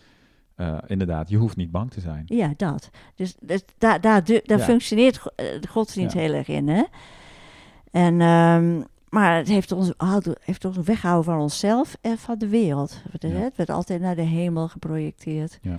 [0.54, 2.22] eh, inderdaad, je hoeft niet bang te zijn.
[2.26, 2.90] Ja, dat.
[3.14, 6.20] Dus, dus daar, daar, daar functioneert eh, de godsdienst Ja.
[6.20, 6.68] heel erg in.
[6.68, 6.82] Hè?
[7.90, 12.48] En, ehm, maar het heeft ons, houdt- heeft ons weggehouden van onszelf en van de
[12.48, 13.02] wereld.
[13.10, 15.58] Het, werd altijd naar de hemel geprojecteerd.
[15.62, 15.78] Ja.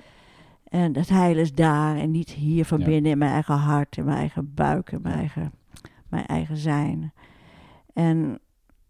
[0.70, 2.86] En het heil is daar en niet hier van Ja.
[2.86, 5.52] binnen in mijn eigen hart, in mijn eigen buik, in mijn, eigen,
[6.10, 7.14] mijn eigen zijn.
[7.98, 8.40] En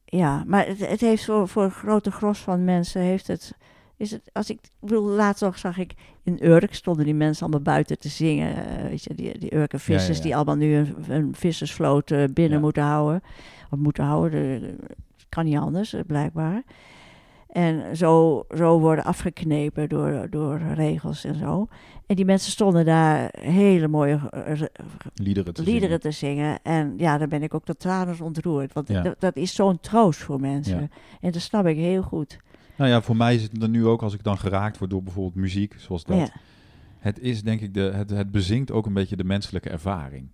[0.05, 3.53] ja, maar het, het heeft voor, voor een grote gros van mensen heeft het.
[3.97, 5.93] Is het, als ik, ik bedoel, laatst nog zag ik
[6.24, 8.55] in Urk stonden die mensen allemaal buiten te zingen.
[8.78, 10.24] eh, weet je, die, die Urken vissers Ja, ja, ja.
[10.24, 13.22] die allemaal nu een, een vissersvloot eh, binnen moeten houden.
[13.70, 14.32] Of moeten houden,
[14.62, 14.95] de- de-
[15.30, 16.64] kan niet anders, eh, blijkbaar.
[17.48, 21.68] En zo, zo worden afgeknepen door, door regels en zo.
[22.06, 24.62] En die mensen stonden daar hele mooie eh,
[25.14, 26.60] Liederen te liederen te zingen.
[26.64, 28.74] En ja, dan ben ik ook tot tranen ontroerd.
[28.74, 29.02] Want Ja.
[29.02, 30.80] dat, dat is zo'n troost voor mensen.
[30.82, 30.88] Ja.
[31.22, 32.38] En dat snap ik heel goed.
[32.78, 35.04] Nou ja, voor mij is het dan nu ook als ik dan geraakt word door
[35.04, 36.18] bijvoorbeeld muziek, zoals dat.
[36.18, 36.28] Ja,
[37.00, 40.28] Het is denk ik, de, het, het bezinkt ook een beetje de menselijke ervaring.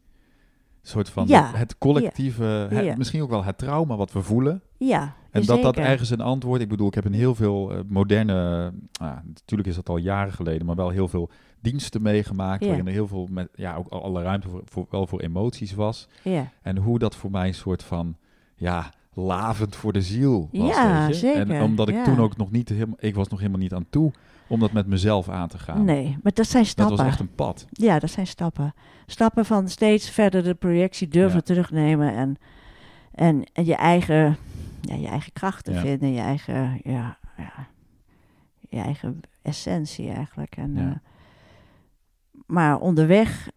[0.84, 1.48] Een soort van Ja.
[1.50, 4.62] het, het collectieve, het- misschien ook wel het trauma wat we voelen.
[4.78, 7.80] ja En dat dat ergens een antwoord, ik bedoel, ik heb in heel veel eh,
[7.88, 8.72] moderne,
[9.02, 11.30] ah, natuurlijk is dat al jaren geleden, maar wel heel veel
[11.62, 12.68] diensten meegemaakt, Ja.
[12.68, 15.74] waarin er heel veel, met, ja, ook al- alle ruimte voor, voor, wel voor emoties
[15.74, 16.08] was.
[16.24, 18.16] Ja, En hoe dat voor mij een soort van,
[18.56, 20.68] ja, lavend voor de ziel was.
[20.76, 21.28] Ja, weet je?
[21.28, 23.86] zeker, En omdat ik toen ook nog niet helemaal, ik was nog helemaal niet aan
[23.90, 24.12] toe
[24.48, 25.86] om dat met mezelf aan te gaan.
[25.86, 26.98] nee, maar dat zijn Dat stappen.
[26.98, 27.66] was echt een pad.
[27.72, 28.74] Ja, dat zijn stappen.
[29.06, 31.42] Stappen van steeds verder de projectie durven Ja.
[31.42, 32.38] terugnemen en,
[33.12, 34.38] en, en je, eigen,
[34.82, 35.80] ja, je eigen krachten Ja.
[35.80, 37.68] vinden, je eigen, ja, ja,
[38.70, 40.56] je eigen essentie eigenlijk.
[40.58, 40.92] En, eh,
[42.46, 43.50] maar onderweg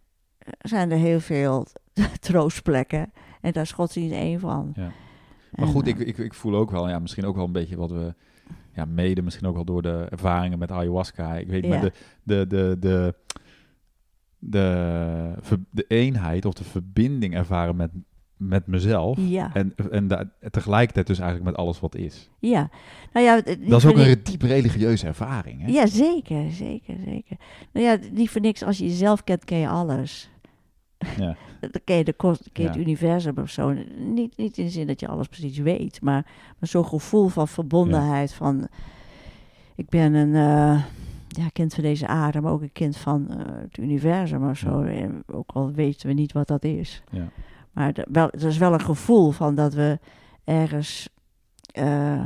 [0.58, 1.66] zijn er heel veel
[2.20, 4.72] troostplekken en daar is godsdienst één van.
[4.74, 4.90] Ja.
[5.50, 7.76] Maar goed, eh, ik, ik, ik voel ook wel, ja, misschien ook wel een beetje
[7.76, 8.14] wat we,
[8.76, 11.34] ja, mede misschien ook wel door de ervaringen met ayahuasca.
[11.36, 11.90] Ik weet, maar Ja.
[12.22, 13.14] de, de, de, de,
[14.38, 17.90] de, ver- de eenheid of de verbinding ervaren met,
[18.36, 19.18] met mezelf.
[19.20, 22.30] Ja, En, en da- tegelijkertijd dus eigenlijk met alles wat is.
[22.38, 22.70] ja.
[23.12, 25.60] Nou ja, Dat is ook een diep religieuze ervaring.
[25.62, 25.68] Hè?
[25.68, 27.36] Ja, zeker, zeker, zeker.
[27.72, 28.62] Nou ja, niet voor niks.
[28.62, 30.30] Als je jezelf kent, ken je alles.
[31.18, 31.36] Ja.
[31.60, 32.84] Dan ken je, de kost, ken je het Ja.
[32.84, 33.74] universum of zo.
[33.98, 36.22] Niet, niet in de zin dat je alles precies weet, maar,
[36.58, 38.32] maar zo'n gevoel van verbondenheid.
[38.34, 38.68] Van,
[39.74, 40.84] ik ben een eh,
[41.28, 44.82] ja, kind van deze aarde, maar ook een kind van eh, het universum of zo.
[44.82, 47.02] En ook al weten we niet wat dat is.
[47.10, 47.28] Ja.
[47.72, 49.98] Maar de- wel, er is wel een gevoel van dat we
[50.44, 51.08] ergens,
[51.72, 52.24] eh,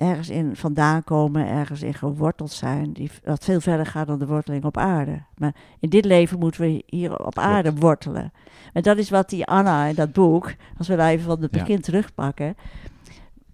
[0.00, 4.26] ergens in vandaan komen, ergens in geworteld zijn, die, dat veel verder gaat dan de
[4.26, 5.22] worteling op aarde.
[5.36, 8.32] Maar in dit leven moeten we hier op aarde wortelen.
[8.72, 11.54] En dat is wat die Anna in dat boek, als we daar even van het
[11.54, 11.60] Ja.
[11.60, 12.56] begin terugpakken,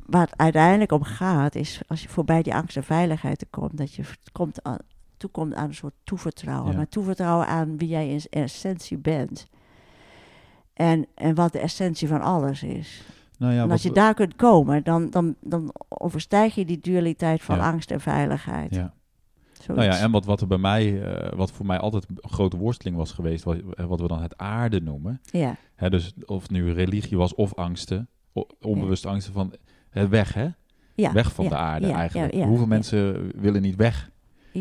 [0.07, 3.77] waar het uiteindelijk om gaat, is als je voorbij die angst en veiligheid te komt,
[3.77, 4.79] dat je komt aan,
[5.17, 6.71] toekomt aan een soort toevertrouwen.
[6.71, 6.77] Ja.
[6.77, 9.47] Maar toevertrouwen aan wie jij in essentie bent.
[10.75, 13.03] En, en wat de essentie van alles is.
[13.37, 17.43] Nou ja, en als je daar kunt komen, dan, dan, dan overstijg je die dualiteit
[17.43, 17.71] van Ja.
[17.71, 18.75] angst en veiligheid.
[18.75, 18.95] ja.
[19.53, 19.85] Zoiets.
[19.87, 22.57] Nou ja, en wat, wat er bij mij, eh, wat voor mij altijd een grote
[22.57, 25.21] worsteling was geweest, wat, wat we dan het aarde noemen.
[25.25, 29.53] ja, Hè, dus of het nu religie was of angsten, o- onbewuste angsten van
[29.91, 30.49] hè, weg, hè?
[30.95, 32.35] ja, weg van de aarde eigenlijk.
[32.45, 34.11] Hoeveel mensen willen niet weg?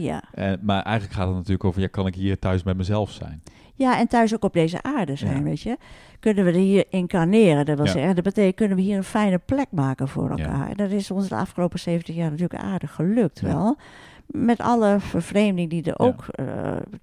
[0.01, 0.23] Ja.
[0.31, 3.41] Eh, maar eigenlijk gaat het natuurlijk over, ja, kan ik hier thuis bij mezelf zijn?
[3.77, 5.43] ja, en thuis ook op deze aarde zijn, Ja.
[5.43, 5.77] weet je.
[6.19, 7.65] Kunnen we er hier incarneren?
[7.65, 7.91] Dat wil Ja.
[7.91, 10.43] zeggen, dat betekent, kunnen we hier een fijne plek maken voor Ja.
[10.45, 10.69] elkaar.
[10.69, 13.77] En dat is ons de afgelopen 70 jaar natuurlijk aardig gelukt wel.
[14.25, 16.25] Met alle vervreemding die er ook,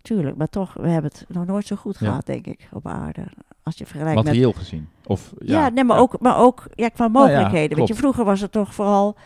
[0.02, 3.24] tuurlijk, maar toch, we hebben het nog nooit zo goed gehad, denk ik, op aarde.
[3.64, 4.88] Als je vergelijkt met Materieel gezien.
[5.06, 5.98] Of, ja, ja, nee, maar.
[5.98, 7.78] Ook, maar ook ja, qua Nou mogelijkheden.
[7.78, 9.16] Weet je, vroeger was het toch vooral,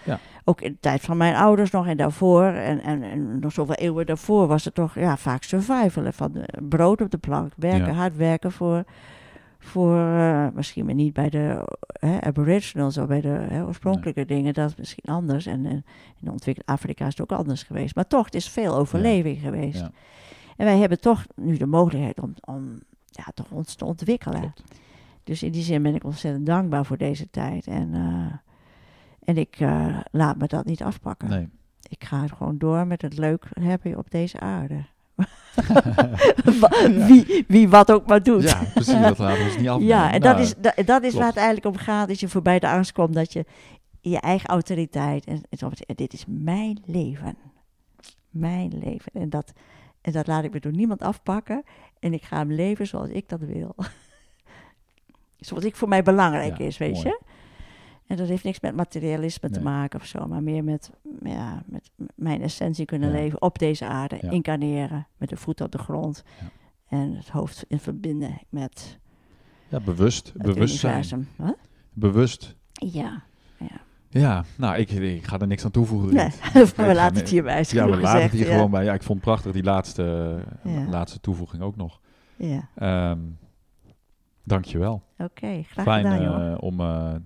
[0.44, 3.74] ook in de tijd van mijn ouders nog en daarvoor, en, en, en nog zoveel
[3.74, 6.12] eeuwen daarvoor, was het toch ja, vaak survivalen.
[6.12, 8.84] Van eh, brood op de plank, werken, hard werken voor,
[9.66, 14.54] voor eh, misschien maar niet bij de hè, aboriginals of bij de hè, oorspronkelijke dingen,
[14.54, 15.46] dat is misschien anders.
[15.46, 15.84] En, en
[16.20, 17.94] in ontwikkeld Afrika is het ook anders geweest.
[17.94, 19.80] Maar toch, het is veel overleving geweest.
[19.80, 19.90] Ja.
[20.56, 22.78] En wij hebben toch nu de mogelijkheid om, om
[23.10, 24.40] ja, toch ons te ontwikkelen.
[24.40, 24.62] Klopt.
[25.24, 27.66] Dus in die zin ben ik ontzettend dankbaar voor deze tijd.
[27.66, 28.32] En, eh,
[29.24, 31.28] en ik eh, laat me dat niet afpakken.
[31.28, 31.48] Nee.
[31.88, 34.84] Ik ga gewoon door met het leuk hebben op deze aarde.
[37.06, 38.42] Wie, wie wat ook maar doet.
[38.42, 38.92] Ja, precies.
[39.00, 39.80] Dat laten we ons niet af.
[39.80, 41.14] Ja, en dat is, da- dat is klopt.
[41.14, 42.08] waar het eigenlijk om gaat.
[42.08, 43.14] Dat je voorbij de angst komt.
[43.14, 43.44] Dat je
[44.00, 45.24] je eigen autoriteit.
[45.24, 45.40] En,
[45.94, 47.36] dit is mijn leven.
[48.30, 49.12] Mijn leven.
[49.12, 49.52] En dat,
[50.00, 51.62] en dat laat ik me door niemand afpakken.
[51.98, 53.74] En ik ga hem leven zoals ik dat wil.
[55.38, 57.04] zoals ik voor mij belangrijk Ja, is, weet mooi.
[57.08, 57.20] je.
[58.06, 60.26] En dat heeft niks met materialisme te maken of zo.
[60.26, 60.90] Maar meer met,
[61.22, 63.14] ja, met mijn essentie kunnen Ja.
[63.16, 64.18] leven op deze aarde.
[64.20, 64.30] Ja.
[64.30, 65.06] Incarneren.
[65.16, 66.22] Met de voet op de grond.
[66.40, 66.46] Ja.
[66.88, 68.98] En het hoofd in verbinden met
[69.68, 70.32] Ja, bewust.
[70.36, 71.28] Bewustzijn.
[71.92, 72.54] Bewust.
[72.72, 73.22] Ja.
[74.08, 76.14] Ja, nou, ik, ik ga er niks aan toevoegen.
[76.14, 76.28] Nee,
[76.76, 77.64] we laten het hierbij.
[77.68, 78.52] Ja, we laten het hier ja.
[78.54, 78.84] gewoon bij.
[78.84, 80.88] Ja, ik vond het prachtig, die laatste, Ja.
[80.88, 82.00] laatste toevoeging ook nog.
[82.36, 83.18] Ja, Ehm
[84.44, 85.02] dankjewel.
[85.18, 85.62] oké.
[85.62, 86.52] Graag Fijn gedaan, joh.
[86.52, 87.20] eh, om, eh, ja,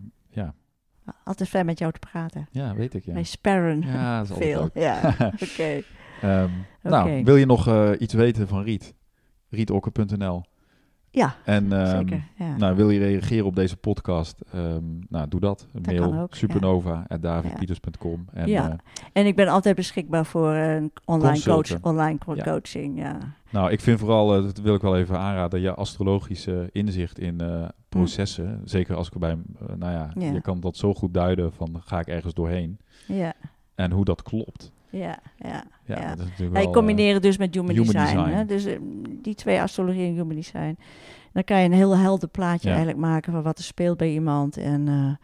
[1.24, 2.48] Altijd fijn met jou te praten.
[2.50, 3.04] ja, weet ik.
[3.04, 4.60] Ja, Wij sparren ja dat is altijd veel.
[4.62, 4.84] leuk.
[4.84, 5.14] Ja,
[5.52, 5.82] oké.
[6.20, 6.48] Ehm,
[6.82, 7.22] Nou, Oké.
[7.24, 8.94] wil je nog eh, iets weten van Riet?
[9.48, 10.42] Rietokker.nl.
[11.12, 12.22] Ja, En zeker.
[12.36, 12.56] Ja.
[12.56, 14.40] nou, wil je reageren op deze podcast?
[14.52, 15.66] Ehm, nou, doe dat.
[15.82, 16.38] Mail ook, ja.
[16.38, 18.24] supernova.davidpieters.com.
[18.32, 18.70] En Ja.
[18.70, 18.76] eh,
[19.12, 22.98] En ik ben altijd beschikbaar voor een online, coach, online coaching.
[22.98, 23.18] Ja.
[23.50, 27.40] Nou, ik vind vooral, eh, dat wil ik wel even aanraden, je astrologische inzicht in
[27.40, 28.60] eh, processen.
[28.64, 32.00] Zeker als ik erbij, eh, nou ja, je kan dat zo goed duiden van ga
[32.00, 32.78] ik ergens doorheen.
[33.06, 33.32] Ja,
[33.74, 34.72] En hoe dat klopt.
[34.90, 35.64] ja, ja.
[35.84, 36.08] Ja, Ja.
[36.14, 36.24] dat is
[37.12, 38.16] het dus met human, human design.
[38.16, 38.30] design.
[38.30, 38.44] Hè?
[38.44, 38.66] Dus
[39.22, 40.78] die twee astrologie en human design.
[41.32, 42.74] Dan kan je een heel helder plaatje Ja.
[42.74, 44.56] eigenlijk maken van wat er speelt bij iemand.
[44.56, 45.18] En,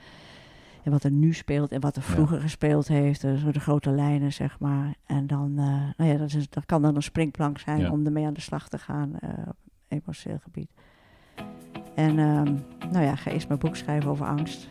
[0.87, 2.13] en wat er nu speelt en wat er Ja.
[2.13, 3.21] vroeger gespeeld heeft.
[3.21, 4.95] Dus de grote lijnen, zeg maar.
[5.07, 5.65] En dan, eh,
[5.97, 7.91] nou ja, dat, is, dat kan dan een springplank zijn Ja.
[7.91, 9.57] om ermee aan de slag te gaan eh, op
[9.89, 10.71] emotioneel gebied.
[11.95, 12.55] En ehm,
[12.93, 14.69] nou ja, ga eerst mijn boek schrijven over angst.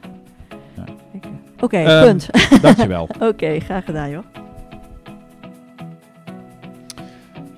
[0.75, 0.83] Ja.
[1.11, 2.29] Ik, eh, Oké, Ehm, punt.
[2.61, 3.09] Dankjewel.
[3.19, 4.23] Oké, graag gedaan joh.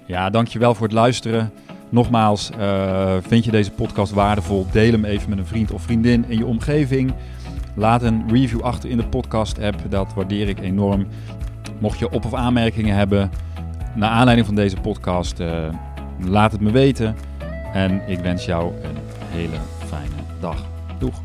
[0.06, 1.52] Ja, dankjewel voor het luisteren.
[1.90, 4.66] Nogmaals, eh, vind je deze podcast waardevol?
[4.72, 7.14] Deel hem even met een vriend of vriendin in je omgeving.
[7.78, 9.76] Laat een review achter in de podcast-app.
[9.90, 11.08] Dat waardeer ik enorm.
[11.80, 13.32] Mocht je op- of aanmerkingen hebben
[13.95, 15.49] naar aanleiding van deze podcast, eh,
[16.20, 17.16] laat het me weten.
[17.74, 18.98] En ik wens jou een
[19.32, 20.66] hele fijne dag.
[20.99, 21.22] Doeg!